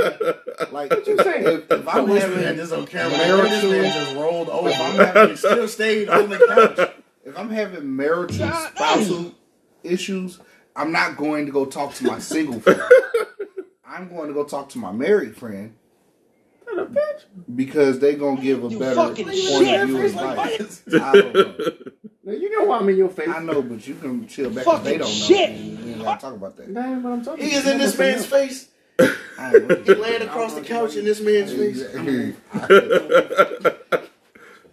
like, 0.72 0.92
if, 0.92 1.70
if 1.70 1.88
I'm 1.88 2.08
having 2.08 2.56
this 2.56 2.72
on 2.72 2.86
camera. 2.86 3.16
marital- 3.18 3.48
This 3.50 3.64
man 3.64 3.92
just 3.92 4.16
rolled 4.16 4.48
over. 4.48 4.68
If 4.68 4.80
I'm 4.80 4.94
having- 4.96 5.36
still 5.36 5.68
stayed 5.68 6.08
on 6.08 6.30
the 6.30 6.38
couch. 6.38 6.90
if 7.24 7.38
I'm 7.38 7.50
having 7.50 7.94
marital 7.96 8.34
spousal 8.36 9.32
issues, 9.82 10.38
I'm 10.76 10.92
not 10.92 11.16
going 11.16 11.46
to 11.46 11.52
go 11.52 11.64
talk 11.66 11.94
to 11.94 12.04
my 12.04 12.18
single 12.18 12.60
friend. 12.60 12.80
I'm 13.86 14.08
going 14.08 14.28
to 14.28 14.34
go 14.34 14.44
talk 14.44 14.68
to 14.70 14.78
my 14.78 14.92
married 14.92 15.36
friend 15.36 15.74
because 17.54 17.98
they 17.98 18.14
gonna 18.14 18.40
give 18.40 18.64
a 18.64 18.70
better 18.70 18.94
point 18.96 19.08
fucking 19.10 19.28
of 19.28 19.34
view 19.88 20.04
of 20.06 20.14
life. 20.14 20.82
I 20.92 21.12
don't 21.12 21.34
know. 21.34 21.54
Now, 22.26 22.32
you 22.32 22.58
know 22.58 22.64
why 22.64 22.78
I'm 22.78 22.88
in 22.88 22.96
your 22.96 23.10
face. 23.10 23.28
I 23.28 23.40
know, 23.40 23.60
but 23.60 23.86
you 23.86 23.94
can 23.96 24.26
chill 24.26 24.48
back 24.48 24.64
because 24.64 24.82
they 24.82 24.96
don't 24.96 25.08
know. 25.08 25.14
shit. 25.14 25.50
We 25.50 25.92
ain't 25.92 26.02
gotta 26.02 26.20
talk 26.20 26.34
about 26.34 26.56
that. 26.56 26.72
That 26.72 26.86
ain't 26.86 27.02
what 27.02 27.12
I'm 27.12 27.22
talking 27.24 27.44
He 27.44 27.54
is 27.54 27.66
in 27.66 27.76
this 27.78 27.98
man's 27.98 28.24
face. 28.24 28.68
I 28.98 29.52
ain't 29.54 29.68
with 29.68 29.86
He 29.86 29.92
you. 29.92 30.00
laying 30.00 30.22
across 30.22 30.54
the 30.54 30.62
couch 30.62 30.96
in 30.96 31.04
this 31.04 31.20
man's 31.20 31.52
face. 31.52 31.82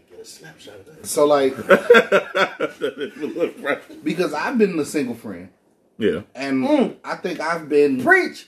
Get 0.10 0.20
a 0.20 0.26
snapshot 0.26 0.76
of 0.76 0.86
that. 0.86 1.06
So 1.06 1.26
like, 1.26 1.56
because 4.04 4.34
I've 4.34 4.58
been 4.58 4.80
a 4.80 4.86
single 4.86 5.16
friend, 5.16 5.50
Yeah. 5.98 6.22
and 6.34 6.64
mm. 6.66 6.96
I 7.04 7.16
think 7.18 7.42
I've 7.42 7.68
been 7.68 8.02
Preach. 8.02 8.48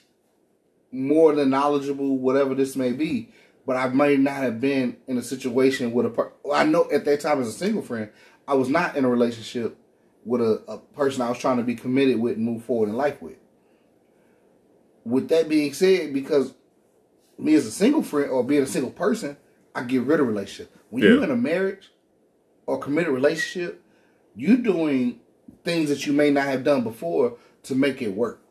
More 0.94 1.34
than 1.34 1.50
knowledgeable, 1.50 2.18
whatever 2.18 2.56
this 2.56 2.76
may 2.76 2.92
be. 2.92 3.30
But 3.66 3.78
I 3.78 3.88
may 3.90 4.18
not 4.18 4.36
have 4.36 4.60
been 4.60 4.98
in 5.08 5.18
a 5.18 5.22
situation 5.22 5.94
with 5.94 6.06
a. 6.06 6.10
Per- 6.10 6.34
well, 6.44 6.60
I 6.60 6.64
know 6.64 6.90
at 6.92 7.06
that 7.06 7.22
time 7.22 7.42
as 7.42 7.48
a 7.48 7.54
single 7.54 7.82
friend, 7.82 8.10
I 8.48 8.56
was 8.56 8.70
not 8.70 8.96
in 8.96 9.06
a 9.06 9.10
relationship 9.10 9.78
with 10.26 10.42
a, 10.42 10.62
a 10.68 10.78
person 10.78 11.22
I 11.22 11.30
was 11.30 11.40
trying 11.40 11.58
to 11.58 11.64
be 11.64 11.76
committed 11.76 12.20
with 12.20 12.36
and 12.36 12.46
move 12.46 12.64
forward 12.66 12.90
in 12.90 12.96
life 12.96 13.22
with. 13.22 13.38
With 15.06 15.30
that 15.30 15.50
being 15.50 15.74
said, 15.74 16.14
because 16.14 16.54
me 17.38 17.56
as 17.56 17.66
a 17.66 17.72
single 17.72 18.04
friend 18.04 18.30
or 18.30 18.44
being 18.44 18.64
a 18.64 18.68
single 18.68 18.92
person, 18.92 19.38
I 19.76 19.84
get 19.84 20.04
rid 20.04 20.20
of 20.20 20.28
relationship. 20.28 20.76
When 20.90 21.04
you're 21.04 21.24
in 21.24 21.32
a 21.32 21.36
marriage 21.36 21.92
or 22.66 22.80
committed 22.80 23.12
relationship, 23.12 23.84
you're 24.36 24.58
doing 24.58 25.20
things 25.64 25.90
that 25.90 26.06
you 26.06 26.14
may 26.14 26.30
not 26.30 26.46
have 26.46 26.64
done 26.64 26.84
before 26.84 27.38
to 27.64 27.76
make 27.76 28.02
it 28.02 28.10
work. 28.10 28.42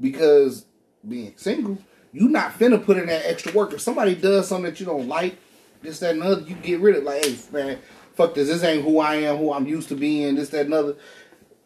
Because 0.00 0.66
being 1.06 1.34
single, 1.36 1.78
you 2.12 2.28
not 2.28 2.58
finna 2.58 2.82
put 2.82 2.96
in 2.96 3.06
that 3.06 3.26
extra 3.26 3.52
work. 3.52 3.72
If 3.72 3.80
somebody 3.80 4.14
does 4.14 4.48
something 4.48 4.70
that 4.70 4.80
you 4.80 4.86
don't 4.86 5.08
like, 5.08 5.36
this, 5.82 5.98
that, 6.00 6.14
and 6.14 6.22
other, 6.22 6.42
you 6.42 6.54
get 6.56 6.80
rid 6.80 6.96
of 6.96 7.02
it. 7.02 7.06
Like, 7.06 7.24
hey, 7.24 7.38
man, 7.52 7.78
fuck 8.14 8.34
this. 8.34 8.48
This 8.48 8.62
ain't 8.62 8.84
who 8.84 8.98
I 8.98 9.16
am, 9.16 9.36
who 9.38 9.52
I'm 9.52 9.66
used 9.66 9.88
to 9.88 9.96
being, 9.96 10.36
this, 10.36 10.50
that, 10.50 10.66
and 10.66 10.74
other. 10.74 10.96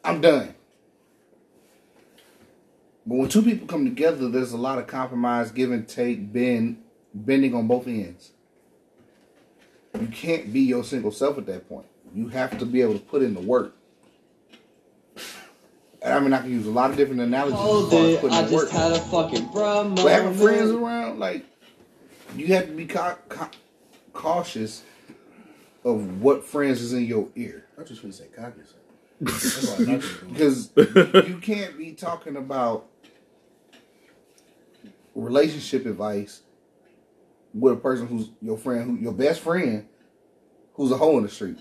I'm 0.02 0.20
done. 0.20 0.54
But 3.04 3.16
when 3.16 3.28
two 3.28 3.42
people 3.42 3.68
come 3.68 3.84
together, 3.84 4.28
there's 4.28 4.52
a 4.52 4.56
lot 4.56 4.78
of 4.78 4.86
compromise, 4.86 5.52
give 5.52 5.70
and 5.70 5.86
take, 5.86 6.32
bend, 6.32 6.82
bending 7.14 7.54
on 7.54 7.68
both 7.68 7.86
ends. 7.86 8.32
You 10.00 10.08
can't 10.08 10.52
be 10.52 10.60
your 10.60 10.82
single 10.82 11.12
self 11.12 11.38
at 11.38 11.46
that 11.46 11.68
point. 11.68 11.86
You 12.14 12.28
have 12.28 12.58
to 12.58 12.66
be 12.66 12.82
able 12.82 12.94
to 12.94 13.04
put 13.04 13.22
in 13.22 13.34
the 13.34 13.40
work. 13.40 13.75
And 16.06 16.14
I 16.14 16.20
mean, 16.20 16.32
I 16.32 16.38
can 16.40 16.52
use 16.52 16.66
a 16.66 16.70
lot 16.70 16.90
of 16.90 16.96
different 16.96 17.20
analogies 17.20 17.58
as 17.58 17.60
far 17.60 17.66
Hold 17.66 17.92
it, 17.92 18.20
putting 18.20 18.36
I 18.36 18.46
in 18.46 18.52
work. 18.52 18.70
just 18.70 18.72
had 18.72 18.92
a 18.92 19.00
fucking 19.00 19.46
bro 19.48 19.90
But 19.96 20.06
having 20.06 20.34
friends 20.34 20.70
around, 20.70 21.18
like, 21.18 21.44
you 22.36 22.46
have 22.54 22.66
to 22.66 22.72
be 22.72 22.86
ca- 22.86 23.18
ca- 23.28 23.50
cautious 24.12 24.84
of 25.84 26.22
what 26.22 26.44
friends 26.44 26.80
is 26.80 26.92
in 26.92 27.06
your 27.06 27.28
ear. 27.34 27.66
I 27.76 27.82
just 27.82 28.04
want 28.04 28.14
to 28.14 28.22
say 28.22 28.28
cognizant. 28.28 28.78
That's 29.20 29.68
all 29.68 29.74
I'm 29.78 29.84
not 29.94 30.00
gonna 30.00 30.14
do. 30.20 30.26
Because 30.28 31.26
you 31.28 31.38
can't 31.38 31.76
be 31.76 31.90
talking 31.92 32.36
about 32.36 32.86
relationship 35.16 35.86
advice 35.86 36.42
with 37.52 37.72
a 37.72 37.76
person 37.76 38.06
who's 38.06 38.28
your 38.40 38.58
friend, 38.58 38.84
who 38.98 39.02
your 39.02 39.12
best 39.12 39.40
friend, 39.40 39.88
who's 40.74 40.92
a 40.92 40.96
hole 40.96 41.16
in 41.18 41.24
the 41.24 41.28
street. 41.30 41.58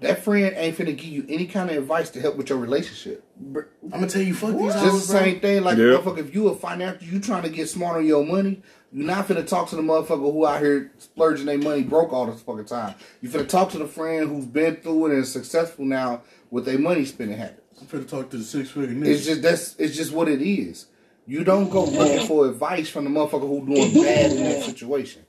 That 0.00 0.22
friend 0.22 0.54
ain't 0.56 0.76
finna 0.76 0.96
give 0.96 1.04
you 1.06 1.24
any 1.28 1.46
kind 1.46 1.70
of 1.70 1.76
advice 1.76 2.10
to 2.10 2.20
help 2.20 2.36
with 2.36 2.48
your 2.48 2.58
relationship. 2.58 3.24
I'm 3.54 3.64
gonna 3.90 4.06
tell 4.08 4.22
you, 4.22 4.34
fuck 4.34 4.52
these 4.56 4.72
Just 4.72 4.84
the 4.84 4.90
hoes, 4.90 5.06
bro. 5.10 5.20
same 5.20 5.40
thing, 5.40 5.62
like 5.64 5.76
Yeah. 5.78 5.84
motherfucker. 5.84 6.18
If 6.18 6.34
you 6.34 6.48
a 6.48 6.54
financial, 6.56 7.06
you 7.06 7.20
trying 7.20 7.42
to 7.42 7.48
get 7.48 7.68
smart 7.68 7.96
on 7.98 8.06
your 8.06 8.24
money. 8.24 8.62
You 8.92 9.02
not 9.04 9.28
finna 9.28 9.46
talk 9.46 9.68
to 9.70 9.76
the 9.76 9.82
motherfucker 9.82 10.32
who 10.32 10.46
out 10.46 10.60
here 10.62 10.92
splurging 10.98 11.46
their 11.46 11.58
money 11.58 11.82
broke 11.82 12.12
all 12.12 12.26
this 12.26 12.40
fucking 12.40 12.64
time. 12.66 12.94
You 13.20 13.28
finna 13.28 13.48
talk 13.48 13.70
to 13.72 13.78
the 13.78 13.86
friend 13.88 14.28
who's 14.28 14.46
been 14.46 14.76
through 14.76 15.06
it 15.06 15.12
and 15.12 15.22
is 15.22 15.30
successful 15.32 15.84
now 15.84 16.22
with 16.50 16.64
their 16.64 16.78
money 16.78 17.04
spending 17.04 17.36
habits. 17.36 17.60
I'm 17.80 17.86
finna 17.86 18.08
talk 18.08 18.30
to 18.30 18.38
the 18.38 18.44
six 18.44 18.70
figure 18.70 18.94
nigga. 18.94 19.06
It's 19.08 19.26
just 19.26 19.42
that's 19.42 19.74
it's 19.78 19.94
just 19.96 20.12
what 20.12 20.28
it 20.28 20.40
is. 20.40 20.86
You 21.26 21.42
don't 21.44 21.68
go 21.68 21.84
looking 21.84 22.26
for 22.28 22.48
advice 22.48 22.88
from 22.88 23.04
the 23.04 23.10
motherfucker 23.10 23.40
who 23.48 23.66
doing 23.66 23.92
bad 23.92 24.30
in 24.32 24.44
that 24.44 24.62
situation. 24.62 25.22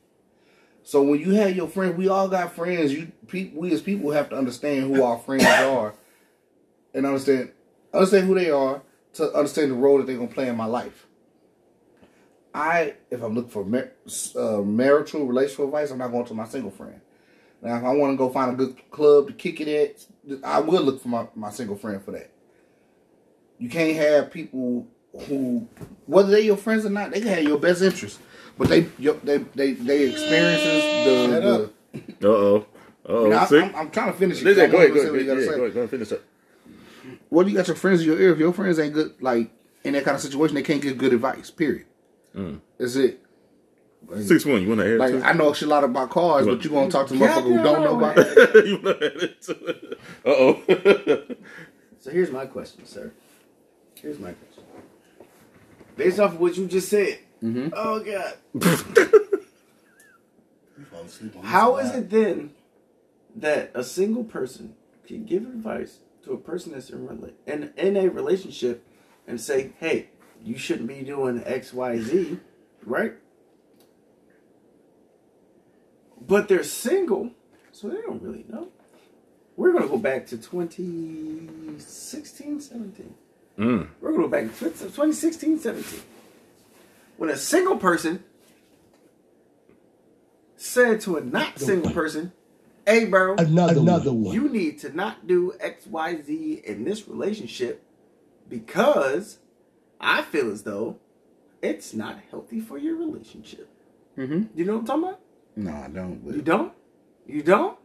So 0.88 1.02
when 1.02 1.19
you 1.19 1.32
have 1.32 1.54
your 1.54 1.67
friends, 1.67 1.97
we 1.97 2.08
all 2.08 2.30
got 2.30 2.56
friends. 2.56 2.93
You 2.93 3.12
people, 3.28 3.60
we 3.60 3.73
as 3.73 3.82
people 3.82 4.12
have 4.12 4.30
to 4.30 4.38
understand 4.38 4.84
who 4.86 5.04
our 5.04 5.19
friends 5.19 5.43
are, 5.45 5.93
and 6.93 7.06
understand 7.06 7.52
understand 7.93 8.26
who 8.26 8.36
they 8.36 8.50
are 8.50 8.82
to 9.15 9.34
understand 9.34 9.71
the 9.71 9.76
role 9.76 9.97
that 9.97 10.08
they're 10.08 10.15
gonna 10.15 10.30
play 10.30 10.47
in 10.47 10.56
my 10.56 10.65
life. 10.65 11.06
I, 12.54 12.93
if 13.12 13.21
I'm 13.21 13.36
looking 13.36 13.52
for 13.52 13.65
mar- 13.65 13.91
uh, 14.38 14.62
marital 14.62 15.26
relational 15.28 15.67
advice, 15.67 15.91
I'm 15.91 15.97
not 15.97 16.08
going 16.08 16.26
to 16.26 16.34
my 16.34 16.47
single 16.47 16.71
friend. 16.71 17.02
Now, 17.62 17.76
if 17.80 17.84
I 17.84 17.91
want 17.93 18.13
to 18.13 18.17
go 18.17 18.30
find 18.30 18.52
a 18.52 18.56
good 18.56 18.89
club 18.89 19.28
to 19.28 19.34
kick 19.34 19.60
it 19.60 19.67
at, 19.67 20.41
I 20.41 20.62
will 20.62 20.84
look 20.84 21.02
for 21.02 21.10
my, 21.10 21.28
my 21.36 21.50
single 21.52 21.76
friend 21.76 22.02
for 22.02 22.12
that. 22.12 22.32
You 23.60 23.67
can't 23.67 23.97
have 23.97 24.32
people 24.32 24.88
who, 25.28 25.67
whether 26.06 26.30
they're 26.30 26.39
your 26.39 26.56
friends 26.56 26.86
or 26.86 26.91
not, 26.91 27.12
they 27.12 27.19
can 27.19 27.28
have 27.28 27.43
your 27.43 27.60
best 27.60 27.82
interest, 27.82 28.19
but 28.58 28.70
they 28.70 28.88
your, 28.98 29.15
they 29.24 29.38
they 29.38 29.74
they 29.74 30.10
experiences 30.10 30.84
the. 31.06 31.72
The. 32.20 32.28
Uh 32.28 32.32
oh. 32.32 32.65
Uh 33.06 33.28
Now, 33.30 33.43
oh. 33.43 33.46
See? 33.48 33.60
I'm, 33.60 33.76
I'm 33.76 33.89
trying 33.91 34.12
to 34.12 34.17
finish 34.17 34.41
it. 34.41 34.43
Go 34.43 34.50
'cause 34.52 34.60
I 34.60 34.63
ahead, 34.63 34.72
go 34.72 34.78
wanna 34.78 34.88
ahead, 34.89 34.96
go 34.96 35.12
what 35.12 35.22
ahead. 35.22 35.28
Yeah, 35.28 35.46
go 35.46 35.62
ahead, 35.62 35.74
go 35.74 35.80
ahead, 35.82 35.89
finish 35.89 36.10
that. 36.10 36.24
What 37.30 37.43
do 37.46 37.50
you 37.52 37.58
got 37.58 37.67
your 37.67 37.76
friends 37.76 38.02
in 38.02 38.08
your 38.08 38.20
ear? 38.20 38.34
If 38.34 38.39
your 38.39 38.54
friends 38.54 38.80
ain't 38.80 38.93
good, 38.93 39.15
like 39.22 39.50
in 39.84 39.93
that 39.93 40.04
kind 40.04 40.15
of 40.15 40.22
situation, 40.22 40.56
they 40.56 40.63
can't 40.63 40.82
give 40.82 40.98
good 40.98 41.13
advice. 41.13 41.50
Period. 41.50 41.86
That's 42.78 42.96
it. 42.96 43.24
Six 44.22 44.46
one. 44.46 44.62
You 44.62 44.70
want 44.70 44.82
to 44.82 44.93
add 44.93 45.00
Like 45.00 45.12
to 45.13 45.26
I 45.26 45.34
know 45.34 45.50
a 45.52 45.56
shit 45.56 45.67
lot 45.67 45.84
about 45.84 46.10
cars, 46.12 46.46
but 46.46 46.63
you 46.63 46.70
gonna 46.70 46.89
talk 46.89 47.08
to 47.08 47.13
motherfucker 47.13 47.43
who 47.43 47.63
don't 47.63 47.82
know 47.84 47.98
about 47.98 48.15
it? 48.17 48.65
you 48.67 48.80
want 48.82 49.00
to 49.00 49.06
add 49.06 49.24
it 49.24 49.41
to 49.43 49.65
it? 49.65 50.00
Uh 50.26 50.30
oh. 50.30 51.36
So 52.00 52.12
here's 52.12 52.32
my 52.32 52.46
question, 52.46 52.86
sir. 52.86 53.12
Here's 53.96 54.17
my 54.20 54.32
question. 54.32 54.63
Based 55.98 56.20
off 56.20 56.34
of 56.36 56.39
what 56.39 56.56
you 56.56 56.67
just 56.67 56.88
said. 56.88 57.20
Mm-hmm. 57.43 57.69
Oh 57.73 58.00
God. 58.00 58.34
You 60.78 60.86
fall 60.86 61.02
asleep 61.02 61.36
on 61.36 61.41
this 61.41 61.52
How 61.52 61.76
a 61.78 61.82
is 61.82 61.89
lot. 61.89 61.95
it 62.00 62.10
then 62.10 62.52
that 63.36 63.71
a 63.73 63.84
single 63.84 64.23
person 64.23 64.76
can 65.06 65.26
give 65.26 65.43
advice 65.43 66.00
to 66.23 66.34
a 66.34 66.38
person 66.38 66.71
that's 66.73 66.89
in, 66.89 67.08
rela- 67.08 67.34
in, 67.45 67.71
in 67.78 67.95
a 67.97 68.08
relationship 68.10 68.84
and 69.28 69.39
say, 69.39 69.71
hey, 69.80 70.10
you 70.43 70.58
shouldn't 70.58 70.88
be 70.88 71.02
doing 71.02 71.41
X, 71.45 71.73
Y, 71.73 72.00
Z, 72.00 72.39
right? 72.84 73.13
But 76.19 76.47
they're 76.47 76.63
single, 76.63 77.32
so 77.71 77.89
they 77.89 78.02
don't 78.02 78.21
really 78.21 78.45
know. 78.50 78.69
We're 79.56 79.71
going 79.71 79.84
to 79.84 79.89
go 79.89 79.97
back 79.97 80.28
to 80.28 80.38
2016, 80.38 82.62
17. 82.62 83.13
Mm. 83.58 83.88
We're 84.02 84.12
going 84.12 84.21
to 84.23 84.28
go 84.28 84.32
back 84.32 84.54
to 84.58 84.65
2016, 84.65 85.60
17. 85.60 86.00
When 87.17 87.30
a 87.30 87.38
single 87.38 87.77
person 87.77 88.23
said 90.56 91.01
to 91.01 91.17
a 91.17 91.21
not 91.21 91.60
single 91.60 91.91
person, 91.91 92.32
hey, 92.86 93.06
bro, 93.06 93.36
Another, 93.36 93.80
another 93.80 94.13
one. 94.13 94.34
you 94.34 94.49
need 94.49 94.80
to 94.80 94.95
not 94.95 95.27
do 95.27 95.53
X, 95.60 95.88
Y, 95.88 96.22
Z 96.22 96.61
in 96.65 96.84
this 96.84 97.07
relationship 97.07 97.84
because 98.47 99.39
I 99.99 100.22
feel 100.22 100.51
as 100.51 100.63
though 100.63 100.97
it's 101.61 101.93
not 101.93 102.20
healthy 102.30 102.59
for 102.59 102.78
your 102.78 102.95
relationship. 102.95 103.70
Mm-hmm. 104.18 104.43
You 104.55 104.65
know 104.65 104.74
what 104.74 104.80
I'm 104.80 104.86
talking 104.86 105.03
about? 105.03 105.20
No, 105.55 105.72
I 105.72 105.88
don't. 105.89 106.22
You 106.26 106.41
don't? 106.41 106.74
You 107.28 107.43
don't? 107.43 107.78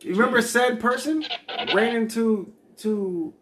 You 0.00 0.12
remember 0.12 0.42
said 0.42 0.78
person 0.78 1.24
ran 1.74 1.96
into 1.96 2.52
to 2.78 3.34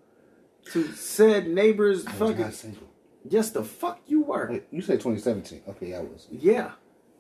to 0.73 0.93
said 0.93 1.49
neighbor's 1.49 2.07
I 2.07 2.11
was 2.17 2.19
fucking 2.19 2.53
single. 2.53 2.89
Yes 3.29 3.51
the 3.51 3.65
fuck 3.65 4.01
you 4.07 4.23
were. 4.23 4.49
Wait, 4.51 4.65
you 4.71 4.83
said 4.83 5.01
2017. 5.01 5.63
Okay, 5.69 5.95
I 5.95 6.01
was. 6.01 6.27
Yeah, 6.31 6.73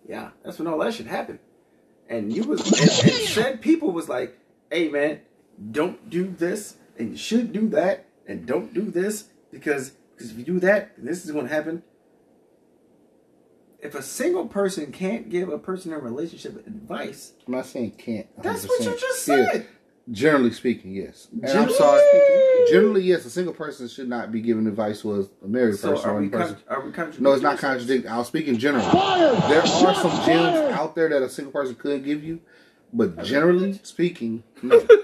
yeah, 0.08 0.30
that's 0.44 0.58
when 0.58 0.68
all 0.68 0.78
that 0.78 0.94
shit 0.94 1.06
happened. 1.06 1.38
And 2.08 2.32
you 2.32 2.44
was 2.44 2.60
and, 2.80 3.12
and 3.12 3.28
said 3.28 3.60
people 3.60 3.90
was 3.92 4.08
like, 4.08 4.38
"Hey 4.70 4.88
man, 4.88 5.20
don't 5.72 6.08
do 6.08 6.28
this, 6.30 6.76
and 6.98 7.10
you 7.10 7.16
should 7.16 7.52
do 7.52 7.68
that, 7.70 8.06
and 8.26 8.46
don't 8.46 8.72
do 8.72 8.82
this 8.82 9.24
because 9.50 9.90
because 10.14 10.30
if 10.30 10.38
you 10.38 10.44
do 10.44 10.60
that, 10.60 10.92
this 10.96 11.24
is 11.24 11.30
going 11.30 11.48
to 11.48 11.54
happen." 11.54 11.82
If 13.78 13.94
a 13.94 14.02
single 14.02 14.46
person 14.46 14.90
can't 14.90 15.28
give 15.28 15.48
a 15.48 15.58
person 15.58 15.92
in 15.92 15.98
a 15.98 16.02
relationship 16.02 16.66
advice, 16.66 17.34
I'm 17.46 17.52
not 17.52 17.66
saying 17.66 17.92
can't. 17.92 18.26
that's 18.42 18.66
what 18.66 18.80
you 18.82 18.90
100%. 18.90 19.00
just 19.00 19.28
Yeah. 19.28 19.62
Said. 20.06 20.14
Generally 20.14 20.52
speaking, 20.52 20.92
yes. 20.92 21.28
And 21.32 21.44
I'm 21.44 21.48
Generally 21.52 21.74
sorry. 21.74 22.00
speaking? 22.10 22.66
Generally, 22.70 23.02
yes. 23.02 23.24
A 23.24 23.30
single 23.30 23.54
person 23.54 23.88
should 23.88 24.08
not 24.08 24.30
be 24.32 24.40
giving 24.40 24.66
advice 24.66 25.02
to 25.02 25.14
a- 25.20 25.44
a 25.44 25.48
married 25.48 25.76
So 25.76 25.92
person 25.92 26.10
are 26.10 26.16
or 26.16 26.20
we, 26.20 26.26
a 26.26 26.30
person. 26.30 26.54
con- 26.66 26.76
are 26.76 26.80
we 26.84 26.90
contradicting? 26.92 27.24
No, 27.24 27.32
it's 27.32 27.42
not 27.42 27.52
ourselves? 27.54 27.78
contradicting. 27.84 28.10
I'll 28.10 28.24
speak 28.24 28.46
in 28.48 28.58
general. 28.58 28.84
There 29.48 29.60
are 29.60 29.66
some 29.66 30.26
gems 30.26 30.72
out 30.72 30.94
there 30.94 31.08
that 31.08 31.22
a 31.22 31.28
single 31.28 31.52
person 31.52 31.74
could 31.74 32.04
give 32.04 32.22
you, 32.24 32.40
but 32.92 33.22
generally 33.24 33.78
speaking, 33.82 34.42
no. 34.62 34.84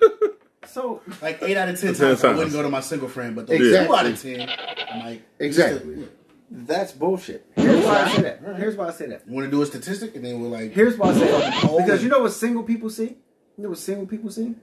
So 0.65 1.03
Like 1.21 1.43
eight 1.43 1.57
out 1.57 1.69
of 1.69 1.79
ten 1.79 1.93
Ten 1.93 2.07
times, 2.17 2.25
I 2.25 2.33
wouldn't 2.33 2.53
go 2.53 2.63
to 2.63 2.71
my 2.71 2.81
single 2.81 3.09
friend, 3.09 3.35
but 3.35 3.47
those 3.49 3.61
Exactly. 3.61 3.89
two 3.89 3.95
out 3.95 4.07
of 4.07 4.23
ten, 4.23 4.49
I'm 4.91 5.01
like, 5.05 5.23
Exactly. 5.41 6.09
that's 6.51 6.93
bullshit. 6.93 7.45
Here's 7.57 7.85
why 7.85 8.03
I 8.05 8.09
say 8.17 8.23
that. 8.23 8.41
Here's 8.57 8.77
why 8.77 8.87
I 8.87 8.91
say 8.93 9.07
that. 9.09 9.23
You 9.27 9.35
want 9.35 9.47
to 9.47 9.51
do 9.51 9.61
a 9.61 9.67
statistic, 9.67 10.15
and 10.17 10.25
then 10.25 10.41
we're 10.41 10.49
like, 10.49 10.71
Here's 10.73 10.97
why 10.97 11.11
I 11.11 11.15
say 11.15 11.27
that. 11.31 11.75
Because 11.79 12.03
you 12.03 12.09
know 12.09 12.21
what 12.21 12.33
single 12.33 12.63
people 12.63 12.89
see? 12.91 13.17
You 13.59 13.65
know 13.65 13.69
what 13.71 13.79
single 13.79 14.07
people 14.07 14.31
see? 14.31 14.55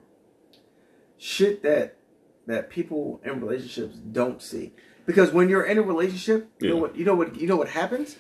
Shit 1.20 1.62
that 1.64 1.98
that 2.48 2.70
people 2.70 3.22
in 3.24 3.40
relationships 3.42 3.98
don't 3.98 4.42
see. 4.42 4.74
Because 5.06 5.32
when 5.32 5.50
you're 5.50 5.64
in 5.66 5.78
a 5.78 5.82
relationship, 5.82 6.50
you 6.60 6.70
know 6.70 6.78
what 6.78 6.96
you 6.96 7.04
know 7.06 7.14
what 7.14 7.36
you 7.36 7.46
know 7.46 7.58
what 7.58 7.68
happens? 7.70 8.16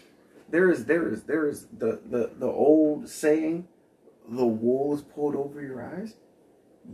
There 0.50 0.70
is 0.70 0.86
there 0.86 1.08
is 1.10 1.24
there 1.24 1.47
is 1.47 1.68
the 1.76 2.02
the, 2.06 2.32
the 2.38 2.45
old 2.47 3.08
saying, 3.10 3.68
the 4.28 4.45
wool 4.45 4.93
is 4.95 5.02
pulled 5.02 5.36
over 5.36 5.62
your 5.62 5.82
eyes. 5.82 6.16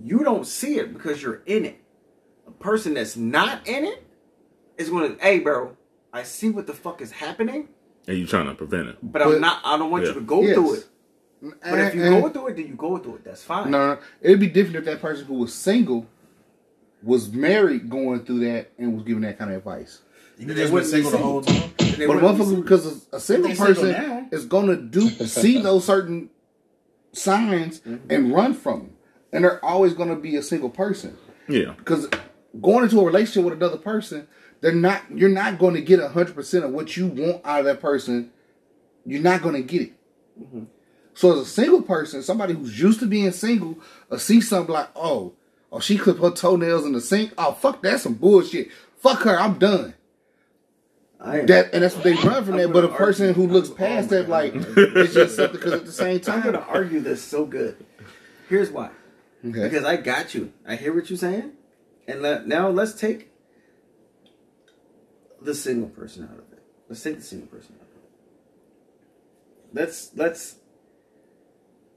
You 0.03 0.19
don't 0.23 0.45
see 0.45 0.77
it 0.77 0.93
because 0.93 1.21
you're 1.23 1.41
in 1.45 1.65
it. 1.65 1.81
A 2.47 2.51
person 2.51 2.93
that's 2.93 3.15
not 3.17 3.67
in 3.67 3.83
it 3.85 4.05
is 4.77 4.89
gonna, 4.89 5.15
hey 5.19 5.39
bro, 5.39 5.75
I 6.13 6.21
see 6.23 6.49
what 6.49 6.67
the 6.67 6.73
fuck 6.73 7.01
is 7.01 7.11
happening, 7.13 7.69
And 8.07 8.17
you 8.17 8.27
trying 8.27 8.45
to 8.47 8.53
prevent 8.55 8.89
it. 8.89 8.97
but, 9.01 9.23
But- 9.23 9.35
I'm 9.35 9.41
not 9.41 9.61
I 9.65 9.77
don't 9.77 9.89
want 9.89 10.03
Yeah. 10.03 10.09
you 10.09 10.15
to 10.15 10.21
go 10.21 10.41
Yes. 10.43 10.53
through 10.53 10.73
it. 10.75 10.87
But 11.61 11.79
if 11.79 11.95
you 11.95 12.03
And- 12.03 12.23
go 12.23 12.29
through 12.29 12.47
it, 12.47 12.55
then 12.57 12.67
you 12.67 12.75
go 12.75 12.97
through 12.97 13.15
it. 13.15 13.23
That's 13.25 13.43
fine. 13.43 13.71
No, 13.71 13.93
no, 13.95 13.97
it'd 14.21 14.39
be 14.39 14.47
different 14.47 14.77
if 14.77 14.85
that 14.85 15.01
person 15.01 15.25
who 15.25 15.35
was 15.35 15.53
single 15.53 16.07
was 17.03 17.31
married 17.31 17.89
going 17.89 18.25
through 18.25 18.39
that 18.39 18.71
and 18.79 18.93
was 18.95 19.03
giving 19.03 19.21
that 19.23 19.37
kind 19.37 19.51
of 19.51 19.57
advice. 19.57 20.01
you 20.37 20.47
They 20.47 20.53
just 20.53 20.65
been 20.65 20.73
wouldn't 20.73 20.91
be 20.91 21.01
single 21.03 21.11
the 21.11 21.17
whole 21.17 21.41
time. 21.41 21.71
But 21.77 22.17
a 22.17 22.19
motherfucker, 22.19 22.61
because 22.61 22.85
a, 23.11 23.15
a 23.17 23.19
single 23.19 23.49
They 23.49 23.55
single 23.55 23.75
person 23.75 24.27
is 24.31 24.45
gonna 24.45 24.75
do 24.75 25.09
see 25.09 25.61
those 25.61 25.85
certain 25.85 26.29
signs 27.13 27.79
Mm-hmm. 27.81 28.11
and 28.11 28.33
run 28.33 28.53
from 28.53 28.79
them, 28.79 28.89
and 29.31 29.43
they're 29.43 29.63
always 29.63 29.93
gonna 29.93 30.15
be 30.15 30.35
a 30.35 30.41
single 30.41 30.69
person. 30.69 31.15
Yeah. 31.47 31.73
Because 31.77 32.09
going 32.59 32.83
into 32.85 32.99
a 32.99 33.05
relationship 33.05 33.43
with 33.45 33.53
another 33.53 33.77
person, 33.77 34.27
they're 34.61 34.71
not. 34.73 35.03
You're 35.13 35.29
not 35.29 35.59
going 35.59 35.75
to 35.75 35.81
get 35.81 35.99
hundred 35.99 36.33
percent 36.33 36.65
of 36.65 36.71
what 36.71 36.97
you 36.97 37.05
want 37.07 37.41
out 37.45 37.59
of 37.59 37.65
that 37.65 37.79
person. 37.81 38.31
You're 39.05 39.21
not 39.21 39.41
going 39.43 39.53
to 39.55 39.61
get 39.61 39.81
it. 39.83 39.93
Mm-hmm. 40.41 40.63
So 41.15 41.31
as 41.33 41.39
a 41.39 41.45
single 41.45 41.81
person, 41.81 42.21
somebody 42.21 42.53
who's 42.53 42.79
used 42.79 42.99
to 42.99 43.07
being 43.07 43.31
single, 43.31 43.79
or 44.09 44.19
see 44.19 44.41
something 44.41 44.73
like, 44.73 44.89
oh, 44.95 45.33
oh, 45.71 45.79
she 45.79 45.97
clipped 45.97 46.21
her 46.21 46.29
toenails 46.29 46.85
in 46.85 46.91
the 46.91 47.01
sink. 47.01 47.33
Oh, 47.37 47.53
fuck, 47.53 47.81
that's 47.81 48.03
some 48.03 48.13
bullshit. 48.15 48.69
Fuck 48.97 49.21
her, 49.23 49.39
I'm 49.39 49.57
done. 49.57 49.93
I. 51.19 51.41
That 51.41 51.73
and 51.73 51.83
that's 51.83 51.95
what 51.95 52.03
they 52.03 52.13
run 52.15 52.43
from 52.43 52.55
I'm 52.55 52.61
that. 52.61 52.73
But 52.73 52.83
a 52.83 52.89
person 52.89 53.29
argue- 53.29 53.47
who 53.47 53.53
looks 53.53 53.69
I'm- 53.69 53.75
oh 53.75 53.79
past 53.79 54.11
oh 54.11 54.15
that, 54.17 54.29
like, 54.29 54.53
it's 54.55 55.13
just 55.13 55.37
something. 55.37 55.55
Because 55.55 55.73
at 55.73 55.85
the 55.85 55.91
same 55.91 56.19
time, 56.21 56.39
I'm 56.39 56.43
gonna 56.43 56.65
argue 56.67 56.99
this 56.99 57.23
so 57.23 57.45
good. 57.45 57.77
Here's 58.49 58.69
why. 58.69 58.91
Okay. 59.43 59.63
Because 59.63 59.85
I 59.85 59.95
got 59.97 60.35
you. 60.35 60.51
I 60.67 60.75
hear 60.75 60.93
what 60.93 61.09
you're 61.09 61.17
saying, 61.17 61.51
and 62.07 62.21
let, 62.21 62.45
now 62.47 62.67
let's 62.69 62.93
take 62.93 63.29
the 65.41 65.55
single 65.55 65.89
person 65.89 66.23
out 66.25 66.31
of 66.37 66.51
it. 66.51 66.61
Let's 66.89 67.01
take 67.01 67.15
the 67.17 67.23
single 67.23 67.47
person 67.47 67.75
out 67.79 67.87
of 67.87 67.87
it. 67.95 68.09
Let's 69.73 70.11
let's 70.15 70.55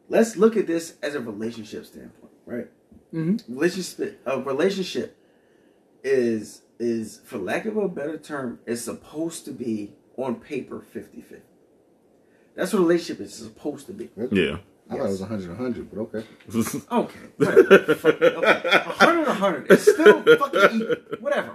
let's 0.08 0.36
look 0.36 0.56
at 0.56 0.66
this 0.66 0.94
as 1.02 1.14
a 1.14 1.20
relationship 1.20 1.86
standpoint, 1.86 2.32
right? 2.46 2.68
Mhm. 3.12 3.42
Relationship 3.48 4.20
a 4.26 4.40
relationship 4.40 5.16
is 6.04 6.62
is 6.78 7.20
for 7.24 7.38
lack 7.38 7.64
of 7.66 7.76
a 7.76 7.88
better 7.88 8.16
term 8.18 8.60
is 8.66 8.82
supposed 8.84 9.44
to 9.44 9.50
be 9.50 9.94
on 10.16 10.36
paper 10.36 10.80
50-50. 10.94 11.40
That's 12.54 12.72
what 12.72 12.80
a 12.80 12.82
relationship 12.82 13.20
is 13.24 13.34
supposed 13.34 13.86
to 13.86 13.92
be. 13.92 14.10
Yeah. 14.30 14.58
I 14.90 14.96
thought 14.96 15.04
it 15.06 15.08
was 15.08 15.20
100 15.20 15.48
100, 15.50 15.90
but 15.90 16.00
okay. 16.00 16.24
Okay, 16.90 17.18
whatever. 17.36 17.94
Fuck, 17.94 18.22
okay. 18.22 18.82
100 18.86 19.26
100. 19.28 19.70
It's 19.70 19.82
still 19.82 20.22
fucking 20.22 20.80
equal. 20.80 20.96
Whatever. 21.20 21.52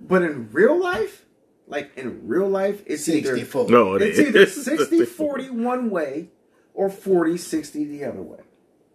But 0.00 0.22
in 0.22 0.50
real 0.52 0.78
life, 0.80 1.24
like 1.66 1.96
in 1.96 2.26
real 2.28 2.48
life, 2.48 2.82
it's 2.86 3.08
either, 3.08 3.34
64. 3.36 3.70
no, 3.70 3.94
it 3.94 4.02
it's 4.02 4.18
ain't. 4.18 4.28
either 4.28 4.46
60 4.46 5.04
40 5.06 5.50
one 5.50 5.88
way 5.90 6.28
or 6.76 6.88
40 6.90 7.36
60 7.38 7.84
the 7.86 8.04
other 8.04 8.22
way. 8.22 8.38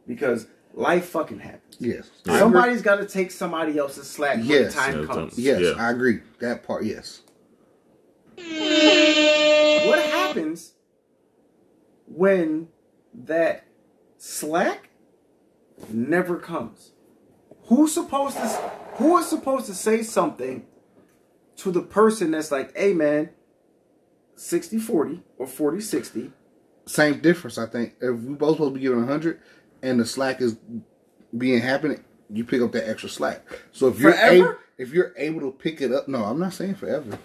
Because 0.07 0.47
life 0.73 1.05
fucking 1.09 1.39
happens. 1.39 1.75
Yes. 1.79 2.09
I. 2.27 2.39
Somebody's 2.39 2.81
got 2.81 2.97
to 2.97 3.05
take 3.05 3.31
somebody 3.31 3.77
else's 3.77 4.09
slack 4.09 4.37
when 4.37 4.45
Yes. 4.45 4.73
the 4.73 4.79
time 4.79 4.99
Yeah, 5.01 5.05
comes. 5.07 5.37
Yes, 5.39 5.61
Yeah. 5.61 5.71
I 5.83 5.91
agree. 5.91 6.21
That 6.39 6.63
part, 6.63 6.85
yes. 6.85 7.21
What 8.37 9.99
happens 10.05 10.73
when 12.07 12.67
that 13.13 13.65
slack 14.17 14.89
never 15.89 16.37
comes? 16.37 16.91
Who's 17.65 17.93
supposed 17.93 18.35
to 18.37 18.47
who 18.95 19.17
is 19.17 19.27
supposed 19.27 19.65
to 19.67 19.73
say 19.73 20.03
something 20.03 20.65
to 21.57 21.71
the 21.71 21.81
person 21.81 22.31
that's 22.31 22.51
like, 22.51 22.75
"Hey 22.77 22.93
man, 22.93 23.29
60-40 24.35 25.23
or 25.37 25.47
40-60." 25.47 26.31
Same 26.91 27.19
difference, 27.21 27.57
I 27.57 27.67
think. 27.67 27.93
If 28.01 28.19
we 28.19 28.33
both 28.35 28.55
supposed 28.55 28.71
to 28.73 28.75
be 28.75 28.81
giving 28.81 28.99
100 28.99 29.39
and 29.81 29.99
the 29.99 30.05
slack 30.05 30.41
is 30.41 30.57
being 31.37 31.61
happening, 31.61 32.03
you 32.29 32.43
pick 32.43 32.61
up 32.61 32.71
that 32.73 32.89
extra 32.89 33.07
slack. 33.09 33.45
So 33.71 33.87
if 33.87 33.99
you're 33.99 34.11
Forever? 34.11 34.33
able, 34.35 34.55
if 34.77 34.89
you're 34.91 35.13
able 35.17 35.39
to 35.41 35.51
pick 35.51 35.79
it 35.81 35.91
up, 35.93 36.07
no, 36.09 36.23
I'm 36.23 36.39
not 36.39 36.53
saying 36.53 36.75
forever. 36.75 37.17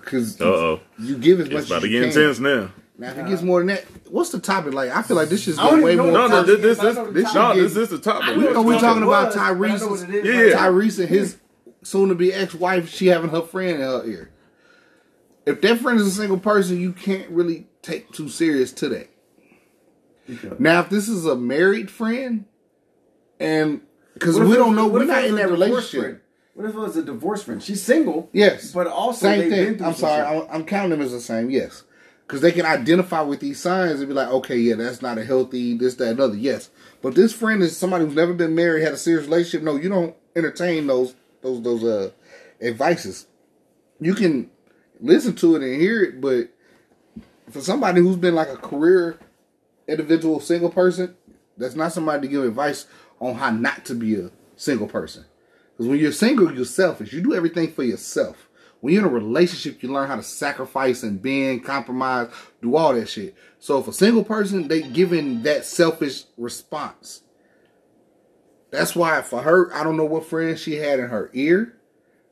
Because 0.00 0.40
Uh 0.40 0.44
oh. 0.46 0.80
you 0.98 1.16
give 1.16 1.40
as 1.40 1.48
much 1.50 1.58
It's 1.60 1.66
about 1.70 1.76
as 1.76 1.82
to 1.82 1.88
get 1.88 2.00
can. 2.12 2.20
intense 2.22 2.38
now. 2.40 2.70
Now, 2.98 3.10
if 3.12 3.18
it 3.18 3.28
gets 3.28 3.42
more 3.42 3.60
than 3.60 3.68
that, 3.68 3.84
what's 4.10 4.30
the 4.30 4.40
topic? 4.40 4.74
Like, 4.74 4.90
I 4.90 5.02
feel 5.02 5.16
like 5.16 5.28
this 5.28 5.46
is 5.48 5.58
I 5.58 5.80
way 5.80 5.92
even 5.94 6.06
more. 6.06 6.12
No, 6.12 6.26
no, 6.26 6.42
topic 6.42 6.46
this, 6.46 6.58
it 6.58 6.62
this, 6.62 6.78
is. 6.98 7.14
This, 7.14 7.24
what 7.24 7.34
no, 7.34 7.62
this 7.62 7.76
it 7.76 7.82
is 7.82 7.88
the 7.90 7.98
topic. 7.98 8.36
We- 8.36 8.48
are 8.48 8.62
we 8.62 8.78
talking 8.78 9.02
about 9.02 9.32
Tyrese, 9.32 9.36
but 9.36 9.40
I 9.40 9.52
know 9.52 9.76
Tyrese's- 9.76 9.88
what 10.06 10.10
it 10.10 10.26
is 10.26 10.26
Yeah, 10.26 10.42
yeah. 10.42 10.56
Tyrese 10.66 10.98
and 11.00 11.08
his 11.08 11.36
soon-to-be 11.82 12.32
ex-wife, 12.32 12.88
she 12.90 13.06
having 13.06 13.30
her 13.30 13.40
friend 13.42 13.76
in 13.76 13.80
her 13.80 14.04
ear. 14.04 14.29
If 15.46 15.60
that 15.62 15.78
friend 15.78 15.98
is 15.98 16.06
a 16.06 16.10
single 16.10 16.38
person, 16.38 16.80
you 16.80 16.92
can't 16.92 17.28
really 17.30 17.66
take 17.82 18.12
too 18.12 18.28
serious 18.28 18.72
to 18.72 18.88
that. 18.90 19.10
Now, 20.58 20.80
if 20.80 20.90
this 20.90 21.08
is 21.08 21.26
a 21.26 21.34
married 21.34 21.90
friend, 21.90 22.44
and 23.40 23.80
because 24.14 24.38
we 24.38 24.54
don't 24.54 24.76
know, 24.76 24.86
we're 24.86 25.04
not 25.04 25.24
in 25.24 25.34
that 25.36 25.50
relationship. 25.50 26.00
friend? 26.00 26.20
What 26.54 26.68
if 26.68 26.74
it 26.74 26.78
was 26.78 26.96
a 26.96 27.02
divorce 27.02 27.42
friend? 27.42 27.62
She's 27.62 27.82
single. 27.82 28.28
Yes, 28.32 28.72
But 28.72 28.86
also 28.86 29.26
same 29.26 29.50
thing. 29.50 29.82
I'm 29.82 29.94
sorry. 29.94 30.22
I'm, 30.22 30.46
I'm 30.50 30.64
counting 30.64 30.90
them 30.90 31.00
as 31.00 31.12
the 31.12 31.20
same. 31.20 31.50
Yes, 31.50 31.84
because 32.26 32.42
they 32.42 32.52
can 32.52 32.66
identify 32.66 33.22
with 33.22 33.40
these 33.40 33.58
signs 33.58 34.00
and 34.00 34.08
be 34.08 34.14
like, 34.14 34.28
okay, 34.28 34.56
yeah, 34.56 34.74
that's 34.74 35.00
not 35.02 35.18
a 35.18 35.24
healthy 35.24 35.76
this, 35.76 35.94
that, 35.96 36.10
and 36.10 36.20
other. 36.20 36.36
Yes, 36.36 36.70
but 37.02 37.14
this 37.14 37.32
friend 37.32 37.62
is 37.62 37.76
somebody 37.76 38.04
who's 38.04 38.14
never 38.14 38.34
been 38.34 38.54
married, 38.54 38.82
had 38.82 38.92
a 38.92 38.98
serious 38.98 39.24
relationship. 39.26 39.62
No, 39.62 39.76
you 39.76 39.88
don't 39.88 40.14
entertain 40.36 40.86
those 40.86 41.14
those 41.40 41.62
those 41.62 41.82
uh 41.82 42.10
advices. 42.60 43.26
You 44.00 44.14
can 44.14 44.50
listen 45.00 45.34
to 45.36 45.56
it 45.56 45.62
and 45.62 45.80
hear 45.80 46.02
it, 46.02 46.20
but 46.20 46.50
for 47.50 47.60
somebody 47.60 48.00
who's 48.00 48.16
been 48.16 48.34
like 48.34 48.48
a 48.48 48.56
career 48.56 49.18
individual 49.88 50.40
single 50.40 50.70
person, 50.70 51.16
that's 51.56 51.74
not 51.74 51.92
somebody 51.92 52.26
to 52.26 52.32
give 52.32 52.44
advice 52.44 52.86
on 53.18 53.34
how 53.34 53.50
not 53.50 53.84
to 53.86 53.94
be 53.94 54.14
a 54.16 54.30
single 54.56 54.86
person. 54.86 55.24
Because 55.72 55.88
when 55.88 55.98
you're 55.98 56.12
single, 56.12 56.54
you're 56.54 56.64
selfish. 56.64 57.12
You 57.12 57.22
do 57.22 57.34
everything 57.34 57.72
for 57.72 57.82
yourself. 57.82 58.48
When 58.80 58.94
you're 58.94 59.02
in 59.02 59.10
a 59.10 59.12
relationship, 59.12 59.82
you 59.82 59.92
learn 59.92 60.08
how 60.08 60.16
to 60.16 60.22
sacrifice 60.22 61.02
and 61.02 61.20
bend, 61.20 61.64
compromise, 61.64 62.30
do 62.62 62.76
all 62.76 62.94
that 62.94 63.08
shit. 63.08 63.34
So 63.58 63.78
if 63.78 63.88
a 63.88 63.92
single 63.92 64.24
person, 64.24 64.68
they 64.68 64.82
giving 64.82 65.42
that 65.42 65.66
selfish 65.66 66.24
response. 66.38 67.22
That's 68.70 68.94
why 68.94 69.20
for 69.22 69.42
her, 69.42 69.74
I 69.74 69.84
don't 69.84 69.96
know 69.96 70.04
what 70.04 70.24
friend 70.24 70.58
she 70.58 70.76
had 70.76 70.98
in 70.98 71.08
her 71.08 71.30
ear. 71.34 71.76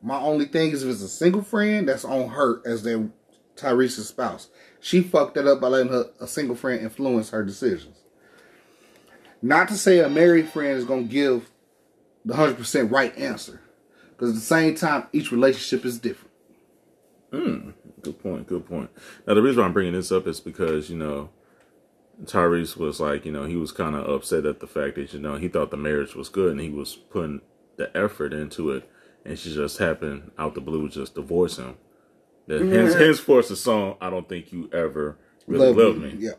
My 0.03 0.19
only 0.21 0.45
thing 0.45 0.71
is 0.71 0.85
if 0.85 0.91
it's 0.91 1.03
a 1.03 1.09
single 1.09 1.43
friend, 1.43 1.89
that's 1.89 2.05
on 2.05 2.29
her 2.31 2.63
as 2.67 2.83
their 2.83 3.09
Tyrese's 3.57 4.09
spouse. 4.09 4.49
She 4.81 5.03
fucked 5.03 5.35
that 5.35 5.47
up 5.47 5.61
by 5.61 5.69
letting 5.69 5.93
her 5.93 6.11
a 6.21 6.27
single 6.27 6.55
friend 6.55 6.81
influence 6.81 7.31
her 7.31 7.45
decisions. 7.45 7.97
Not 9.43 9.69
to 9.69 9.75
say 9.75 10.01
a 10.01 10.09
married 10.09 10.49
friend 10.49 10.79
is 10.79 10.85
gonna 10.85 11.03
give 11.03 11.51
the 12.25 12.37
hundred 12.37 12.57
percent 12.57 12.91
right 12.91 13.17
answer, 13.17 13.61
because 14.11 14.31
at 14.31 14.35
the 14.35 14.41
same 14.41 14.75
time, 14.75 15.07
each 15.13 15.31
relationship 15.33 15.85
is 15.85 15.99
different. 15.99 16.33
Hmm, 17.33 17.71
good 18.03 18.21
point. 18.21 18.47
Good 18.47 18.67
point. 18.67 18.91
Now 19.27 19.35
the 19.35 19.43
reason 19.43 19.61
why 19.61 19.67
I'm 19.67 19.73
bringing 19.73 19.93
this 19.93 20.13
up 20.13 20.27
is 20.27 20.41
because 20.41 20.91
you 20.91 20.97
know 20.97 21.31
Tyrese 22.25 22.77
was 22.77 23.01
like 23.01 23.25
you 23.25 23.33
know 23.33 23.45
he 23.45 23.57
was 23.57 23.71
kind 23.71 23.95
of 23.95 24.09
upset 24.09 24.47
at 24.47 24.61
the 24.61 24.67
fact 24.67 24.97
that 24.97 25.13
you 25.13 25.21
know 25.21 25.37
he 25.37 25.49
thought 25.49 25.71
the 25.71 25.77
marriage 25.77 26.15
was 26.15 26.29
good 26.29 26.53
and 26.53 26.61
he 26.61 26.71
was 26.71 26.95
putting 26.97 27.41
the 27.77 27.97
effort 27.97 28.33
into 28.33 28.71
it, 28.73 28.91
and 29.29 29.39
she 29.39 29.55
just 29.55 29.79
happened 29.79 30.31
out 30.39 30.55
the 30.55 30.61
blue 30.61 30.89
just 30.89 31.15
divorce 31.15 31.59
him. 31.59 31.77
That 32.47 32.63
hence, 32.63 32.95
henceforth 32.95 33.49
the 33.49 33.57
song 33.57 33.97
"I 34.01 34.11
Don't 34.11 34.29
Think 34.29 34.53
You 34.53 34.71
Ever 34.73 35.19
Really 35.47 35.73
Love, 35.73 35.99
Me" 35.99 36.15
Yeah. 36.19 36.33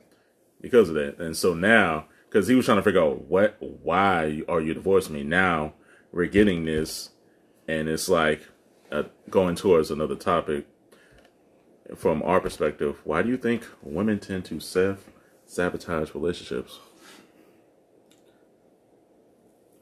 because 0.60 0.90
of 0.90 0.96
that. 0.96 1.20
And 1.20 1.38
so 1.38 1.54
now 1.54 2.08
because 2.28 2.48
he 2.48 2.56
was 2.56 2.66
trying 2.66 2.78
to 2.78 2.84
figure 2.84 3.02
out 3.02 3.24
what, 3.26 3.58
why 3.60 4.42
are 4.48 4.62
you 4.62 4.74
divorcing 4.74 5.14
me? 5.14 5.24
Now 5.24 5.74
we're 6.12 6.26
getting 6.26 6.66
this, 6.66 7.10
and 7.68 7.88
it's 7.88 8.10
like 8.10 8.42
uh, 8.92 9.04
going 9.30 9.56
towards 9.56 9.92
another 9.92 10.16
topic. 10.16 10.66
From 11.96 12.22
our 12.22 12.40
perspective, 12.40 13.02
why 13.04 13.24
do 13.24 13.30
you 13.30 13.38
think 13.38 13.66
women 13.82 14.20
tend 14.20 14.46
to 14.46 14.60
self 14.60 15.10
sabotage 15.46 16.14
relationships? 16.14 16.80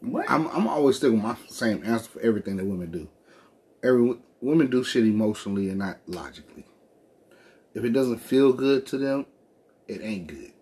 What? 0.01 0.29
I'm 0.29 0.47
I'm 0.47 0.67
always 0.67 0.97
still 0.97 1.11
with 1.11 1.23
my 1.23 1.35
same 1.49 1.83
answer 1.83 2.09
for 2.09 2.21
everything 2.21 2.57
that 2.57 2.65
women 2.65 2.91
do. 2.91 3.07
Every 3.83 4.15
women 4.41 4.69
do 4.69 4.83
shit 4.83 5.05
emotionally 5.05 5.69
and 5.69 5.79
not 5.79 5.99
logically. 6.07 6.65
If 7.73 7.83
it 7.83 7.93
doesn't 7.93 8.19
feel 8.19 8.53
good 8.53 8.85
to 8.87 8.97
them, 8.97 9.25
it 9.87 10.01
ain't 10.01 10.27
good. 10.27 10.53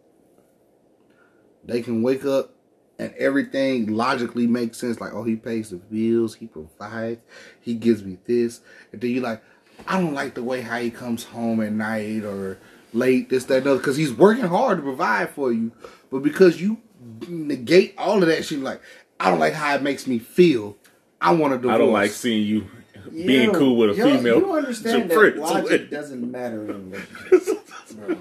They 1.63 1.81
can 1.81 2.03
wake 2.03 2.25
up 2.25 2.51
and 2.99 3.13
everything 3.15 3.87
logically 3.95 4.47
makes 4.47 4.77
sense. 4.77 5.01
Like, 5.01 5.13
oh, 5.13 5.23
he 5.23 5.35
pays 5.35 5.69
the 5.69 5.77
bills, 5.77 6.35
he 6.35 6.47
provides, 6.47 7.21
he 7.61 7.73
gives 7.73 8.03
me 8.03 8.17
this, 8.25 8.61
and 8.91 9.01
then 9.01 9.11
you're 9.11 9.23
like, 9.23 9.43
I 9.87 9.99
don't 9.99 10.13
like 10.13 10.35
the 10.35 10.43
way 10.43 10.61
how 10.61 10.79
he 10.79 10.91
comes 10.91 11.23
home 11.23 11.61
at 11.61 11.73
night 11.73 12.23
or 12.23 12.57
late, 12.93 13.29
this, 13.29 13.45
that, 13.45 13.59
and 13.59 13.67
other, 13.67 13.77
because 13.79 13.97
he's 13.97 14.13
working 14.13 14.45
hard 14.45 14.77
to 14.77 14.83
provide 14.83 15.29
for 15.31 15.51
you. 15.51 15.71
But 16.11 16.19
because 16.19 16.61
you 16.61 16.81
negate 17.27 17.93
all 17.97 18.21
of 18.21 18.29
that 18.29 18.45
shit, 18.45 18.59
like, 18.59 18.81
I 19.19 19.29
don't 19.29 19.39
like 19.39 19.53
how 19.53 19.75
it 19.75 19.81
makes 19.81 20.07
me 20.07 20.19
feel. 20.19 20.77
I 21.21 21.33
want 21.33 21.53
to 21.53 21.57
divorce. 21.57 21.75
I 21.75 21.77
don't 21.77 21.93
like 21.93 22.11
seeing 22.11 22.45
you 22.45 22.67
being 23.11 23.51
Yo, 23.51 23.59
cool 23.59 23.77
with 23.77 23.91
a 23.91 23.95
yo, 23.95 24.05
female. 24.17 24.35
You 24.35 24.41
don't 24.41 24.57
understand 24.57 25.09
that 25.09 25.15
Friends. 25.15 25.39
logic 25.39 25.89
doesn't 25.91 26.31
matter 26.31 26.69
in 26.69 26.91
relationships. 26.91 27.93
bro. 27.93 28.17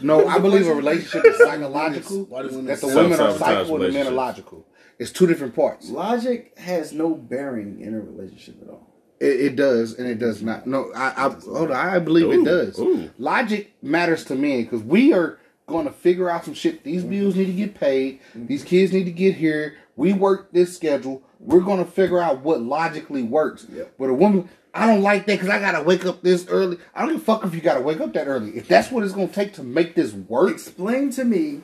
No, 0.00 0.28
I 0.28 0.38
believe 0.38 0.66
a 0.66 0.74
relationship 0.74 1.24
is 1.24 1.38
psychological. 1.38 2.24
Why 2.24 2.42
does 2.42 2.52
women 2.52 2.66
that 2.66 2.80
the 2.80 2.86
women 2.88 3.12
are 3.12 3.16
Self-sabotage 3.16 3.66
psycho 3.66 3.74
and 3.76 3.84
the 3.84 3.92
men 3.92 4.06
are 4.06 4.10
logical. 4.10 4.66
It's 4.98 5.10
two 5.10 5.26
different 5.26 5.54
parts. 5.54 5.88
Logic 5.90 6.56
has 6.58 6.92
no 6.92 7.14
bearing 7.14 7.80
in 7.80 7.94
a 7.94 8.00
relationship 8.00 8.62
at 8.62 8.68
all. 8.68 8.92
It, 9.18 9.40
it 9.40 9.56
does 9.56 9.94
and 9.94 10.06
it 10.06 10.18
does 10.18 10.42
not. 10.42 10.66
No, 10.66 10.92
I, 10.94 11.26
I 11.26 11.28
hold 11.30 11.70
on. 11.70 11.72
I 11.72 11.98
believe 11.98 12.26
Ooh, 12.26 12.42
it 12.42 12.44
does. 12.44 12.78
ooh. 12.78 13.10
Logic 13.18 13.74
matters 13.82 14.24
to 14.26 14.34
men 14.34 14.64
because 14.64 14.82
we 14.82 15.12
are 15.12 15.38
going 15.66 15.86
to 15.86 15.92
figure 15.92 16.30
out 16.30 16.44
some 16.44 16.54
shit. 16.54 16.84
These 16.84 17.04
bills 17.04 17.34
need 17.34 17.46
to 17.46 17.52
get 17.52 17.74
paid. 17.74 18.20
Mm-hmm. 18.30 18.46
These 18.46 18.64
kids 18.64 18.92
need 18.92 19.04
to 19.04 19.12
get 19.12 19.34
here. 19.34 19.76
We 19.96 20.12
work 20.12 20.52
this 20.52 20.76
schedule. 20.76 21.22
We're 21.40 21.60
going 21.60 21.84
to 21.84 21.90
figure 21.90 22.20
out 22.20 22.42
what 22.42 22.60
logically 22.60 23.22
works. 23.22 23.66
Yep. 23.70 23.94
But 23.98 24.10
a 24.10 24.14
woman, 24.14 24.48
I 24.74 24.86
don't 24.86 25.02
like 25.02 25.26
that 25.26 25.32
because 25.40 25.48
I 25.48 25.58
got 25.58 25.72
to 25.72 25.82
wake 25.82 26.04
up 26.04 26.22
this 26.22 26.46
early. 26.48 26.78
I 26.94 27.00
don't 27.00 27.12
give 27.12 27.22
a 27.22 27.24
fuck 27.24 27.44
if 27.44 27.54
you 27.54 27.62
got 27.62 27.74
to 27.74 27.80
wake 27.80 28.00
up 28.00 28.12
that 28.12 28.26
early. 28.26 28.56
If 28.56 28.68
that's 28.68 28.90
what 28.90 29.04
it's 29.04 29.14
going 29.14 29.28
to 29.28 29.34
take 29.34 29.54
to 29.54 29.62
make 29.62 29.94
this 29.94 30.12
work, 30.12 30.52
Explain 30.52 31.10
to 31.12 31.24
me 31.24 31.62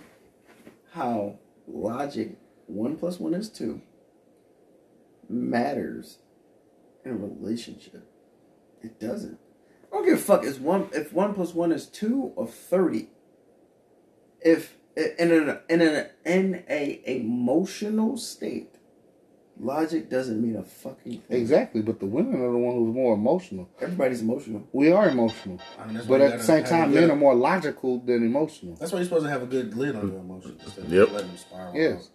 how 0.92 1.38
logic 1.66 2.38
one 2.66 2.96
plus 2.96 3.20
one 3.20 3.34
is 3.34 3.50
two 3.50 3.82
matters 5.28 6.18
in 7.04 7.12
a 7.12 7.16
relationship. 7.16 8.08
It 8.82 8.98
doesn't. 8.98 9.38
I 9.92 9.96
don't 9.96 10.06
give 10.06 10.14
a 10.14 10.20
fuck. 10.20 10.44
Is 10.44 10.58
one 10.58 10.88
if 10.92 11.12
one 11.12 11.34
plus 11.34 11.54
one 11.54 11.70
is 11.72 11.86
two 11.86 12.32
or 12.34 12.46
thirty? 12.46 13.08
If 14.40 14.76
in 14.96 15.32
an 15.32 15.58
in 15.68 15.80
an 15.80 16.06
in 16.24 16.64
a 16.68 17.00
emotional 17.06 18.16
state, 18.16 18.74
logic 19.58 20.10
doesn't 20.10 20.40
mean 20.42 20.56
a 20.56 20.62
fucking 20.62 21.20
thing. 21.20 21.40
exactly. 21.40 21.82
But 21.82 22.00
the 22.00 22.06
women 22.06 22.34
are 22.42 22.50
the 22.52 22.58
one 22.58 22.76
who's 22.76 22.94
more 22.94 23.14
emotional. 23.14 23.68
Everybody's 23.80 24.20
emotional. 24.22 24.66
We 24.72 24.92
are 24.92 25.08
emotional. 25.08 25.60
I 25.78 25.86
mean, 25.86 26.02
But 26.06 26.20
at 26.20 26.38
the 26.38 26.44
same 26.44 26.64
time, 26.64 26.92
men 26.94 27.10
are 27.10 27.16
more 27.16 27.34
logical 27.34 28.00
than 28.00 28.24
emotional. 28.24 28.76
That's 28.76 28.92
why 28.92 28.98
you're 28.98 29.04
supposed 29.06 29.24
to 29.24 29.30
have 29.30 29.42
a 29.42 29.46
good 29.46 29.74
lid 29.76 29.96
on 29.96 30.10
your 30.10 30.20
emotions 30.20 30.60
Yep. 30.88 31.10
letting 31.12 31.28
them 31.28 31.36
spiral. 31.36 31.74
Yes. 31.76 31.94
out. 31.94 32.08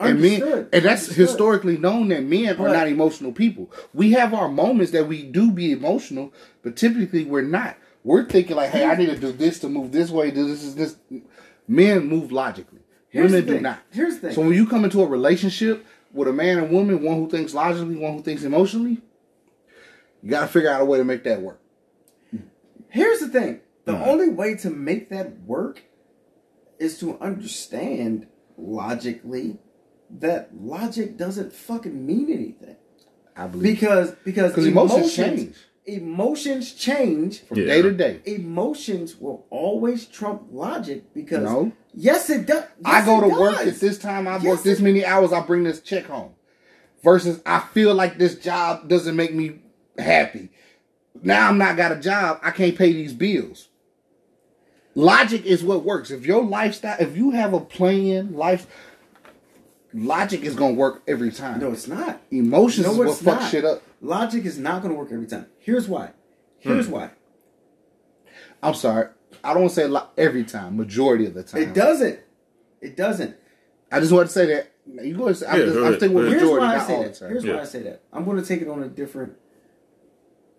And 0.00 0.20
men, 0.20 0.42
and 0.42 0.68
that's 0.70 1.08
Understood. 1.08 1.16
historically 1.16 1.76
known 1.76 2.06
that 2.08 2.22
men 2.22 2.56
are 2.60 2.68
not 2.68 2.86
emotional 2.86 3.32
people. 3.32 3.68
We 3.92 4.12
have 4.12 4.32
our 4.32 4.48
moments 4.48 4.92
that 4.92 5.08
we 5.08 5.24
do 5.24 5.50
be 5.50 5.72
emotional, 5.72 6.32
but 6.62 6.76
typically 6.76 7.24
we're 7.24 7.42
not. 7.42 7.76
We're 8.04 8.24
thinking 8.24 8.54
like, 8.54 8.70
"Hey, 8.70 8.84
I 8.84 8.94
need 8.94 9.06
to 9.06 9.18
do 9.18 9.32
this 9.32 9.58
to 9.58 9.68
move 9.68 9.90
this 9.90 10.08
way. 10.10 10.30
Do 10.30 10.46
this 10.46 10.62
is 10.62 10.76
this." 10.76 10.96
Men 11.68 12.06
move 12.08 12.32
logically. 12.32 12.80
Here's 13.10 13.32
Women 13.32 13.46
do 13.46 13.60
not. 13.60 13.78
Here's 13.90 14.14
the 14.14 14.20
thing. 14.28 14.32
So 14.34 14.40
when 14.40 14.54
you 14.54 14.66
come 14.66 14.84
into 14.84 15.02
a 15.02 15.06
relationship 15.06 15.86
with 16.12 16.28
a 16.28 16.32
man 16.32 16.58
and 16.58 16.70
woman, 16.70 17.02
one 17.02 17.16
who 17.16 17.28
thinks 17.28 17.54
logically, 17.54 17.96
one 17.96 18.14
who 18.14 18.22
thinks 18.22 18.42
emotionally, 18.42 19.00
you 20.22 20.30
got 20.30 20.40
to 20.40 20.46
figure 20.48 20.70
out 20.70 20.80
a 20.80 20.84
way 20.84 20.98
to 20.98 21.04
make 21.04 21.24
that 21.24 21.40
work. 21.40 21.60
Here's 22.88 23.20
the 23.20 23.28
thing. 23.28 23.60
The 23.84 23.96
only 23.96 24.28
way 24.28 24.54
to 24.56 24.70
make 24.70 25.08
that 25.10 25.40
work 25.42 25.82
is 26.78 26.98
to 27.00 27.18
understand 27.20 28.26
logically 28.56 29.58
that 30.10 30.50
logic 30.58 31.16
doesn't 31.16 31.52
fucking 31.52 32.06
mean 32.06 32.30
anything. 32.30 32.76
I 33.36 33.46
believe 33.46 33.74
Because 33.74 34.10
because 34.24 34.52
'Cause 34.54 34.66
emotions 34.66 35.14
change. 35.14 35.56
Emotions 35.88 36.72
change. 36.72 37.40
from 37.44 37.58
Yeah. 37.58 37.64
day 37.66 37.82
to 37.82 37.92
day. 37.92 38.20
Emotions 38.26 39.16
will 39.18 39.46
always 39.50 40.04
trump 40.06 40.42
logic 40.52 41.14
because 41.14 41.42
No. 41.42 41.72
yes 41.94 42.28
it 42.28 42.46
does. 42.46 42.64
I 42.84 43.04
go 43.04 43.18
it 43.24 43.28
to 43.30 43.40
work 43.40 43.56
at 43.66 43.80
this 43.80 43.98
time. 43.98 44.28
I 44.28 44.34
Yes, 44.36 44.44
work 44.44 44.62
this 44.62 44.80
it- 44.80 44.82
many 44.82 45.04
hours. 45.04 45.32
I 45.32 45.40
bring 45.40 45.64
this 45.64 45.80
check 45.80 46.04
home. 46.04 46.32
Versus, 47.02 47.40
I 47.46 47.60
feel 47.72 47.94
like 47.94 48.18
this 48.18 48.34
job 48.34 48.88
doesn't 48.88 49.16
make 49.16 49.32
me 49.34 49.60
happy. 49.98 50.50
Now 51.22 51.48
I'm 51.48 51.56
not 51.58 51.76
got 51.76 51.92
a 51.92 51.96
job. 51.96 52.38
I 52.42 52.50
can't 52.50 52.76
pay 52.76 52.92
these 52.92 53.12
bills. 53.14 53.68
Logic 54.94 55.44
is 55.46 55.62
what 55.64 55.84
works. 55.84 56.10
If 56.10 56.26
your 56.26 56.42
lifestyle, 56.44 56.96
if 57.00 57.16
you 57.16 57.30
have 57.30 57.54
a 57.54 57.60
plan, 57.60 58.34
life, 58.34 58.66
logic 59.94 60.42
is 60.42 60.54
gonna 60.54 60.74
work 60.74 61.02
every 61.08 61.30
time. 61.30 61.60
No, 61.60 61.72
it's 61.72 61.88
not. 61.88 62.20
Emotions 62.30 62.86
No, 62.86 62.92
is 62.92 62.98
what 62.98 63.08
it's 63.08 63.22
fuck 63.22 63.40
shit 63.50 63.64
up. 63.64 63.82
Logic 64.00 64.44
is 64.44 64.58
not 64.58 64.82
going 64.82 64.92
to 64.94 64.98
work 64.98 65.10
every 65.12 65.26
time. 65.26 65.46
Here's 65.58 65.88
why. 65.88 66.12
Here's 66.58 66.86
Hmm. 66.86 66.92
why. 66.92 67.10
I'm 68.62 68.74
sorry. 68.74 69.08
I 69.44 69.52
don't 69.52 69.62
want 69.62 69.74
to 69.74 69.80
say 69.80 69.86
lo- 69.86 70.08
every 70.16 70.44
time. 70.44 70.76
Majority 70.76 71.26
of 71.26 71.34
the 71.34 71.42
time. 71.42 71.62
It 71.62 71.74
doesn't. 71.74 72.18
It 72.80 72.96
doesn't. 72.96 73.36
I 73.90 74.00
just 74.00 74.12
want 74.12 74.28
to 74.28 74.32
say 74.32 74.46
that. 74.46 74.72
You 75.04 75.16
go. 75.16 75.28
ahead. 75.28 75.42
I'm, 75.48 75.58
Yeah, 75.60 75.66
just, 75.66 75.78
I'm 75.78 75.92
thinking 75.98 76.16
go. 76.16 76.22
Here's 76.28 76.42
majority, 76.42 76.66
why 76.66 76.72
I 76.72 76.76
not 76.78 76.86
say 76.86 76.94
all 76.94 77.02
the 77.02 77.08
that. 77.08 77.18
time. 77.18 77.28
Here's 77.30 77.44
why 77.46 77.60
I 77.60 77.64
say 77.64 77.82
that. 77.82 78.02
I'm 78.12 78.24
going 78.24 78.36
to 78.40 78.46
take 78.46 78.62
it 78.62 78.68
on 78.68 78.82
a 78.82 78.88
different 78.88 79.34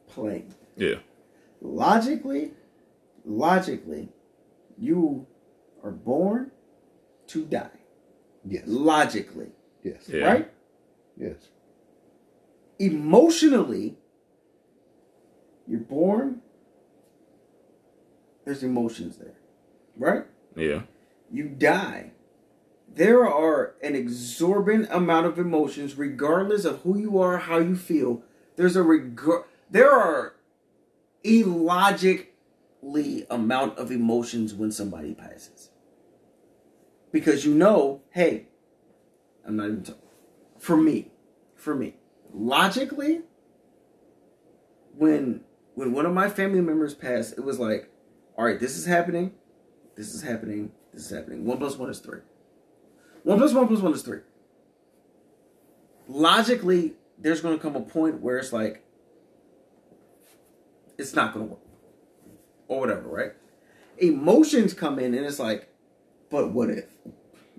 plane. 0.08 0.54
Yeah. 0.76 0.96
Logically, 1.62 2.52
logically, 3.26 4.10
you 4.78 5.28
are 5.84 5.92
born 5.92 6.52
to 7.28 7.46
die. 7.46 7.70
Yes. 8.46 8.64
Logically, 8.68 9.48
Yes. 9.84 10.08
Yeah. 10.10 10.26
right? 10.26 10.52
Yes. 11.18 11.36
Emotionally, 12.80 13.98
you're 15.68 15.80
born. 15.82 16.42
There's 18.46 18.64
emotions 18.64 19.18
there, 19.18 19.36
right? 19.98 20.24
Yeah. 20.56 20.82
you 21.30 21.50
die. 21.50 22.12
There 22.92 23.28
are 23.28 23.76
an 23.84 23.96
exorbitant 23.96 24.88
amount 24.92 25.28
of 25.28 25.38
emotions, 25.38 25.96
regardless 25.96 26.66
of 26.66 26.82
who 26.82 26.98
you 26.98 27.20
are, 27.20 27.38
how 27.38 27.60
you 27.60 27.76
feel. 27.76 28.24
There's 28.56 28.76
a 28.76 28.82
regard. 28.82 29.44
There 29.70 29.92
are 29.92 30.34
illogically 31.24 32.26
amount 33.30 33.78
of 33.78 33.92
emotions 33.92 34.56
when 34.56 34.72
somebody 34.72 35.14
passes, 35.14 35.70
because 37.12 37.46
you 37.46 37.54
know, 37.54 38.02
hey, 38.12 38.48
I'm 39.46 39.56
not 39.58 39.66
even 39.68 39.84
talking. 39.84 40.02
For 40.58 40.76
me, 40.76 41.12
for 41.56 41.76
me, 41.76 41.98
logically, 42.34 43.22
when 44.98 45.42
when 45.76 45.94
one 45.94 46.06
of 46.06 46.14
my 46.14 46.30
family 46.30 46.62
members 46.62 46.94
passed, 46.94 47.38
it 47.38 47.44
was 47.44 47.60
like, 47.60 47.90
all 48.38 48.46
right, 48.46 48.60
this 48.60 48.78
is 48.78 48.86
happening, 48.86 49.34
this 49.96 50.14
is 50.14 50.22
happening, 50.22 50.72
this 50.94 51.06
is 51.06 51.12
happening. 51.12 51.46
One 51.46 51.58
plus 51.58 51.78
one 51.78 51.90
is 51.90 52.00
three. 52.00 52.20
One 53.24 53.38
plus 53.38 53.54
one 53.54 53.68
plus 53.68 53.80
one 53.80 53.94
is 53.94 54.02
three. 54.02 54.20
Logically, 56.08 56.94
there's 57.18 57.42
going 57.42 57.56
to 57.56 57.62
come 57.62 57.76
a 57.76 57.82
point 57.82 58.22
where 58.22 58.38
it's 58.38 58.52
like, 58.52 58.84
it's 60.98 61.14
not 61.14 61.34
going 61.34 61.48
to 61.48 61.52
work. 61.54 61.62
Or 62.68 62.80
whatever, 62.80 63.08
right? 63.08 63.32
Emotions 63.98 64.74
come 64.74 65.00
in 65.00 65.14
and 65.14 65.26
it's 65.26 65.40
like, 65.40 65.70
but 66.30 66.52
what 66.52 66.70
if? 66.70 66.86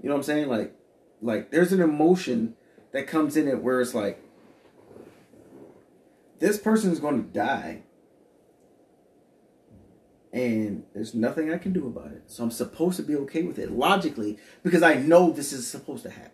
You 0.03 0.09
know 0.09 0.15
what 0.15 0.17
I'm 0.17 0.23
saying? 0.23 0.49
Like, 0.49 0.75
like 1.21 1.51
there's 1.51 1.73
an 1.73 1.81
emotion 1.81 2.55
that 2.93 3.07
comes 3.07 3.37
in 3.37 3.49
it 3.49 3.63
where 3.63 3.81
it's 3.81 3.95
like, 3.95 4.23
this 6.41 6.59
person 6.59 6.91
is 6.91 6.99
going 6.99 7.23
to 7.23 7.29
die 7.29 7.83
and 10.33 10.85
there's 10.95 11.15
nothing 11.15 11.53
I 11.53 11.59
can 11.59 11.73
do 11.73 11.87
about 11.87 12.13
it. 12.13 12.25
So 12.27 12.45
I'm 12.45 12.51
supposed 12.51 12.97
to 12.97 13.03
be 13.03 13.17
okay 13.17 13.43
with 13.43 13.59
it 13.59 13.71
logically 13.71 14.39
because 14.63 14.83
I 14.83 14.95
know 14.95 15.31
this 15.31 15.53
is 15.53 15.67
supposed 15.67 16.03
to 16.05 16.11
happen. 16.11 16.33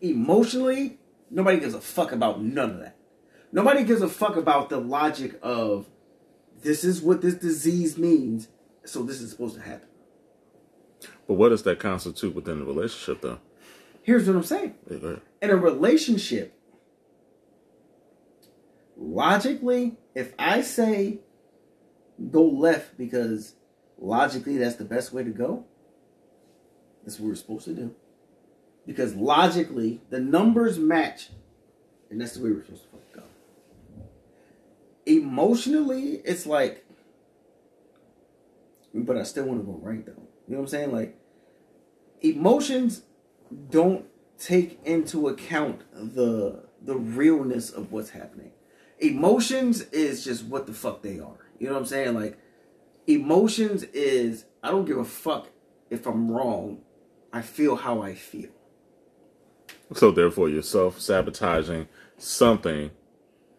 Emotionally, 0.00 0.98
nobody 1.30 1.58
gives 1.58 1.74
a 1.74 1.80
fuck 1.80 2.12
about 2.12 2.42
none 2.42 2.70
of 2.70 2.78
that. 2.80 2.96
Nobody 3.50 3.84
gives 3.84 4.02
a 4.02 4.08
fuck 4.08 4.36
about 4.36 4.68
the 4.68 4.78
logic 4.78 5.38
of 5.42 5.88
this 6.62 6.84
is 6.84 7.00
what 7.00 7.22
this 7.22 7.34
disease 7.34 7.98
means, 7.98 8.48
so 8.84 9.02
this 9.02 9.20
is 9.20 9.30
supposed 9.30 9.56
to 9.56 9.62
happen. 9.62 9.88
But 11.26 11.34
what 11.34 11.50
does 11.50 11.62
that 11.64 11.78
constitute 11.78 12.34
within 12.34 12.60
the 12.60 12.64
relationship, 12.64 13.22
though? 13.22 13.38
Here's 14.02 14.26
what 14.26 14.36
I'm 14.36 14.42
saying. 14.42 14.74
Yeah, 14.90 15.16
in 15.40 15.50
a 15.50 15.56
relationship, 15.56 16.58
logically, 19.02 19.96
if 20.14 20.34
I 20.38 20.62
say 20.62 21.20
go 22.30 22.44
left 22.44 22.96
because 22.96 23.54
logically 23.98 24.58
that's 24.58 24.76
the 24.76 24.84
best 24.84 25.12
way 25.12 25.24
to 25.24 25.30
go, 25.30 25.64
that's 27.04 27.18
what 27.18 27.28
we're 27.28 27.34
supposed 27.34 27.64
to 27.64 27.74
do. 27.74 27.94
Because 28.86 29.14
logically, 29.14 30.00
the 30.10 30.20
numbers 30.20 30.78
match, 30.78 31.30
and 32.10 32.20
that's 32.20 32.34
the 32.34 32.44
way 32.44 32.50
we're 32.50 32.64
supposed 32.64 33.12
to 33.12 33.18
go. 33.18 33.24
Emotionally, 35.06 36.20
it's 36.24 36.46
like, 36.46 36.84
but 38.94 39.16
I 39.16 39.22
still 39.22 39.44
want 39.44 39.60
to 39.60 39.66
go 39.66 39.78
right 39.80 40.04
though. 40.04 40.12
You 40.12 40.54
know 40.54 40.58
what 40.58 40.64
I'm 40.64 40.68
saying? 40.68 40.92
Like, 40.92 41.18
emotions 42.20 43.02
don't 43.70 44.06
take 44.38 44.80
into 44.84 45.28
account 45.28 45.82
the 45.92 46.64
the 46.84 46.96
realness 46.96 47.70
of 47.70 47.92
what's 47.92 48.10
happening. 48.10 48.50
Emotions 49.02 49.82
is 49.90 50.24
just 50.24 50.44
what 50.44 50.66
the 50.66 50.72
fuck 50.72 51.02
they 51.02 51.18
are. 51.18 51.36
You 51.58 51.66
know 51.68 51.74
what 51.74 51.80
I'm 51.80 51.86
saying? 51.86 52.14
Like 52.14 52.38
emotions 53.06 53.82
is 53.92 54.44
I 54.62 54.70
don't 54.70 54.84
give 54.84 54.98
a 54.98 55.04
fuck 55.04 55.48
if 55.90 56.06
I'm 56.06 56.30
wrong. 56.30 56.80
I 57.32 57.42
feel 57.42 57.76
how 57.76 58.02
I 58.02 58.14
feel. 58.14 58.50
So 59.94 60.10
therefore, 60.10 60.48
you're 60.48 60.62
self 60.62 61.00
sabotaging 61.00 61.88
something. 62.16 62.90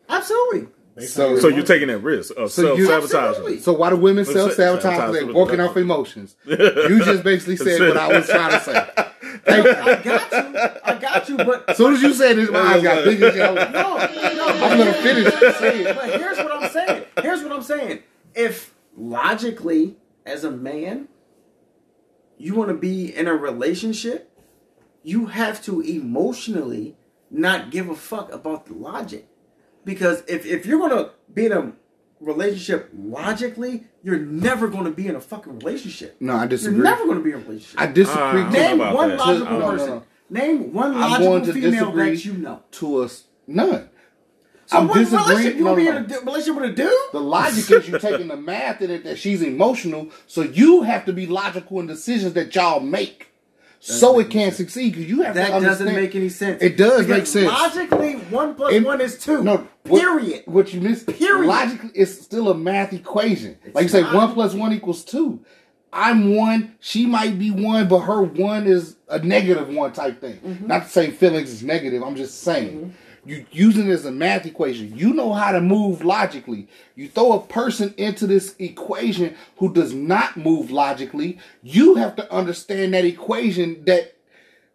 Absolutely. 0.10 0.68
So, 1.08 1.38
So 1.40 1.48
you're 1.48 1.66
taking 1.66 1.88
that 1.88 2.00
risk 2.00 2.36
of 2.38 2.52
So 2.52 2.64
self 2.68 2.78
you- 2.80 2.92
Absolutely. 2.92 3.10
sabotaging. 3.34 3.60
so 3.64 3.74
why 3.74 3.90
do 3.90 3.96
women 3.98 4.26
self 4.26 4.52
say- 4.52 4.58
sabotage? 4.58 4.84
sabotage 4.84 5.14
They 5.14 5.24
with 5.26 5.36
working 5.36 5.60
off 5.60 5.76
emotions. 5.76 6.36
You 6.46 7.04
just 7.04 7.24
basically 7.24 7.58
said 7.58 7.80
what 7.82 7.98
I 7.98 8.08
was 8.16 8.28
trying 8.28 8.52
to 8.52 8.60
say. 8.60 8.90
Thank. 9.46 9.66
I 9.68 10.02
got 10.02 10.32
you. 10.32 10.80
I 10.84 10.96
got 11.00 11.30
you, 11.30 11.38
but 11.38 11.70
As 11.70 11.78
soon 11.78 11.94
as 11.96 12.02
you 12.02 12.14
said 12.14 12.38
this, 12.38 12.50
my 12.50 12.60
eyes 12.60 12.84
got 12.84 13.04
big 13.04 13.22
as 13.22 13.36
hell. 13.36 13.56
no, 13.56 13.62
no. 13.72 13.98
I'm 13.98 14.78
gonna 14.78 14.94
finish 14.94 15.34
and 15.34 15.56
say 15.56 15.84
it. 15.84 15.96
But 15.96 16.20
here's 16.20 16.38
what 16.38 16.52
I'm 16.52 16.70
saying. 16.70 17.06
Here's 17.22 17.44
what 17.44 17.52
I'm 17.52 17.62
saying. 17.62 18.00
If 18.36 18.74
logically, 18.96 19.98
as 20.26 20.44
a 20.44 20.52
man, 20.52 21.08
you 22.38 22.56
want 22.56 22.70
to 22.70 22.76
be 22.76 23.16
in 23.16 23.28
a 23.28 23.36
relationship, 23.36 24.32
you 25.04 25.28
have 25.28 25.62
to 25.66 25.82
emotionally 25.82 26.96
not 27.30 27.70
give 27.70 27.90
a 27.90 27.96
fuck 27.96 28.32
about 28.32 28.68
the 28.68 28.74
logic. 28.74 29.28
Because 29.84 30.24
if, 30.28 30.46
if 30.46 30.66
you're 30.66 30.80
gonna 30.80 31.12
be 31.34 31.48
in 31.48 31.52
a 31.52 31.74
relationship 32.24 32.90
logically, 32.98 33.86
you're 34.04 34.20
never 34.20 34.68
gonna 34.68 34.92
be 34.92 35.08
in 35.08 35.16
a 35.16 35.22
fucking 35.22 35.60
relationship. 35.60 36.16
No, 36.20 36.36
I 36.36 36.48
disagree. 36.48 36.78
You're 36.78 36.84
never 36.86 37.06
gonna 37.06 37.20
be 37.22 37.32
in 37.32 37.36
a 37.36 37.40
relationship. 37.40 37.80
I 37.82 37.88
disagree. 37.88 38.42
To- 38.42 38.48
I 38.48 38.52
Name 38.52 38.78
one 38.80 39.10
that. 39.10 39.20
logical 39.20 39.52
No, 39.54 39.60
no, 39.60 39.72
person. 39.72 39.90
no. 39.90 40.04
Name 40.30 40.74
one 40.74 40.94
I'm 40.96 41.00
logical 41.00 41.26
going 41.28 41.46
to 41.46 41.54
female 41.54 41.72
disagree 41.72 42.10
that 42.16 42.26
you 42.26 42.34
know. 42.34 42.64
to 42.72 42.98
us 42.98 43.24
none. 43.48 43.90
So 44.66 44.78
I'm 44.78 44.88
what 44.88 44.96
relationship 44.96 45.28
disagreeing. 45.28 45.58
you 45.58 45.64
No, 45.66 45.70
gonna 45.72 45.82
be 45.82 45.88
in 45.88 45.96
a 46.18 46.20
relationship 46.26 46.56
with 46.62 46.72
a 46.72 46.74
dude? 46.74 46.92
The 47.12 47.20
logic 47.20 47.70
is 47.72 47.90
you 47.90 48.00
taking 48.00 48.28
the 48.30 48.38
math 48.38 48.82
in 48.82 48.90
it 48.92 49.04
that 49.04 49.20
she's 49.20 49.42
emotional, 49.42 50.10
so 50.26 50.42
you 50.42 50.84
have 50.84 51.06
to 51.06 51.14
be 51.14 51.28
logical 51.28 51.82
in 51.82 51.88
decisions 51.88 52.34
that 52.34 52.56
y'all 52.56 52.80
make, 52.80 53.28
so 53.86 54.20
it 54.20 54.30
can't 54.30 54.54
succeed. 54.56 54.94
Because 54.94 55.10
you 55.10 55.22
have 55.24 55.36
That 55.36 55.48
to 55.50 55.54
understand. 55.56 55.80
doesn't 55.90 56.02
make 56.02 56.16
any 56.16 56.30
sense. 56.30 56.62
It 56.62 56.78
does 56.78 57.06
Because 57.06 57.08
make 57.10 57.28
sense. 57.28 57.48
Logically, 57.52 58.14
one 58.30 58.56
plus 58.56 58.74
It- 58.74 58.84
one 58.86 59.02
is 59.02 59.18
two. 59.18 59.44
No, 59.44 59.68
period. 59.84 60.44
What, 60.46 60.74
you 60.74 60.80
miss? 60.82 61.04
Period. 61.04 61.48
Logically, 61.48 61.90
it's 61.94 62.12
still 62.22 62.50
a 62.50 62.56
math 62.56 62.94
equation. 62.94 63.58
like 63.74 63.84
you 63.84 63.90
say, 63.90 64.02
not. 64.02 64.14
one 64.16 64.34
plus 64.34 64.54
one 64.54 64.72
equals 64.74 65.04
two. 65.04 65.42
I'm 65.94 66.36
one. 66.36 66.76
She 66.80 67.06
might 67.06 67.38
be 67.38 67.52
one, 67.52 67.88
but 67.88 68.00
her 68.00 68.22
one 68.22 68.66
is 68.68 68.96
a 69.08 69.20
negative 69.20 69.70
one 69.70 69.94
type 69.94 70.20
thing. 70.20 70.38
Mm-hmm. 70.40 70.68
Not 70.68 70.84
to 70.84 70.90
say 70.90 71.12
feelings 71.12 71.52
is 71.52 71.64
negative. 71.64 72.02
I'm 72.04 72.16
just 72.16 72.42
saying. 72.42 72.96
You 73.26 73.46
using 73.52 73.88
it 73.88 73.92
as 73.92 74.04
a 74.04 74.12
math 74.12 74.46
equation. 74.46 74.98
You 74.98 75.14
know 75.14 75.32
how 75.32 75.54
to 75.54 75.62
move 75.62 76.04
logically. 76.04 76.68
You 76.96 77.08
throw 77.08 77.32
a 77.34 77.40
person 77.42 77.94
into 77.96 78.28
this 78.28 78.54
equation 78.60 79.36
who 79.58 79.72
does 79.74 79.94
not 79.94 80.36
move 80.36 80.72
logically. 80.72 81.40
You 81.62 81.96
have 81.96 82.18
to 82.18 82.30
understand 82.34 82.94
that 82.94 83.06
equation, 83.06 83.86
that 83.86 84.16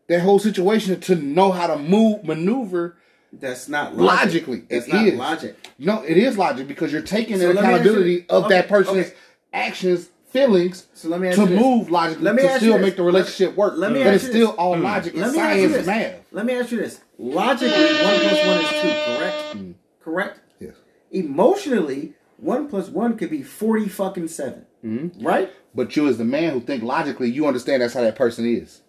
that 0.06 0.20
whole 0.20 0.38
situation, 0.38 0.98
to 1.00 1.14
know 1.16 1.52
how 1.52 1.66
to 1.66 1.76
move, 1.78 2.24
maneuver 2.24 2.96
That's 3.34 3.68
not 3.68 3.94
logic. 3.94 4.46
logically. 4.46 4.60
That's 4.70 4.86
it 4.88 4.94
not 4.94 5.06
is. 5.06 5.14
logic. 5.18 5.68
No, 5.78 6.00
it 6.02 6.16
is 6.16 6.38
logic 6.38 6.66
because 6.68 6.90
you're 6.90 7.02
taking 7.02 7.36
So 7.38 7.48
the 7.48 7.52
let 7.52 7.54
me 7.56 7.60
ask 7.60 7.68
you 7.68 7.74
accountability 7.90 8.16
this. 8.20 8.26
of 8.30 8.48
that 8.48 8.68
person's 8.68 9.08
okay. 9.08 9.14
actions, 9.52 10.08
feelings 10.28 10.86
So 10.94 11.08
let 11.08 11.20
me 11.20 11.28
ask 11.28 11.36
to 11.36 11.42
you 11.44 11.48
this. 11.50 11.60
move 11.60 11.90
logically 11.90 12.24
Let 12.24 12.34
me 12.34 12.42
to 12.42 12.48
ask 12.50 12.60
still 12.60 12.78
make 12.78 12.96
the 12.96 13.02
relationship 13.02 13.56
work. 13.56 13.74
Let 13.76 13.92
me 13.92 14.00
but 14.00 14.08
ask 14.08 14.14
it's 14.16 14.24
you 14.24 14.30
still 14.30 14.46
this. 14.48 14.56
all 14.58 14.76
logic 14.78 15.12
and 15.14 15.22
Let 15.22 15.32
me 15.32 15.38
ask 15.38 15.56
you 15.56 15.60
science 15.68 15.72
this. 15.76 15.86
math. 15.86 16.14
Let 16.32 16.46
me 16.46 16.54
ask 16.54 16.70
you 16.72 16.78
this. 16.78 17.00
Logically, 17.18 17.68
one 17.70 18.20
plus 18.20 18.46
one 18.46 18.64
is 18.64 18.82
two. 18.82 19.14
Correct. 19.16 19.74
Correct. 20.04 20.40
Yes. 20.60 20.74
Emotionally, 21.10 22.14
one 22.36 22.68
plus 22.68 22.88
one 22.88 23.16
could 23.16 23.30
be 23.30 23.42
forty 23.42 23.88
fucking 23.88 24.28
7 24.28 24.64
Mm-hmm. 24.84 25.26
Right. 25.26 25.50
But 25.74 25.96
you, 25.96 26.06
as 26.06 26.18
the 26.18 26.24
man 26.24 26.52
who 26.52 26.60
think 26.60 26.84
logically, 26.84 27.28
you 27.28 27.46
understand 27.48 27.82
that's 27.82 27.94
how 27.94 28.02
that 28.02 28.14
person 28.14 28.46
is. 28.46 28.82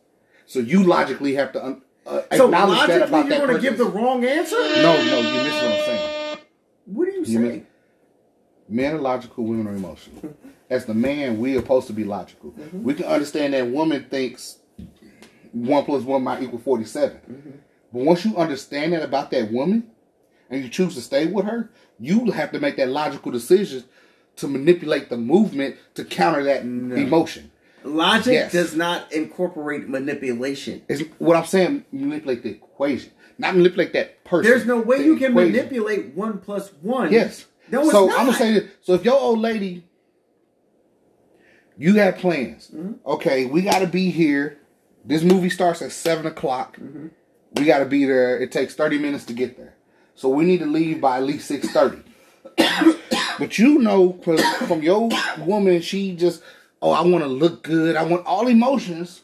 So 0.46 0.60
you 0.60 0.84
logically 0.84 1.34
have 1.36 1.52
to 1.54 1.66
un- 1.66 1.82
uh, 2.06 2.22
So 2.36 2.46
acknowledge 2.46 2.78
that 2.88 2.90
logically, 2.90 3.08
about 3.08 3.26
you're 3.26 3.30
that 3.40 3.48
going 3.48 3.56
to 3.56 3.62
give 3.62 3.78
the 3.80 3.86
wrong 3.86 4.24
answer. 4.24 4.56
no, 4.56 5.04
no, 5.04 5.18
you 5.20 5.44
miss 5.44 5.54
what 5.54 5.64
I'm 5.64 5.86
saying. 5.86 6.40
What 6.86 7.08
are 7.08 7.12
you 7.12 7.20
You 7.20 7.26
saying? 7.26 7.42
miss- 7.44 7.64
Men 8.70 8.94
are 8.96 9.00
logical, 9.00 9.46
women 9.46 9.68
are 9.68 9.74
emotional. 9.76 10.36
As 10.70 10.86
the 10.86 10.93
man, 10.93 11.39
we 11.39 11.55
are 11.57 11.61
supposed 11.61 11.88
to 11.88 11.93
be 11.93 12.03
logical. 12.03 12.51
Mm-hmm. 12.51 12.84
We 12.84 12.93
can 12.93 13.05
understand 13.05 13.53
that 13.53 13.67
woman 13.67 14.05
thinks 14.09 14.59
one 15.51 15.84
plus 15.86 16.03
one 16.03 16.24
might 16.24 16.43
equal 16.43 16.59
47. 16.59 17.17
Mm-hmm. 17.17 17.49
But 17.91 18.03
once 18.03 18.24
you 18.24 18.38
understand 18.38 18.93
that 18.93 19.01
about 19.01 19.32
that 19.32 19.51
woman 19.51 19.89
and 20.49 20.61
you 20.63 20.70
choose 20.70 20.93
to 20.95 21.01
stay 21.01 21.26
with 21.26 21.45
her, 21.45 21.72
you 21.99 22.30
have 22.32 22.51
to 22.51 22.59
make 22.59 22.78
that 22.78 22.89
logical 22.89 23.32
decision 23.32 23.84
to 24.38 24.47
manipulate 24.47 25.09
the 25.09 25.17
movement 25.17 25.76
to 25.95 26.05
counter 26.05 26.43
that 26.43 26.61
emotion. 26.61 27.51
Logic 27.84 28.34
Yes. 28.34 28.51
does 28.51 28.76
not 28.76 29.11
incorporate 29.11 29.88
manipulation. 29.89 30.82
It's 30.88 31.01
what 31.17 31.36
I'm 31.36 31.45
saying, 31.45 31.86
manipulate 31.91 32.43
the 32.43 32.49
equation, 32.51 33.11
not 33.38 33.55
manipulate 33.55 33.93
that 33.93 34.24
person. 34.26 34.49
There's 34.51 34.65
no 34.65 34.80
way 34.82 34.99
the 34.99 35.05
you 35.05 35.15
can 35.17 35.32
equation. 35.32 35.51
manipulate 35.53 36.13
one 36.13 36.38
plus 36.39 36.72
one. 36.82 37.11
Yes. 37.11 37.45
No, 37.72 37.89
so. 37.89 38.09
I'm 38.11 38.26
gonna 38.28 38.34
say 38.38 38.53
this. 38.53 38.70
So 38.82 38.93
if 38.93 39.05
your 39.05 39.20
old 39.20 39.39
lady, 39.39 39.84
you 41.80 41.95
have 41.95 42.17
plans. 42.17 42.67
Mm-hmm. 42.67 43.07
Okay, 43.09 43.45
we 43.45 43.61
got 43.61 43.80
to 43.80 43.88
be 43.88 44.11
here. 44.11 44.57
This 45.05 45.23
movie 45.23 45.49
starts 45.49 45.82
at 45.82 45.93
seven 45.93 46.25
o'clock. 46.27 46.77
Mm-hmm. 46.77 47.07
We 47.53 47.65
got 47.65 47.80
to 47.80 47.86
be 47.86 48.05
there. 48.05 48.38
It 48.38 48.51
takes 48.51 48.75
thirty 48.75 48.99
minutes 48.99 49.25
to 49.25 49.34
get 49.34 49.57
there, 49.57 49.75
so 50.13 50.30
we 50.30 50.43
need 50.43 50.59
to 50.59 50.65
leave 50.65 51.01
by 51.01 51.17
at 51.17 51.23
least 51.23 51.47
six 51.47 51.69
thirty. 51.69 52.03
but 53.39 53.57
you 53.57 53.80
know, 53.80 54.13
from 54.67 54.84
your 54.84 55.09
woman, 55.39 55.82
she 55.82 56.15
just, 56.15 56.43
oh, 56.82 56.91
I 56.91 57.01
want 57.01 57.23
to 57.23 57.30
look 57.30 57.63
good. 57.63 57.95
I 57.95 58.03
want 58.03 58.25
all 58.25 58.47
emotions. 58.47 59.21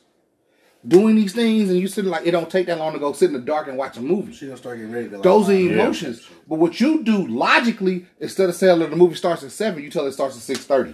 Doing 0.87 1.15
these 1.15 1.33
things, 1.33 1.71
and 1.71 1.79
you 1.79 1.87
sitting 1.87 2.11
like 2.11 2.27
it 2.27 2.31
don't 2.31 2.47
take 2.49 2.67
that 2.67 2.77
long 2.77 2.93
to 2.93 2.99
go 2.99 3.11
sit 3.11 3.31
in 3.31 3.33
the 3.33 3.39
dark 3.39 3.67
and 3.67 3.75
watch 3.75 3.97
a 3.97 4.01
movie. 4.01 4.31
She 4.33 4.45
gonna 4.45 4.57
start 4.57 4.77
getting 4.77 4.91
ready 4.91 5.09
to. 5.09 5.15
Like, 5.15 5.23
Those 5.23 5.49
are 5.49 5.53
wow. 5.53 5.57
emotions. 5.57 6.27
But 6.47 6.59
what 6.59 6.79
you 6.79 7.03
do 7.03 7.25
logically, 7.25 8.05
instead 8.19 8.49
of 8.49 8.55
saying 8.55 8.77
that 8.79 8.91
the 8.91 8.95
movie 8.95 9.15
starts 9.15 9.41
at 9.41 9.51
seven, 9.51 9.83
you 9.83 9.89
tell 9.89 10.05
it 10.05 10.11
starts 10.11 10.35
at 10.35 10.43
six 10.43 10.63
thirty. 10.63 10.93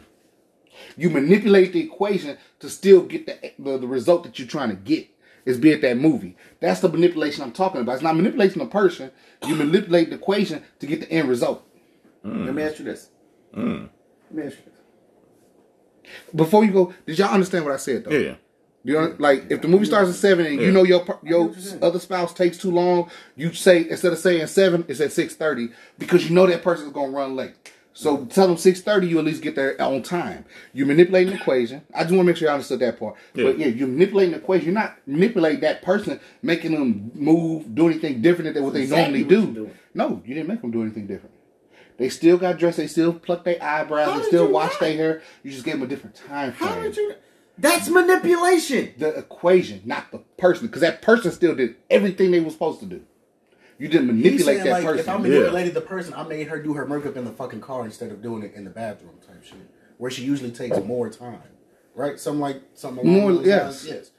You 0.97 1.09
manipulate 1.09 1.73
the 1.73 1.81
equation 1.81 2.37
to 2.59 2.69
still 2.69 3.03
get 3.03 3.25
the, 3.25 3.53
the 3.59 3.77
the 3.79 3.87
result 3.87 4.23
that 4.23 4.39
you're 4.39 4.47
trying 4.47 4.69
to 4.69 4.75
get. 4.75 5.07
Is 5.43 5.57
be 5.57 5.73
at 5.73 5.81
that 5.81 5.97
movie. 5.97 6.37
That's 6.59 6.81
the 6.81 6.89
manipulation 6.89 7.43
I'm 7.43 7.51
talking 7.51 7.81
about. 7.81 7.93
It's 7.93 8.03
not 8.03 8.15
manipulating 8.15 8.59
the 8.59 8.67
person. 8.69 9.09
You 9.47 9.55
manipulate 9.55 10.11
the 10.11 10.17
equation 10.17 10.63
to 10.79 10.85
get 10.85 10.99
the 11.01 11.11
end 11.11 11.27
result. 11.27 11.67
Mm. 12.23 12.45
Let 12.45 12.53
me 12.53 12.61
ask 12.61 12.77
you 12.77 12.85
this. 12.85 13.09
Mm. 13.57 13.89
Let 14.29 14.35
me 14.35 14.43
ask 14.43 14.57
you 14.57 14.71
this. 16.03 16.13
Before 16.35 16.63
you 16.63 16.71
go, 16.71 16.93
did 17.07 17.17
y'all 17.17 17.33
understand 17.33 17.65
what 17.65 17.73
I 17.73 17.77
said 17.77 18.03
though? 18.03 18.11
Yeah. 18.11 18.35
You 18.83 18.93
know, 18.93 19.15
like 19.19 19.51
if 19.51 19.61
the 19.61 19.67
movie 19.67 19.85
starts 19.85 20.09
at 20.09 20.15
seven 20.15 20.45
and 20.45 20.59
you 20.59 20.71
know 20.71 20.83
your 20.83 21.05
your 21.23 21.53
other 21.81 21.99
spouse 21.99 22.33
takes 22.33 22.57
too 22.57 22.71
long, 22.71 23.11
you 23.35 23.53
say 23.53 23.87
instead 23.87 24.11
of 24.11 24.17
saying 24.19 24.47
seven, 24.47 24.85
it's 24.87 24.99
at 24.99 25.11
six 25.11 25.35
thirty 25.35 25.69
because 25.99 26.27
you 26.27 26.35
know 26.35 26.47
that 26.47 26.63
person's 26.63 26.91
gonna 26.91 27.11
run 27.11 27.35
late. 27.35 27.53
So 28.01 28.25
tell 28.25 28.47
them 28.47 28.57
six 28.57 28.81
thirty, 28.81 29.07
you 29.07 29.19
at 29.19 29.25
least 29.25 29.43
get 29.43 29.55
there 29.55 29.79
on 29.79 30.01
time. 30.01 30.45
You 30.73 30.87
manipulate 30.87 31.27
an 31.27 31.33
equation. 31.33 31.83
I 31.93 31.99
just 32.01 32.09
want 32.15 32.21
to 32.21 32.23
make 32.31 32.35
sure 32.37 32.47
you 32.47 32.51
understood 32.53 32.79
that 32.79 32.97
part. 32.99 33.15
But 33.33 33.59
Yeah. 33.59 33.67
yeah, 33.67 33.73
you 33.75 33.85
manipulate 33.85 34.29
an 34.29 34.33
equation. 34.33 34.65
You're 34.65 34.73
not 34.73 34.97
manipulating 35.05 35.59
that 35.59 35.83
person, 35.83 36.19
making 36.41 36.71
them 36.71 37.11
move, 37.13 37.75
do 37.75 37.87
anything 37.87 38.23
different 38.23 38.55
than 38.55 38.63
what 38.63 38.73
they 38.73 38.81
exactly 38.81 39.19
normally 39.23 39.37
what 39.45 39.53
do. 39.53 39.59
you're. 39.61 39.69
No, 39.93 40.23
you 40.25 40.33
didn't 40.33 40.47
make 40.49 40.61
them 40.61 40.71
do 40.71 40.81
anything 40.81 41.05
different. 41.05 41.35
They 41.97 42.09
still 42.09 42.37
got 42.37 42.57
dressed. 42.57 42.77
They 42.77 42.87
still 42.87 43.13
pluck 43.13 43.43
their 43.43 43.61
eyebrows. 43.61 44.09
How 44.09 44.17
they 44.19 44.25
still 44.25 44.47
you 44.47 44.53
wash 44.53 44.75
their 44.77 44.93
hair. 44.95 45.21
You 45.43 45.51
just 45.51 45.63
gave 45.63 45.75
them 45.75 45.83
a 45.83 45.87
different 45.87 46.15
time 46.15 46.53
frame 46.53 46.71
How 46.71 46.81
did 46.81 46.97
you? 46.97 47.13
That's 47.59 47.87
manipulation. 47.87 48.93
the 48.97 49.09
equation, 49.15 49.83
not 49.85 50.11
the 50.11 50.17
person, 50.39 50.65
because 50.65 50.81
that 50.81 51.03
person 51.03 51.31
still 51.31 51.53
did 51.53 51.75
everything 51.91 52.31
they 52.31 52.39
were 52.39 52.49
supposed 52.49 52.79
to 52.79 52.87
do. 52.87 53.01
You 53.81 53.87
didn't 53.87 54.07
manipulate 54.07 54.59
that 54.63 54.69
like, 54.69 54.83
person. 54.83 54.99
if 54.99 55.09
I 55.09 55.17
manipulated 55.17 55.73
the 55.73 55.81
person, 55.81 56.13
I 56.13 56.21
made 56.21 56.47
her 56.49 56.61
do 56.61 56.73
her 56.75 56.85
makeup 56.85 57.17
in 57.17 57.25
the 57.25 57.31
fucking 57.31 57.61
car 57.61 57.83
instead 57.83 58.11
of 58.11 58.21
doing 58.21 58.43
it 58.43 58.53
in 58.53 58.63
the 58.63 58.69
bathroom 58.69 59.15
type 59.25 59.43
shit, 59.43 59.57
where 59.97 60.11
she 60.11 60.23
usually 60.23 60.51
takes 60.51 60.77
more 60.85 61.09
time. 61.09 61.41
right? 61.95 62.19
Something 62.19 62.41
like 62.41 62.61
something 62.75 63.03
along 63.07 63.19
More- 63.21 63.33
those 63.33 63.45
yes. 63.47 63.63
lines. 63.63 63.87
Yes. 63.87 64.11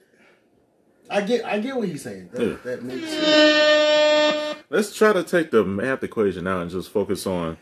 I 1.09 1.21
get 1.21 1.45
I 1.45 1.61
get 1.61 1.77
what 1.77 1.87
he's 1.89 2.03
saying. 2.03 2.31
That, 2.33 2.43
Yeah. 2.45 2.57
that 2.65 2.83
makes 2.83 3.09
sense. 3.09 4.57
Let's 4.69 4.93
try 4.97 5.13
to 5.13 5.23
take 5.23 5.53
the 5.53 5.63
math 5.65 6.03
equation 6.03 6.49
out 6.49 6.63
and 6.63 6.71
just 6.71 6.91
focus 6.91 7.25
on. 7.27 7.57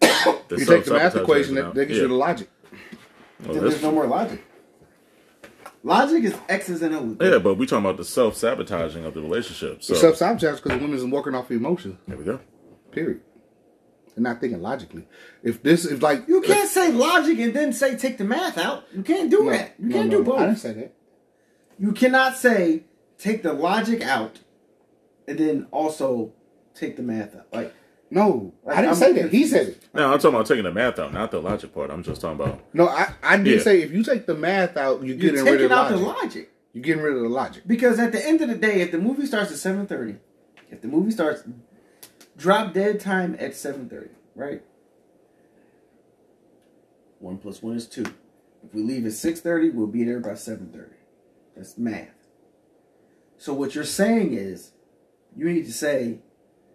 The 0.00 0.56
You 0.58 0.64
take 0.64 0.86
the 0.86 0.94
math 0.94 1.14
equation, 1.14 1.54
now. 1.54 1.62
that, 1.66 1.74
that 1.74 1.84
gives 1.86 1.98
Yeah. 1.98 2.02
you 2.02 2.08
the 2.08 2.14
logic. 2.14 2.48
Well, 3.44 3.54
Then 3.54 3.62
there's 3.68 3.82
no 3.82 3.92
more 3.92 4.06
logic. 4.08 4.42
Logic 5.88 6.24
is 6.24 6.36
X's 6.48 6.82
and 6.82 6.94
O's. 6.94 7.16
yeah, 7.20 7.38
but 7.38 7.54
we 7.54 7.66
talking 7.66 7.84
about 7.84 7.96
the 7.96 8.04
self 8.04 8.36
sabotaging 8.36 9.04
of 9.04 9.14
the 9.14 9.20
relationship. 9.20 9.82
So 9.82 9.94
Self 9.94 10.16
sabotage 10.16 10.60
because 10.60 10.78
the 10.78 10.84
women's 10.84 11.04
working 11.04 11.34
off 11.34 11.50
emotions. 11.50 11.98
there 12.06 12.16
we 12.16 12.24
go. 12.24 12.40
Period. 12.92 13.20
They're 14.14 14.22
not 14.22 14.40
thinking 14.40 14.60
logically. 14.60 15.06
If 15.42 15.62
this 15.62 15.84
is 15.84 16.02
like 16.02 16.26
You 16.28 16.40
can't 16.42 16.68
say 16.68 16.90
logic 16.92 17.38
and 17.38 17.54
then 17.54 17.72
say 17.72 17.96
take 17.96 18.18
the 18.18 18.24
math 18.24 18.58
out. 18.58 18.84
You 18.94 19.02
can't 19.02 19.30
do 19.30 19.44
No, 19.44 19.50
that. 19.50 19.74
You 19.78 19.88
no, 19.88 19.94
can't 19.96 20.10
no, 20.10 20.18
do 20.18 20.24
no. 20.24 20.36
I 20.36 20.38
didn't 20.40 20.52
both. 20.54 20.58
say 20.60 20.72
that. 20.74 20.94
You 21.78 21.92
cannot 21.92 22.36
say 22.36 22.84
take 23.18 23.42
the 23.42 23.52
logic 23.52 24.02
out 24.02 24.40
and 25.28 25.38
then 25.38 25.66
also 25.70 26.32
take 26.74 26.96
the 26.96 27.02
math 27.02 27.36
out. 27.36 27.46
Like 27.52 27.72
No, 28.10 28.54
Like, 28.64 28.78
I 28.78 28.80
didn't 28.80 28.92
I'm 28.94 28.98
say 28.98 29.12
that. 29.12 29.30
He 29.30 29.46
said 29.46 29.68
it. 29.68 29.82
No, 29.92 30.10
I'm 30.12 30.18
talking 30.18 30.34
about 30.34 30.46
taking 30.46 30.64
the 30.64 30.72
math 30.72 30.98
out, 30.98 31.12
not 31.12 31.30
the 31.30 31.40
logic 31.40 31.74
part. 31.74 31.90
I'm 31.90 32.02
just 32.02 32.20
talking 32.22 32.40
about 32.40 32.60
No, 32.72 32.88
I, 32.88 33.12
I 33.22 33.36
did 33.36 33.58
Yeah. 33.58 33.62
say 33.62 33.82
if 33.82 33.92
you 33.92 34.02
take 34.02 34.24
the 34.26 34.34
math 34.34 34.76
out, 34.78 35.00
you're 35.04 35.16
you're 35.16 35.32
getting 35.34 35.44
rid 35.44 35.60
of 35.62 35.72
out 35.72 35.90
logic. 35.90 35.98
the 35.98 36.04
logic. 36.06 36.50
You're 36.72 36.82
getting 36.84 37.02
rid 37.02 37.16
of 37.16 37.22
the 37.22 37.28
logic. 37.28 37.64
Because 37.66 37.98
at 37.98 38.12
the 38.12 38.24
end 38.26 38.40
of 38.40 38.48
the 38.48 38.54
day, 38.54 38.80
if 38.80 38.92
the 38.92 38.98
movie 38.98 39.26
starts 39.26 39.50
at 39.52 39.58
seven 39.58 39.86
thirty, 39.86 40.16
if 40.70 40.80
the 40.80 40.88
movie 40.88 41.10
starts 41.10 41.42
drop 42.36 42.72
dead 42.72 42.98
time 43.00 43.36
at 43.38 43.54
seven 43.54 43.88
thirty, 43.90 44.10
right? 44.34 44.62
One 47.18 47.36
plus 47.38 47.62
one 47.62 47.76
is 47.76 47.86
two. 47.86 48.04
If 48.64 48.74
we 48.74 48.82
leave 48.82 49.04
at 49.06 49.12
six 49.12 49.40
thirty, 49.40 49.70
we'll 49.70 49.86
be 49.86 50.04
there 50.04 50.20
by 50.20 50.34
seven 50.34 50.70
thirty. 50.72 50.94
That's 51.56 51.76
math. 51.76 52.08
So 53.36 53.52
what 53.52 53.74
you're 53.74 53.84
saying 53.84 54.34
is, 54.34 54.72
you 55.36 55.44
need 55.50 55.64
to 55.66 55.72
say, 55.72 56.18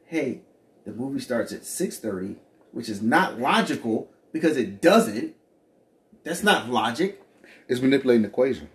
"Hey, 0.05 0.41
the 0.85 0.91
movie 0.91 1.19
starts 1.19 1.51
at 1.51 1.65
six 1.65 1.99
thirty, 1.99 2.37
which 2.71 2.89
is 2.89 3.01
not 3.01 3.39
logical 3.39 4.09
because 4.31 4.57
it 4.57 4.81
doesn't. 4.81 5.35
That's 6.23 6.43
not 6.43 6.69
logic. 6.69 7.21
It's 7.67 7.81
manipulating 7.81 8.23
the 8.23 8.29
equation. 8.29 8.69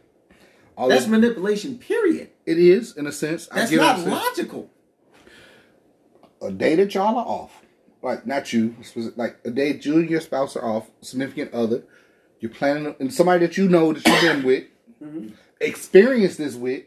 All 0.76 0.88
That's 0.88 1.06
it, 1.06 1.10
manipulation. 1.10 1.78
Period. 1.78 2.30
it 2.46 2.58
is 2.58 2.96
in 2.96 3.06
a 3.06 3.12
sense. 3.12 3.46
That's 3.46 3.72
I 3.72 3.74
get 3.74 3.80
not 3.80 4.00
logical." 4.00 4.70
a 6.40 6.50
day 6.50 6.74
that 6.76 6.94
y'all 6.94 7.16
are 7.16 7.26
off, 7.26 7.62
like 8.02 8.26
not 8.26 8.52
you, 8.52 8.76
like 9.16 9.38
a 9.44 9.50
day 9.50 9.72
that 9.72 9.84
you 9.84 9.96
and 9.96 10.10
your 10.10 10.20
spouse 10.20 10.56
are 10.56 10.64
off, 10.64 10.90
significant 11.00 11.52
other, 11.52 11.82
you're 12.40 12.50
planning, 12.50 12.94
and 13.00 13.12
somebody 13.12 13.44
that 13.44 13.56
you 13.56 13.68
know 13.68 13.92
that 13.92 14.06
you've 14.06 14.20
been 14.20 14.42
with, 14.44 14.64
mm-hmm. 15.02 15.28
experience 15.60 16.36
this 16.36 16.54
with, 16.54 16.84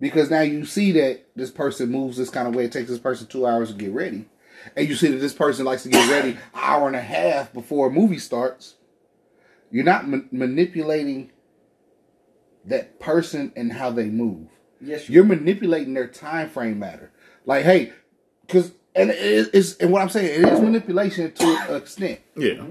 because 0.00 0.30
now 0.30 0.40
you 0.40 0.64
see 0.64 0.92
that 0.92 1.26
this 1.36 1.50
person 1.50 1.90
moves 1.90 2.16
this 2.16 2.30
kind 2.30 2.48
of 2.48 2.54
way. 2.54 2.64
It 2.64 2.72
takes 2.72 2.88
this 2.88 2.98
person 2.98 3.26
two 3.26 3.46
hours 3.46 3.70
to 3.70 3.76
get 3.76 3.92
ready, 3.92 4.28
and 4.76 4.88
you 4.88 4.94
see 4.94 5.08
that 5.08 5.18
this 5.18 5.32
person 5.34 5.64
likes 5.64 5.82
to 5.84 5.88
get 5.88 6.10
ready 6.10 6.36
hour 6.54 6.86
and 6.86 6.96
a 6.96 7.00
half 7.00 7.52
before 7.52 7.88
a 7.88 7.90
movie 7.90 8.18
starts. 8.18 8.76
You're 9.70 9.84
not 9.84 10.08
ma- 10.08 10.18
manipulating 10.30 11.30
that 12.64 13.00
person 13.00 13.52
and 13.56 13.72
how 13.72 13.90
they 13.90 14.06
move 14.06 14.48
Yes, 14.80 15.08
you 15.08 15.16
you're 15.16 15.24
manipulating 15.24 15.94
their 15.94 16.06
time 16.06 16.48
frame 16.48 16.78
matter. 16.78 17.10
Like, 17.46 17.64
hey, 17.64 17.92
because 18.46 18.72
and 18.94 19.10
it 19.10 19.54
is 19.54 19.76
and 19.78 19.92
what 19.92 20.02
I'm 20.02 20.08
saying, 20.08 20.42
it 20.42 20.48
is 20.52 20.60
manipulation 20.60 21.32
to 21.32 21.44
an 21.68 21.76
extent. 21.76 22.20
yeah. 22.36 22.64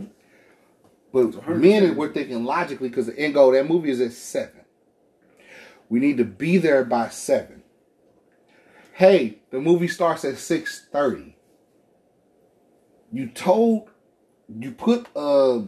But 1.11 1.47
men, 1.47 1.95
we're 1.95 2.13
thinking 2.13 2.43
logically 2.45 2.89
because 2.89 3.07
the 3.07 3.17
end 3.17 3.33
goal 3.33 3.47
of 3.49 3.55
that 3.55 3.67
movie 3.67 3.89
is 3.89 3.99
at 3.99 4.13
seven. 4.13 4.61
We 5.89 5.99
need 5.99 6.17
to 6.17 6.25
be 6.25 6.57
there 6.57 6.83
by 6.83 7.09
seven. 7.09 7.63
Hey, 8.93 9.39
the 9.49 9.59
movie 9.59 9.87
starts 9.87 10.23
at 10.23 10.37
six 10.37 10.85
thirty. 10.91 11.35
You 13.11 13.27
told, 13.27 13.89
you 14.59 14.71
put 14.71 15.07
uh, 15.15 15.61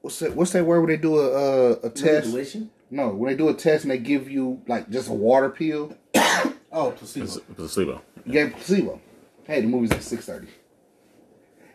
what's 0.00 0.18
that? 0.20 0.34
What's 0.34 0.52
that 0.52 0.64
word 0.64 0.80
when 0.80 0.90
they 0.90 0.96
do 0.96 1.18
a 1.18 1.30
a, 1.30 1.72
a 1.72 1.90
test? 1.90 2.04
Manipulation? 2.26 2.70
No, 2.90 3.08
when 3.10 3.30
they 3.30 3.36
do 3.36 3.48
a 3.48 3.54
test 3.54 3.84
and 3.84 3.90
they 3.90 3.98
give 3.98 4.30
you 4.30 4.62
like 4.66 4.90
just 4.90 5.08
a 5.08 5.12
water 5.12 5.50
pill. 5.50 5.96
Oh, 6.72 6.90
placebo. 6.90 7.24
It's, 7.24 7.36
it's 7.36 7.48
a 7.48 7.54
placebo. 7.54 8.02
You 8.26 8.32
gave 8.32 8.52
placebo. 8.52 9.00
Hey, 9.44 9.62
the 9.62 9.66
movie's 9.66 9.92
at 9.92 10.02
six 10.02 10.26
thirty, 10.26 10.48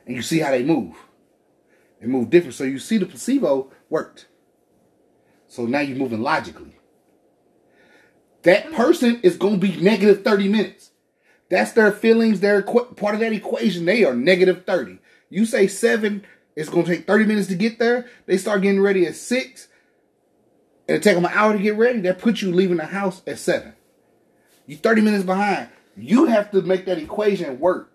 and 0.05 0.15
you 0.15 0.21
see 0.21 0.37
how 0.37 0.51
they 0.51 0.61
move. 0.61 0.95
They 1.99 2.05
move 2.05 2.29
different, 2.29 2.53
so 2.53 2.65
you 2.65 2.77
see 2.77 2.99
the 2.99 3.07
placebo 3.07 3.71
worked. 3.89 4.27
So 5.47 5.65
now 5.65 5.79
you're 5.79 5.97
moving 5.97 6.21
logically. 6.21 6.75
That 8.43 8.71
person 8.73 9.21
is 9.23 9.37
going 9.37 9.59
to 9.59 9.67
be 9.67 9.81
negative 9.81 10.23
thirty 10.23 10.47
minutes. 10.47 10.90
That's 11.51 11.73
their 11.73 11.91
feelings. 11.91 12.39
They're 12.39 12.63
equ- 12.63 12.95
part 12.95 13.13
of 13.13 13.19
that 13.19 13.33
equation. 13.33 13.85
They 13.85 14.05
are 14.05 14.15
negative 14.15 14.65
thirty. 14.65 14.97
You 15.29 15.45
say 15.45 15.67
seven, 15.67 16.25
it's 16.55 16.69
going 16.69 16.85
to 16.85 16.95
take 16.95 17.05
thirty 17.05 17.25
minutes 17.25 17.49
to 17.49 17.55
get 17.55 17.77
there. 17.77 18.07
They 18.25 18.37
start 18.37 18.61
getting 18.61 18.81
ready 18.81 19.05
at 19.05 19.15
six, 19.15 19.67
and 20.87 20.97
it 20.97 21.03
take 21.03 21.15
them 21.15 21.25
an 21.25 21.31
hour 21.33 21.51
to 21.53 21.59
get 21.59 21.75
ready. 21.77 21.99
That 21.99 22.19
puts 22.19 22.41
you 22.41 22.53
leaving 22.53 22.77
the 22.77 22.85
house 22.85 23.21
at 23.27 23.37
seven. 23.37 23.73
You 24.65 24.77
30 24.77 25.01
minutes 25.01 25.25
behind. 25.25 25.67
You 25.97 26.25
have 26.27 26.51
to 26.51 26.61
make 26.61 26.85
that 26.85 26.97
equation 26.97 27.59
work 27.59 27.91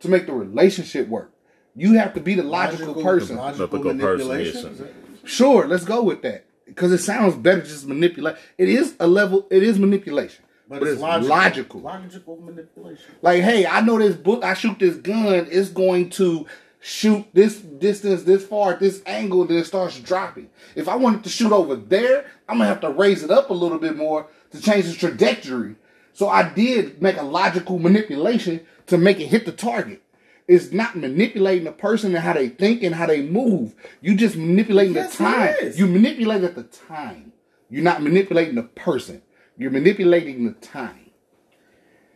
to 0.00 0.08
make 0.08 0.24
the 0.26 0.32
relationship 0.32 1.06
work. 1.08 1.30
You 1.76 1.94
have 1.94 2.14
to 2.14 2.20
be 2.20 2.34
the 2.34 2.42
logical, 2.42 2.94
person. 3.02 3.36
Logical, 3.36 3.66
Logical 3.66 3.78
person, 3.80 3.96
manipulation. 3.98 4.76
yes. 4.78 5.30
Sure, 5.30 5.66
let's 5.66 5.84
go 5.84 6.02
with 6.02 6.22
that. 6.22 6.46
Because 6.64 6.92
it 6.92 6.98
sounds 6.98 7.34
better 7.34 7.60
just 7.60 7.86
manipulate. 7.86 8.36
It 8.56 8.70
is 8.70 8.94
a 8.98 9.06
level, 9.06 9.46
it 9.50 9.62
is 9.62 9.78
manipulation. 9.78 10.43
But, 10.68 10.82
it's, 10.82 11.00
logical. 11.00 11.80
Logical 11.80 12.36
manipulation. 12.40 13.04
Like, 13.20 13.42
hey, 13.42 13.66
I 13.66 13.80
know 13.82 13.98
this 13.98 14.16
book, 14.16 14.44
I 14.44 14.54
shoot 14.54 14.78
this 14.78 14.96
gun, 14.96 15.46
it's 15.50 15.68
going 15.68 16.10
to 16.10 16.46
shoot 16.80 17.26
this 17.32 17.58
distance, 17.60 18.24
this 18.24 18.46
far, 18.46 18.74
at 18.74 18.80
this 18.80 19.02
angle, 19.06 19.46
then 19.46 19.58
it 19.58 19.64
starts 19.64 19.98
dropping. 20.00 20.50
If 20.74 20.88
I 20.88 20.96
wanted 20.96 21.24
to 21.24 21.30
shoot 21.30 21.52
over 21.52 21.76
there, 21.76 22.26
I'm 22.48 22.58
gonna 22.58 22.68
have 22.68 22.80
to 22.80 22.90
raise 22.90 23.22
it 23.22 23.30
up 23.30 23.50
a 23.50 23.54
little 23.54 23.78
bit 23.78 23.96
more 23.96 24.26
to 24.52 24.60
change 24.60 24.86
the 24.86 24.94
trajectory. 24.94 25.76
So 26.12 26.28
I 26.28 26.48
did 26.50 27.00
make 27.00 27.16
a 27.16 27.22
logical 27.22 27.78
manipulation 27.78 28.60
to 28.86 28.98
make 28.98 29.18
it 29.18 29.26
hit 29.26 29.46
the 29.46 29.52
target. 29.52 30.02
It's 30.46 30.72
not 30.72 30.94
manipulating 30.94 31.64
the 31.64 31.72
person 31.72 32.14
and 32.14 32.22
how 32.22 32.34
they 32.34 32.50
think 32.50 32.82
and 32.82 32.94
how 32.94 33.06
they 33.06 33.22
move. 33.22 33.74
You 34.02 34.14
just 34.14 34.36
manipulating 34.36 34.94
Yes, 34.94 35.16
the 35.16 35.24
time. 35.24 35.54
You 35.74 35.86
manipulate 35.86 36.44
at 36.44 36.54
the 36.54 36.64
time. 36.64 37.32
You're 37.70 37.82
not 37.82 38.02
manipulating 38.02 38.56
the 38.56 38.62
person. 38.62 39.22
You're 39.56 39.70
manipulating 39.70 40.44
the 40.44 40.52
time. 40.52 41.10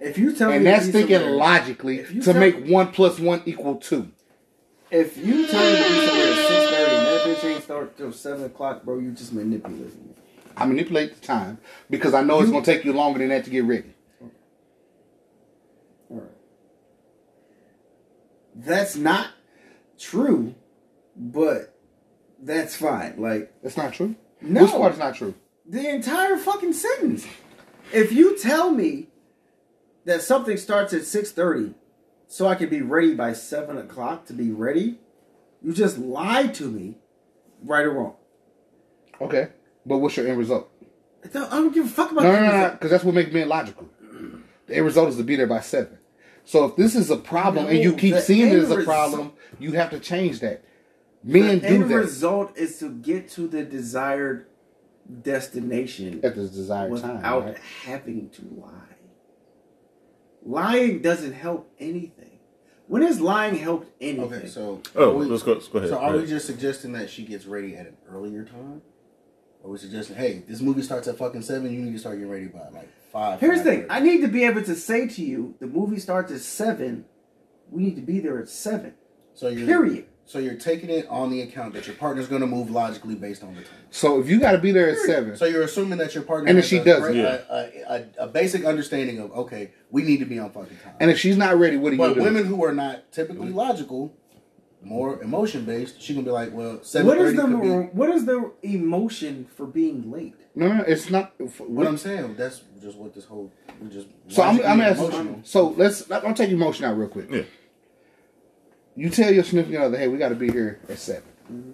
If 0.01 0.17
you 0.19 0.33
tell 0.33 0.51
And 0.51 0.65
me 0.65 0.71
that's 0.71 0.89
thinking 0.89 1.21
logically 1.33 2.05
to 2.23 2.35
make 2.35 2.67
one 2.67 2.93
plus 2.93 3.19
one 3.19 3.43
equal 3.47 3.77
two. 3.77 4.11
If 4.91 5.17
you 5.17 5.47
tell 5.47 5.61
me 5.61 5.77
to 5.77 5.89
be 5.89 6.07
somewhere 6.07 6.27
at 6.29 6.49
six 6.49 6.71
thirty 6.71 6.95
and 6.95 7.07
that 7.07 7.23
bitch 7.27 7.45
ain't 7.45 7.63
start 7.65 7.97
till 7.97 8.13
seven 8.13 8.45
o'clock, 8.45 8.85
bro, 8.85 8.99
you 8.99 9.11
just 9.13 9.33
manipulating 9.33 10.07
me. 10.07 10.15
I 10.57 10.67
manipulate 10.67 11.21
the 11.21 11.27
time 11.27 11.59
because 11.91 12.15
I 12.15 12.23
know 12.23 12.41
it's 12.41 12.51
gonna 12.51 12.65
take 12.65 12.85
you 12.85 12.93
longer 12.93 13.19
than 13.19 13.29
that 13.29 13.45
to 13.45 13.51
get 13.51 13.65
ready. 13.65 13.95
All 16.11 16.19
right. 16.19 16.31
That's 18.55 18.97
not 18.97 19.29
true, 19.99 20.55
but 21.17 21.77
that's 22.41 22.77
fine. 22.77 23.15
Like 23.19 23.53
That's 23.63 23.77
not 23.77 23.93
true. 23.93 24.17
No. 24.41 24.63
Which 24.63 24.73
part 24.73 24.93
is 24.93 24.99
not 24.99 25.15
true? 25.17 25.35
The 25.69 25.89
entire 25.89 26.37
fucking 26.37 26.73
sentence. 26.73 27.27
If 27.93 28.13
you 28.13 28.37
tell 28.39 28.71
me 28.71 29.09
that 30.05 30.23
something 30.23 30.57
starts 30.57 30.93
at 30.93 31.05
six 31.05 31.31
thirty, 31.31 31.75
so 32.27 32.47
I 32.47 32.55
can 32.55 32.69
be 32.69 32.83
ready 32.83 33.15
by 33.15 33.33
seven 33.35 33.79
o'clock 33.79 34.27
to 34.27 34.33
be 34.33 34.51
ready, 34.51 34.99
you 35.63 35.73
just 35.73 35.99
lied 35.99 36.55
to 36.55 36.65
me, 36.65 36.97
right 37.63 37.85
or 37.85 37.93
wrong. 37.93 38.15
Okay. 39.21 39.49
But 39.87 39.99
what's 39.99 40.17
your 40.17 40.27
end 40.27 40.39
result? 40.39 40.71
I 41.25 41.29
don't, 41.29 41.53
I 41.53 41.57
don't 41.57 41.75
give 41.75 41.87
a 41.87 41.89
fuck 41.89 42.13
about 42.13 42.25
No, 42.25 42.33
that. 42.33 42.43
no, 42.43 42.63
no, 42.63 42.71
because 42.71 42.91
that's 42.91 43.05
what 43.05 43.15
makes 43.15 43.33
men 43.33 43.49
logical. 43.49 43.89
The 44.67 44.77
end 44.77 44.85
result 44.85 45.09
is 45.09 45.17
to 45.17 45.25
be 45.25 45.37
there 45.37 45.47
by 45.47 45.61
seven. 45.61 45.99
So 46.45 46.65
if 46.67 46.77
this 46.77 46.95
is 46.95 47.11
a 47.11 47.17
problem 47.17 47.67
and 47.67 47.79
you 47.79 47.95
keep 47.95 48.17
seeing 48.17 48.49
it 48.49 48.59
as 48.59 48.71
a 48.71 48.83
problem, 48.83 49.33
you 49.59 49.73
have 49.73 49.91
to 49.91 49.99
change 49.99 50.41
that. 50.41 50.65
Men 51.25 51.61
the 51.61 51.69
do 51.69 51.75
end 51.75 51.91
that 51.91 51.97
result 51.97 52.57
is 52.57 52.79
to 52.79 52.91
get 52.91 53.29
to 53.31 53.49
the 53.49 53.65
desired 53.65 54.47
destination 55.23 56.21
at 56.23 56.35
the 56.35 56.43
desired 56.49 56.91
without 56.93 57.23
time. 57.23 57.45
right? 57.45 57.59
having 57.85 58.29
to 58.31 58.43
lie. 58.61 58.73
Lying 60.45 61.03
doesn't 61.03 61.33
help 61.33 61.71
anything. 61.79 62.39
When 62.87 63.03
has 63.03 63.21
lying 63.21 63.57
helped 63.57 63.91
anything? 64.01 64.33
Okay, 64.33 64.47
so 64.47 64.81
Oh, 64.95 65.11
are 65.11 65.15
we- 65.19 65.27
let's 65.27 65.43
go. 65.43 65.53
Let's 65.55 65.69
go 65.69 65.79
ahead. 65.79 65.91
So 65.91 65.97
Go 65.97 66.03
are 66.03 66.17
we 66.17 66.27
just 66.27 66.47
suggesting 66.47 66.93
that 66.93 67.11
she 67.11 67.25
gets 67.25 67.45
ready 67.47 67.77
at 67.77 67.87
an 67.87 67.97
earlier 68.09 68.45
time? 68.45 68.81
Or 69.63 69.69
are 69.69 69.73
we 69.73 69.79
suggesting, 69.79 70.17
hey, 70.17 70.45
this 70.49 70.61
movie 70.61 70.83
starts 70.83 71.09
at 71.09 71.17
fucking 71.19 71.43
seven, 71.43 71.73
you 71.73 71.81
need 71.83 71.93
to 71.93 71.99
start 71.99 72.17
getting 72.17 72.31
ready 72.31 72.47
by 72.47 72.69
like 72.73 72.89
five. 73.13 73.41
Here's 73.41 73.59
the 73.59 73.65
thing: 73.65 73.87
I 73.91 74.01
need 74.01 74.21
to 74.23 74.29
be 74.29 74.45
able 74.45 74.63
to 74.63 74.75
say 74.75 75.07
to 75.09 75.23
you, 75.23 75.55
the 75.59 75.67
movie 75.67 75.99
starts 75.99 76.33
at 76.33 76.41
seven. 76.41 77.05
We 77.71 77.83
need 77.83 77.97
to 77.97 78.03
be 78.03 78.21
there 78.21 78.39
at 78.39 78.49
seven. 78.49 78.95
so 79.35 79.49
you're 79.49 79.67
Period. 79.67 80.07
So 80.29 80.39
you're 80.39 80.57
taking 80.57 80.91
it 80.91 81.07
on 81.09 81.31
the 81.31 81.41
account 81.41 81.73
that 81.73 81.87
your 81.87 81.97
partner's 81.97 82.29
going 82.29 82.43
to 82.43 82.47
move 82.47 82.71
logically 82.71 83.15
based 83.15 83.43
on 83.43 83.55
the 83.55 83.63
time. 83.63 83.71
So 83.91 84.21
if 84.21 84.29
you 84.29 84.39
got 84.39 84.53
to 84.53 84.59
be 84.59 84.73
there 84.73 84.91
at 84.91 84.99
seven, 84.99 85.35
So 85.39 85.47
you're 85.47 85.63
assuming 85.63 85.99
that 86.01 86.15
your 86.15 86.23
partner 86.23 86.51
And 86.51 86.59
if 86.59 86.65
has 86.65 86.69
she 86.69 86.77
a, 86.77 86.85
doesn't? 86.85 87.17
Yeah. 87.17 87.39
a, 87.49 87.55
a, 87.55 87.73
a, 87.89 88.25
a 88.25 88.27
basic 88.27 88.67
understanding 88.67 89.21
of 89.21 89.33
okay, 89.33 89.71
we 89.91 90.03
need 90.03 90.19
to 90.19 90.27
be 90.27 90.39
on 90.39 90.51
fucking 90.53 90.77
time. 90.85 90.93
and 91.01 91.11
if 91.11 91.19
she's 91.19 91.39
not 91.39 91.57
ready, 91.59 91.79
what 91.79 91.91
do 91.91 91.97
you 91.97 92.03
but 92.03 92.19
women 92.19 92.45
who 92.45 92.63
are 92.63 92.75
not 92.75 93.11
typically 93.11 93.49
logical, 93.49 94.15
more 94.83 95.23
emotion 95.23 95.65
based, 95.65 95.99
she 96.03 96.13
gonna 96.13 96.27
be 96.27 96.31
like, 96.31 96.53
well, 96.53 96.83
seven 96.83 97.07
What 97.07 97.19
is 97.19 97.35
the 97.35 97.43
could 97.43 97.63
be. 97.63 97.69
what 97.71 98.11
is 98.11 98.27
the 98.27 98.53
emotion 98.63 99.47
for 99.57 99.67
being 99.67 100.11
late? 100.11 100.35
no, 100.55 100.69
no, 100.75 100.85
it's 100.87 101.09
not. 101.09 101.33
What 101.59 101.87
I'm 101.87 101.97
saying, 101.97 102.35
that's 102.37 102.61
just 102.83 102.99
what 102.99 103.15
this 103.15 103.25
whole 103.25 103.51
we 103.81 103.89
just. 103.89 104.09
So 104.29 104.43
I'm, 104.43 104.61
I'm 104.63 104.81
asking. 104.83 105.41
So 105.45 105.69
let's. 105.71 106.11
I'm 106.11 106.35
take 106.35 106.51
emotion 106.51 106.85
out 106.85 106.99
real 106.99 107.09
quick. 107.09 107.31
Yeah. 107.31 107.43
You 108.99 109.11
tell 109.11 109.33
your 109.33 109.45
significant 109.45 109.83
other, 109.83 109.97
"Hey, 109.97 110.09
we 110.09 110.19
got 110.19 110.31
to 110.31 110.35
be 110.35 110.51
here 110.51 110.81
at 110.89 110.99
7 110.99 111.23
Mm-hmm. 111.53 111.71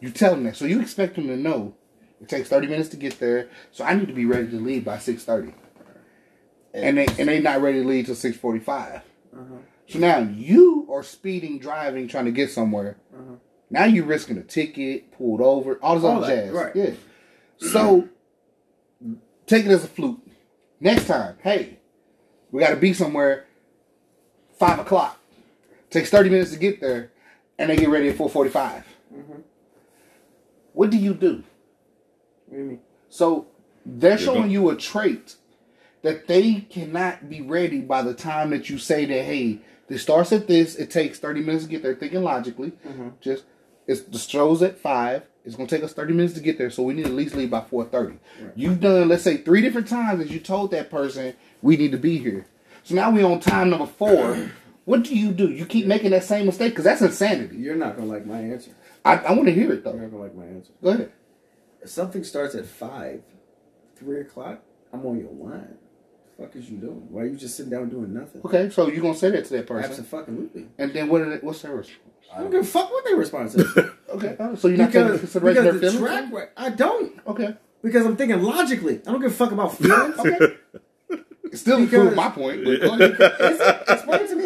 You 0.00 0.10
tell 0.10 0.32
them 0.32 0.44
that, 0.44 0.56
so 0.56 0.64
you 0.64 0.80
expect 0.80 1.14
them 1.14 1.28
to 1.28 1.36
know 1.36 1.74
it 2.20 2.28
takes 2.28 2.48
30 2.48 2.66
minutes 2.66 2.88
to 2.90 2.96
get 2.96 3.20
there. 3.20 3.48
So 3.70 3.84
I 3.84 3.94
need 3.94 4.08
to 4.08 4.14
be 4.14 4.24
ready 4.26 4.48
to 4.48 4.56
leave 4.56 4.84
by 4.84 4.96
6:30, 4.96 5.52
and 6.74 6.98
they 6.98 7.06
and 7.18 7.28
they 7.28 7.40
not 7.40 7.60
ready 7.60 7.82
to 7.82 7.86
leave 7.88 8.06
till 8.06 8.14
6:45. 8.14 9.02
So 9.88 9.98
now 10.00 10.18
you 10.18 10.88
are 10.90 11.02
speeding, 11.02 11.58
driving, 11.60 12.08
trying 12.08 12.24
to 12.24 12.32
get 12.32 12.50
somewhere. 12.50 12.96
Now 13.70 13.84
you're 13.84 14.04
risking 14.04 14.38
a 14.38 14.42
ticket, 14.42 15.12
pulled 15.12 15.40
over, 15.40 15.76
all 15.82 15.94
this 15.96 16.04
All 16.04 16.22
other 16.24 16.34
that, 16.34 16.44
jazz. 16.46 16.52
right. 16.52 16.76
Yeah. 16.76 16.90
So 17.58 18.08
take 19.46 19.66
it 19.66 19.70
as 19.70 19.84
a 19.84 19.88
fluke. 19.88 20.20
Next 20.80 21.06
time, 21.06 21.36
hey, 21.42 21.78
we 22.50 22.60
got 22.60 22.70
to 22.70 22.76
be 22.76 22.92
somewhere. 22.92 23.46
Five 24.58 24.78
o'clock. 24.78 25.15
Takes 25.90 26.10
thirty 26.10 26.30
minutes 26.30 26.50
to 26.50 26.58
get 26.58 26.80
there, 26.80 27.12
and 27.58 27.70
they 27.70 27.76
get 27.76 27.88
ready 27.88 28.08
at 28.08 28.16
four 28.16 28.28
forty-five. 28.28 28.84
Mm-hmm. 29.14 29.40
What 30.72 30.90
do 30.90 30.96
you 30.96 31.14
do? 31.14 31.44
What 32.46 32.56
do 32.56 32.64
you? 32.64 32.80
So 33.08 33.46
they're 33.84 34.18
showing 34.18 34.50
you 34.50 34.68
a 34.68 34.76
trait 34.76 35.36
that 36.02 36.26
they 36.26 36.66
cannot 36.68 37.30
be 37.30 37.40
ready 37.40 37.80
by 37.80 38.02
the 38.02 38.14
time 38.14 38.50
that 38.50 38.68
you 38.68 38.78
say 38.78 39.04
that. 39.04 39.24
Hey, 39.24 39.60
this 39.88 40.02
starts 40.02 40.32
at 40.32 40.48
this. 40.48 40.74
It 40.74 40.90
takes 40.90 41.18
thirty 41.18 41.40
minutes 41.40 41.64
to 41.64 41.70
get 41.70 41.82
there. 41.82 41.94
Thinking 41.94 42.22
logically, 42.22 42.72
mm-hmm. 42.86 43.10
just 43.20 43.44
it's 43.86 44.02
the 44.02 44.18
show's 44.18 44.62
at 44.62 44.78
five. 44.78 45.22
It's 45.44 45.54
gonna 45.54 45.68
take 45.68 45.84
us 45.84 45.92
thirty 45.92 46.12
minutes 46.12 46.34
to 46.34 46.40
get 46.40 46.58
there, 46.58 46.70
so 46.70 46.82
we 46.82 46.94
need 46.94 47.04
to 47.04 47.10
at 47.10 47.14
least 47.14 47.36
leave 47.36 47.50
by 47.50 47.60
four 47.60 47.84
thirty. 47.84 48.18
You've 48.56 48.80
done, 48.80 49.08
let's 49.08 49.22
say, 49.22 49.36
three 49.36 49.60
different 49.60 49.86
times 49.86 50.18
that 50.18 50.28
you 50.28 50.40
told 50.40 50.72
that 50.72 50.90
person 50.90 51.34
we 51.62 51.76
need 51.76 51.92
to 51.92 51.98
be 51.98 52.18
here. 52.18 52.46
So 52.82 52.96
now 52.96 53.12
we're 53.12 53.24
on 53.24 53.38
time 53.38 53.70
number 53.70 53.86
four. 53.86 54.50
What 54.86 55.02
do 55.02 55.14
you 55.14 55.32
do? 55.32 55.50
You 55.50 55.66
keep 55.66 55.86
making 55.86 56.12
that 56.12 56.24
same 56.24 56.46
mistake 56.46 56.72
because 56.72 56.84
that's 56.84 57.02
insanity. 57.02 57.56
You're 57.58 57.76
not 57.76 57.96
gonna 57.96 58.08
like 58.08 58.24
my 58.24 58.38
answer. 58.40 58.70
I, 59.04 59.16
I 59.18 59.32
want 59.32 59.46
to 59.46 59.52
hear 59.52 59.70
it 59.72 59.84
though. 59.84 59.92
You're 59.92 60.02
not 60.02 60.10
gonna 60.12 60.22
like 60.22 60.34
my 60.34 60.46
answer. 60.46 60.72
Go 60.82 60.90
ahead. 60.90 61.12
If 61.82 61.90
something 61.90 62.24
starts 62.24 62.54
at 62.54 62.64
five, 62.66 63.22
three 63.96 64.20
o'clock, 64.22 64.62
I'm 64.92 65.04
on 65.04 65.18
your 65.18 65.30
line. 65.32 65.76
What 66.36 66.52
the 66.52 66.58
fuck 66.58 66.64
is 66.64 66.70
you 66.70 66.78
doing? 66.78 67.06
Why 67.10 67.22
are 67.22 67.26
you 67.26 67.36
just 67.36 67.56
sitting 67.56 67.70
down 67.70 67.88
doing 67.88 68.12
nothing? 68.14 68.42
Okay, 68.44 68.70
so 68.70 68.88
you're 68.88 69.00
gonna 69.02 69.14
say 69.14 69.30
that 69.30 69.44
to 69.46 69.52
that 69.58 69.66
person, 69.66 69.90
Absolutely. 70.08 70.66
and 70.78 70.92
then 70.94 71.08
what? 71.08 71.20
Are 71.22 71.30
they, 71.30 71.36
what's 71.38 71.62
their 71.62 71.74
response? 71.74 72.00
I 72.34 72.40
don't 72.40 72.50
give 72.50 72.60
a 72.62 72.64
fuck 72.64 72.90
what 72.90 73.04
their 73.04 73.16
response 73.16 73.54
is. 73.54 73.78
Okay, 74.08 74.36
so 74.56 74.68
you're 74.68 74.78
not 74.78 74.92
taking 74.92 75.02
because 75.08 75.20
consideration 75.20 75.64
their 75.64 75.72
the 75.74 75.90
feelings. 75.92 76.30
track, 76.30 76.52
I 76.56 76.70
don't. 76.70 77.20
Okay, 77.26 77.54
Because 77.82 78.06
I'm 78.06 78.16
thinking 78.16 78.40
logically. 78.40 79.00
I 79.06 79.10
don't 79.10 79.20
give 79.20 79.32
a 79.32 79.34
fuck 79.34 79.50
about 79.50 79.76
feelings. 79.76 80.16
okay. 80.18 80.56
Still 81.52 81.80
Because- 81.84 82.14
my 82.14 82.30
point, 82.30 82.64
but. 82.64 82.80
Explain 83.88 84.28
to 84.28 84.36
me. 84.36 84.45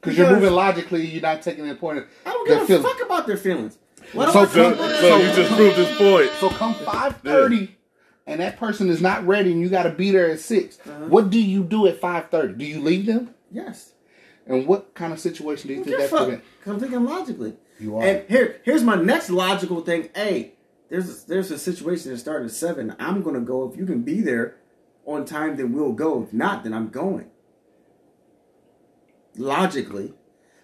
Because 0.00 0.16
you're 0.16 0.30
moving 0.30 0.52
logically, 0.52 1.06
you're 1.06 1.22
not 1.22 1.42
taking 1.42 1.66
the 1.68 1.74
point. 1.74 1.98
Of 1.98 2.04
I 2.24 2.30
don't 2.30 2.48
give 2.48 2.62
a 2.62 2.66
feelings. 2.66 2.86
fuck 2.86 3.02
about 3.04 3.26
their 3.26 3.36
feelings. 3.36 3.78
What 4.12 4.26
do 4.26 4.32
So 4.32 4.40
I 4.40 4.46
So, 4.46 4.74
so 5.00 5.16
you 5.18 5.34
just 5.34 5.52
proved 5.52 5.76
this 5.76 5.98
point. 5.98 6.30
So 6.40 6.48
come 6.48 6.74
five 6.74 7.16
thirty, 7.18 7.76
and 8.26 8.40
that 8.40 8.56
person 8.58 8.88
is 8.88 9.02
not 9.02 9.26
ready, 9.26 9.52
and 9.52 9.60
you 9.60 9.68
got 9.68 9.82
to 9.84 9.90
be 9.90 10.10
there 10.10 10.30
at 10.30 10.40
6 10.40 10.78
Uh-huh. 10.78 11.06
What 11.06 11.30
do 11.30 11.40
you 11.40 11.62
do 11.62 11.86
at 11.86 12.00
five 12.00 12.30
thirty? 12.30 12.54
Do 12.54 12.64
you 12.64 12.80
leave 12.80 13.06
them? 13.06 13.34
Yes. 13.50 13.92
And 14.46 14.66
what 14.66 14.94
kind 14.94 15.12
of 15.12 15.20
situation 15.20 15.68
do 15.68 15.74
you 15.74 15.84
think 15.84 15.96
don't 15.96 16.00
that 16.00 16.06
a 16.06 16.08
fuck. 16.08 16.18
prevent? 16.26 16.44
Because 16.58 16.72
I'm 16.72 16.80
thinking 16.80 17.04
logically. 17.04 17.56
You 17.78 17.98
are. 17.98 18.02
And 18.02 18.28
here, 18.28 18.60
here's 18.64 18.82
my 18.82 18.96
next 18.96 19.30
logical 19.30 19.80
thing. 19.82 20.08
Hey, 20.14 20.54
there's 20.88 21.24
a, 21.24 21.28
there's 21.28 21.50
a 21.50 21.58
situation 21.58 22.10
that 22.10 22.18
started 22.18 22.46
at 22.46 22.50
seven. 22.52 22.96
I'm 22.98 23.22
gonna 23.22 23.40
go. 23.40 23.70
If 23.70 23.76
you 23.78 23.86
can 23.86 24.02
be 24.02 24.22
there 24.22 24.56
on 25.04 25.24
time, 25.24 25.56
then 25.56 25.72
we'll 25.72 25.92
go. 25.92 26.22
If 26.22 26.32
not, 26.32 26.64
then 26.64 26.72
I'm 26.72 26.88
going. 26.88 27.30
Logically, 29.40 30.12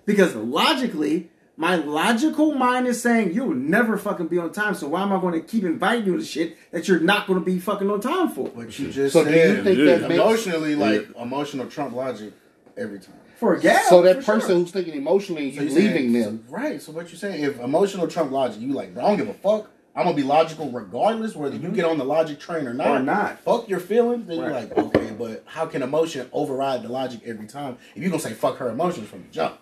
because 0.05 0.35
logically, 0.35 1.31
my 1.57 1.77
logical 1.77 2.55
mind 2.55 2.87
is 2.87 3.01
saying 3.01 3.33
you'll 3.33 3.55
never 3.55 3.97
fucking 3.97 4.27
be 4.29 4.39
on 4.39 4.53
time. 4.53 4.75
So 4.75 4.89
why 4.89 5.03
am 5.03 5.13
I 5.13 5.21
going 5.21 5.33
to 5.33 5.41
keep 5.41 5.65
inviting 5.65 6.07
you 6.07 6.19
to 6.19 6.25
shit 6.25 6.57
that 6.73 6.87
you're 6.87 7.01
not 7.01 7.27
going 7.27 7.39
to 7.39 7.45
be 7.45 7.59
fucking 7.59 7.91
on 7.91 8.01
time 8.01 8.29
for? 8.29 8.49
But 8.51 8.79
you 8.79 8.91
just 8.93 9.15
So 9.15 9.25
do 9.25 9.31
you 9.33 9.63
think 9.65 9.79
Yeah. 9.79 9.85
that 9.97 10.09
makes 10.09 10.15
emotionally, 10.21 10.75
like 10.75 11.09
emotional 11.19 11.67
Trump 11.69 11.95
logic 11.95 12.33
every 12.77 12.99
time. 13.01 13.15
For 13.37 13.55
a 13.55 13.61
gal. 13.61 13.83
so 13.89 14.03
that 14.03 14.17
for 14.17 14.33
person 14.33 14.49
sure. 14.49 14.57
who's 14.59 14.71
thinking 14.71 14.95
emotionally, 14.95 15.55
So 15.55 15.63
you 15.63 15.69
you 15.69 15.75
leaving 15.75 16.13
saying- 16.13 16.23
them? 16.23 16.45
right? 16.49 16.81
So 16.81 16.93
what 16.93 17.09
you're 17.11 17.19
saying? 17.19 17.43
If 17.45 17.59
emotional 17.61 18.07
Trump 18.09 18.31
logic, 18.31 18.61
you 18.61 18.73
like, 18.73 18.97
I 18.97 19.01
don't 19.03 19.17
give 19.17 19.29
a 19.29 19.35
fuck. 19.35 19.71
I'm 19.97 20.05
gonna 20.05 20.15
be 20.15 20.23
logical 20.23 20.71
regardless 20.71 21.35
whether 21.35 21.57
you 21.57 21.63
mm-hmm. 21.63 21.75
get 21.75 21.87
on 21.87 21.97
the 21.97 22.05
logic 22.05 22.39
train 22.39 22.67
or 22.67 22.75
not. 22.75 22.89
Or 22.89 22.99
not. 23.01 23.41
Fuck 23.41 23.67
your 23.69 23.81
feelings. 23.81 24.27
Then 24.27 24.39
you're 24.39 24.51
like, 24.51 24.77
okay, 24.77 25.11
but 25.19 25.43
how 25.47 25.65
can 25.65 25.83
emotion 25.83 26.29
override 26.33 26.83
the 26.83 26.89
logic 26.91 27.23
every 27.25 27.47
time? 27.47 27.79
If 27.95 28.03
you're 28.03 28.11
gonna 28.11 28.23
say 28.23 28.35
fuck 28.35 28.59
her 28.59 28.69
emotions 28.69 29.09
from 29.09 29.23
the 29.23 29.29
jump, 29.29 29.59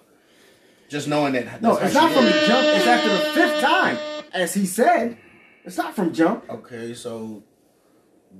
just 0.88 1.06
knowing 1.06 1.34
that. 1.34 1.62
No, 1.62 1.76
it's 1.76 1.94
not 1.94 2.08
she 2.08 2.14
from 2.16 2.24
the 2.24 2.32
jump. 2.32 2.66
It's 2.66 2.86
after 2.86 3.10
the 3.10 3.32
fifth 3.32 3.60
time, 3.60 3.98
as 4.32 4.52
he 4.54 4.66
said. 4.66 5.18
It's 5.64 5.76
not 5.76 5.94
from 5.94 6.12
jump. 6.12 6.50
Okay, 6.50 6.94
so. 6.94 7.44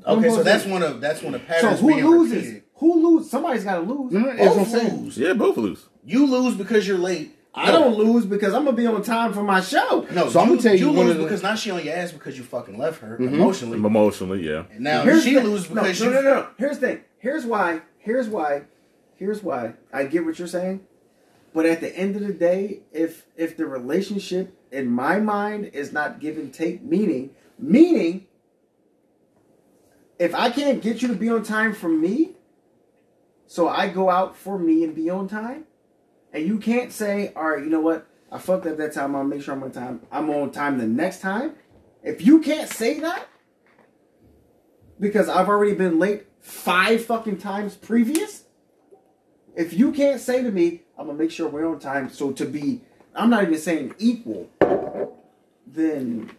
Okay, 0.04 0.28
so 0.28 0.42
that's 0.42 0.64
thing. 0.64 0.72
one 0.72 0.82
of 0.82 1.00
that's 1.00 1.22
one 1.22 1.36
of 1.36 1.46
patterns 1.46 1.78
So 1.78 1.86
who 1.86 1.94
being 1.94 2.04
loses? 2.04 2.36
repeated. 2.36 2.62
Who 2.74 3.08
loses? 3.08 3.30
Somebody's 3.30 3.62
got 3.62 3.76
to 3.76 3.80
lose. 3.82 4.12
No, 4.12 4.18
no, 4.18 4.36
that's 4.36 4.56
what 4.56 4.66
I'm 4.66 4.88
Both 4.88 5.00
lose. 5.00 5.18
Yeah, 5.18 5.32
both 5.34 5.56
lose. 5.56 5.86
You 6.04 6.26
lose 6.26 6.56
because 6.56 6.88
you're 6.88 6.98
late. 6.98 7.33
I 7.56 7.70
don't 7.70 7.96
lose 7.96 8.26
because 8.26 8.52
I'm 8.52 8.64
gonna 8.64 8.76
be 8.76 8.86
on 8.86 9.02
time 9.02 9.32
for 9.32 9.42
my 9.42 9.60
show. 9.60 10.06
No, 10.10 10.28
So 10.28 10.40
I'm 10.40 10.48
gonna 10.48 10.60
tell 10.60 10.74
you 10.74 10.88
one 10.88 11.06
lose 11.06 11.10
of 11.10 11.18
the- 11.18 11.22
because 11.24 11.42
now 11.42 11.54
she 11.54 11.70
on 11.70 11.84
your 11.84 11.94
ass 11.94 12.10
because 12.10 12.36
you 12.36 12.42
fucking 12.42 12.76
left 12.76 13.00
her 13.00 13.16
mm-hmm. 13.16 13.34
emotionally. 13.34 13.76
Emotionally, 13.78 14.46
yeah. 14.46 14.64
And 14.72 14.80
now 14.80 15.02
Here's 15.02 15.22
she 15.22 15.34
the- 15.34 15.44
loses 15.44 15.70
no, 15.70 15.82
because 15.82 16.00
no, 16.00 16.06
you. 16.08 16.12
no, 16.14 16.20
no, 16.20 16.34
no. 16.34 16.48
Here's 16.58 16.78
the 16.78 16.86
thing. 16.88 17.00
Here's 17.18 17.46
why. 17.46 17.82
Here's 17.98 18.28
why. 18.28 18.62
Here's 19.16 19.42
why. 19.42 19.74
I 19.92 20.04
get 20.04 20.24
what 20.24 20.38
you're 20.38 20.48
saying, 20.48 20.80
but 21.52 21.64
at 21.64 21.80
the 21.80 21.96
end 21.96 22.16
of 22.16 22.26
the 22.26 22.32
day, 22.32 22.80
if 22.92 23.26
if 23.36 23.56
the 23.56 23.66
relationship 23.66 24.56
in 24.72 24.90
my 24.90 25.20
mind 25.20 25.66
is 25.72 25.92
not 25.92 26.18
give 26.18 26.36
and 26.36 26.52
take, 26.52 26.82
meaning 26.82 27.30
meaning, 27.58 28.26
if 30.18 30.34
I 30.34 30.50
can't 30.50 30.82
get 30.82 31.02
you 31.02 31.08
to 31.08 31.14
be 31.14 31.28
on 31.28 31.44
time 31.44 31.72
for 31.72 31.88
me, 31.88 32.32
so 33.46 33.68
I 33.68 33.88
go 33.88 34.10
out 34.10 34.36
for 34.36 34.58
me 34.58 34.82
and 34.82 34.94
be 34.94 35.08
on 35.08 35.28
time, 35.28 35.64
and 36.34 36.44
you 36.44 36.58
can't 36.58 36.92
say, 36.92 37.32
all 37.36 37.50
right, 37.50 37.62
you 37.62 37.70
know 37.70 37.80
what? 37.80 38.08
I 38.30 38.38
fucked 38.38 38.66
up 38.66 38.76
that 38.78 38.92
time. 38.92 39.14
I'll 39.14 39.22
make 39.22 39.40
sure 39.40 39.54
I'm 39.54 39.62
on 39.62 39.70
time. 39.70 40.00
I'm 40.10 40.28
on 40.30 40.50
time 40.50 40.78
the 40.78 40.86
next 40.86 41.20
time. 41.20 41.54
If 42.02 42.26
you 42.26 42.40
can't 42.40 42.68
say 42.68 42.98
that, 43.00 43.28
because 44.98 45.28
I've 45.28 45.48
already 45.48 45.74
been 45.74 46.00
late 46.00 46.26
five 46.40 47.04
fucking 47.04 47.38
times 47.38 47.76
previous. 47.76 48.44
If 49.56 49.72
you 49.72 49.92
can't 49.92 50.20
say 50.20 50.42
to 50.42 50.50
me, 50.50 50.82
I'm 50.98 51.06
gonna 51.06 51.16
make 51.16 51.30
sure 51.30 51.48
we're 51.48 51.66
on 51.66 51.78
time, 51.78 52.10
so 52.10 52.32
to 52.32 52.44
be, 52.44 52.80
I'm 53.14 53.30
not 53.30 53.44
even 53.44 53.56
saying 53.56 53.94
equal, 53.98 54.50
then, 55.66 56.32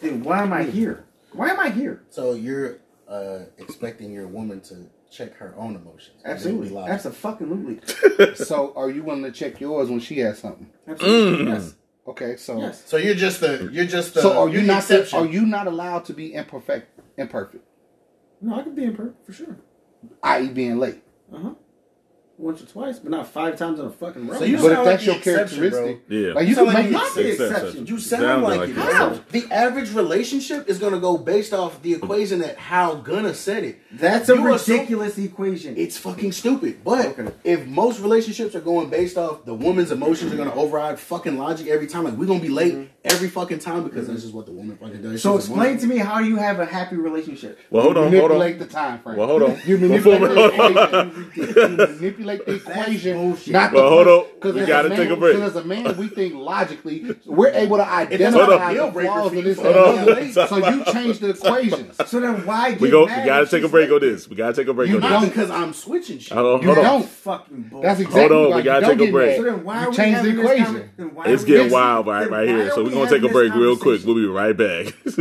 then 0.00 0.22
why 0.22 0.42
am 0.42 0.52
I 0.52 0.62
here? 0.62 1.04
Why 1.32 1.48
am 1.50 1.58
I 1.58 1.70
here? 1.70 2.04
So 2.10 2.34
you're 2.34 2.78
uh, 3.08 3.40
expecting 3.58 4.12
your 4.12 4.28
woman 4.28 4.60
to 4.62 4.86
check 5.14 5.34
her 5.36 5.54
own 5.56 5.76
emotions. 5.76 6.20
Absolutely, 6.24 6.68
be 6.68 6.74
that's 6.88 7.04
a 7.04 7.10
fucking 7.12 7.50
absolutely, 7.50 8.34
So 8.36 8.72
are 8.76 8.90
you 8.90 9.02
willing 9.04 9.22
to 9.24 9.32
check 9.32 9.60
yours 9.60 9.88
when 9.90 10.00
she 10.00 10.18
has 10.18 10.38
something? 10.38 10.70
absolutely, 10.88 11.46
yes, 11.46 11.74
Okay, 12.06 12.36
so 12.36 12.58
yes. 12.58 12.82
So 12.86 12.96
you're 12.98 13.14
just 13.14 13.40
the 13.40 13.70
you're 13.72 13.86
just 13.86 14.14
the 14.14 14.22
so 14.22 14.38
are 14.38 14.48
you 14.48 14.60
the 14.60 14.66
not 14.66 14.82
the, 14.84 15.00
exception. 15.00 15.18
are 15.18 15.26
you 15.30 15.46
not 15.46 15.66
allowed 15.66 16.04
to 16.06 16.12
be 16.12 16.34
imperfect 16.34 16.88
imperfect, 17.16 17.64
No, 18.40 18.56
I 18.56 18.62
can 18.62 18.74
be 18.74 18.84
imperfect 18.84 19.24
for 19.24 19.32
sure. 19.32 19.56
i.e. 20.22 20.48
being 20.48 20.78
late? 20.78 21.02
Uh 21.32 21.38
huh. 21.38 21.54
Once 22.36 22.60
or 22.62 22.66
twice, 22.66 22.98
but 22.98 23.10
not 23.12 23.28
five 23.28 23.56
times 23.56 23.78
in 23.78 23.86
a 23.86 23.90
fucking 23.90 24.26
row. 24.26 24.36
So 24.38 24.44
you 24.44 24.56
But 24.56 24.64
if 24.66 24.72
sound 24.72 24.86
that's 24.88 25.06
like 25.06 25.06
your 25.06 25.14
the 25.14 25.18
exception, 25.20 25.58
characteristic, 25.70 26.02
Yeah. 26.08 26.32
like 26.32 26.42
you 26.42 26.48
You 26.50 26.54
can 26.56 26.64
sound 26.64 26.66
like 26.66 26.76
make 26.76 26.86
the 26.86 26.90
not 26.98 27.14
the 27.14 27.28
Exception. 27.30 27.54
exception. 27.56 27.86
You 27.86 27.98
sound 28.00 28.22
Sounded 28.22 28.46
like, 28.48 28.58
like 28.60 28.68
it. 28.70 28.76
it. 28.76 28.92
How? 28.94 29.20
The 29.30 29.44
average 29.52 29.92
relationship 29.94 30.68
is 30.68 30.78
gonna 30.78 30.98
go 30.98 31.16
based 31.16 31.52
off 31.54 31.80
the 31.82 31.92
equation 31.94 32.40
that 32.40 32.56
how 32.56 32.94
gonna 32.96 33.34
said 33.34 33.62
it. 33.62 33.78
That's 33.92 34.28
a 34.28 34.34
You 34.34 34.52
assume- 34.52 34.74
ridiculous 34.78 35.16
equation. 35.18 35.74
It's 35.76 35.96
fucking 35.96 36.32
stupid. 36.32 36.78
But 36.84 37.18
Okay. 37.18 37.32
if 37.44 37.66
most 37.66 38.00
relationships 38.00 38.56
are 38.56 38.60
going 38.60 38.88
based 38.90 39.16
off 39.16 39.44
the 39.44 39.54
woman's 39.54 39.92
emotions 39.92 40.32
are 40.32 40.36
gonna 40.36 40.54
override 40.54 40.98
fucking 40.98 41.38
logic 41.38 41.68
every 41.68 41.86
time, 41.86 42.02
like 42.04 42.14
we're 42.14 42.26
gonna 42.26 42.40
be 42.40 42.48
late 42.48 42.74
mm-hmm. 42.74 42.84
Every 43.04 43.28
fucking 43.28 43.58
time 43.58 43.84
because 43.84 44.06
that's 44.08 44.22
just 44.22 44.34
what 44.34 44.46
the 44.46 44.52
woman 44.52 44.76
fucking 44.76 45.02
does. 45.02 45.22
So 45.22 45.36
She's 45.38 45.46
explain 45.48 45.78
to 45.78 45.86
me 45.86 45.98
how 45.98 46.20
you 46.20 46.36
have 46.36 46.58
a 46.60 46.64
happy 46.66 46.96
relationship. 46.96 47.58
Well, 47.70 47.82
hold 47.82 47.96
on, 47.98 48.04
hold 48.04 48.14
on. 48.32 48.38
manipulate 48.38 48.58
the 48.58 48.66
time 48.66 49.00
frame. 49.00 49.16
Well, 49.16 49.26
hold 49.28 49.42
on. 49.42 49.58
You 49.66 49.76
Before 49.78 50.18
manipulate 50.18 50.34
the 50.34 50.62
hold 50.62 50.76
on. 50.78 51.08
equation. 51.08 51.68
You 51.70 51.76
manipulate 51.76 52.46
the 52.46 52.54
equation. 52.54 53.52
Not 53.52 53.72
Well, 53.72 53.82
the 53.82 53.88
hold 53.90 54.08
on. 54.08 54.26
Because 54.34 54.54
We 54.54 54.66
gotta 54.66 54.88
man, 54.88 54.98
take 54.98 55.10
a 55.10 55.16
break. 55.16 55.36
Because 55.36 55.56
as 55.56 55.62
a 55.64 55.66
man, 55.66 55.96
we 55.96 56.08
think 56.08 56.34
logically. 56.34 57.14
We're 57.26 57.48
able 57.50 57.76
to 57.76 57.84
Hold 57.84 58.12
identify 58.12 58.76
on. 58.78 58.92
the 58.94 59.00
flaws 59.02 59.32
in 59.32 59.44
this. 59.44 59.58
Hold 59.60 59.76
on. 59.76 60.32
So 60.48 60.56
you 60.68 60.84
change 60.92 61.18
the 61.18 61.30
equations. 61.30 61.96
So 62.06 62.20
then 62.20 62.46
why 62.46 62.72
get 62.72 62.80
We 62.80 62.90
go. 62.90 63.02
We 63.04 63.10
gotta 63.26 63.46
take 63.46 63.64
a 63.64 63.68
break 63.68 63.90
on 63.90 64.00
this. 64.00 64.28
We 64.28 64.36
gotta 64.36 64.54
take 64.54 64.68
a 64.68 64.74
break 64.74 64.88
You 64.88 64.96
on 64.96 65.02
don't 65.02 65.20
this. 65.22 65.30
because 65.30 65.50
I'm 65.50 65.72
switching 65.72 66.18
shit. 66.18 66.32
Hold 66.36 66.60
on, 66.60 66.66
you 66.68 66.74
hold 66.74 66.84
don't. 66.86 67.04
Fucking 67.04 67.62
bullshit. 67.64 67.82
That's 67.82 68.00
exactly 68.00 68.20
Hold 68.20 68.32
on, 68.46 68.50
why 68.50 68.56
we 68.56 68.62
gotta 68.62 68.86
take 68.86 69.08
a 69.08 69.12
break. 69.12 69.36
So 69.36 69.42
then 69.44 69.64
why 69.64 69.80
You 69.80 69.86
are 69.86 69.90
we 69.90 69.96
change 69.96 70.10
the 70.10 70.16
having 70.16 70.36
this 70.36 70.44
equation. 70.44 70.64
conver- 70.74 70.88
then 70.96 71.14
why 71.14 71.24
It's 71.26 71.44
getting 71.44 71.70
wild 71.72 72.06
right, 72.06 72.30
right 72.30 72.48
here. 72.48 72.70
So 72.70 72.84
we 72.84 72.93
we're 72.94 73.06
gonna 73.06 73.20
take 73.20 73.30
a 73.30 73.32
break 73.32 73.54
real 73.54 73.76
quick. 73.76 74.02
We'll 74.04 74.14
be 74.14 74.26
right 74.26 74.56
back. 74.56 74.94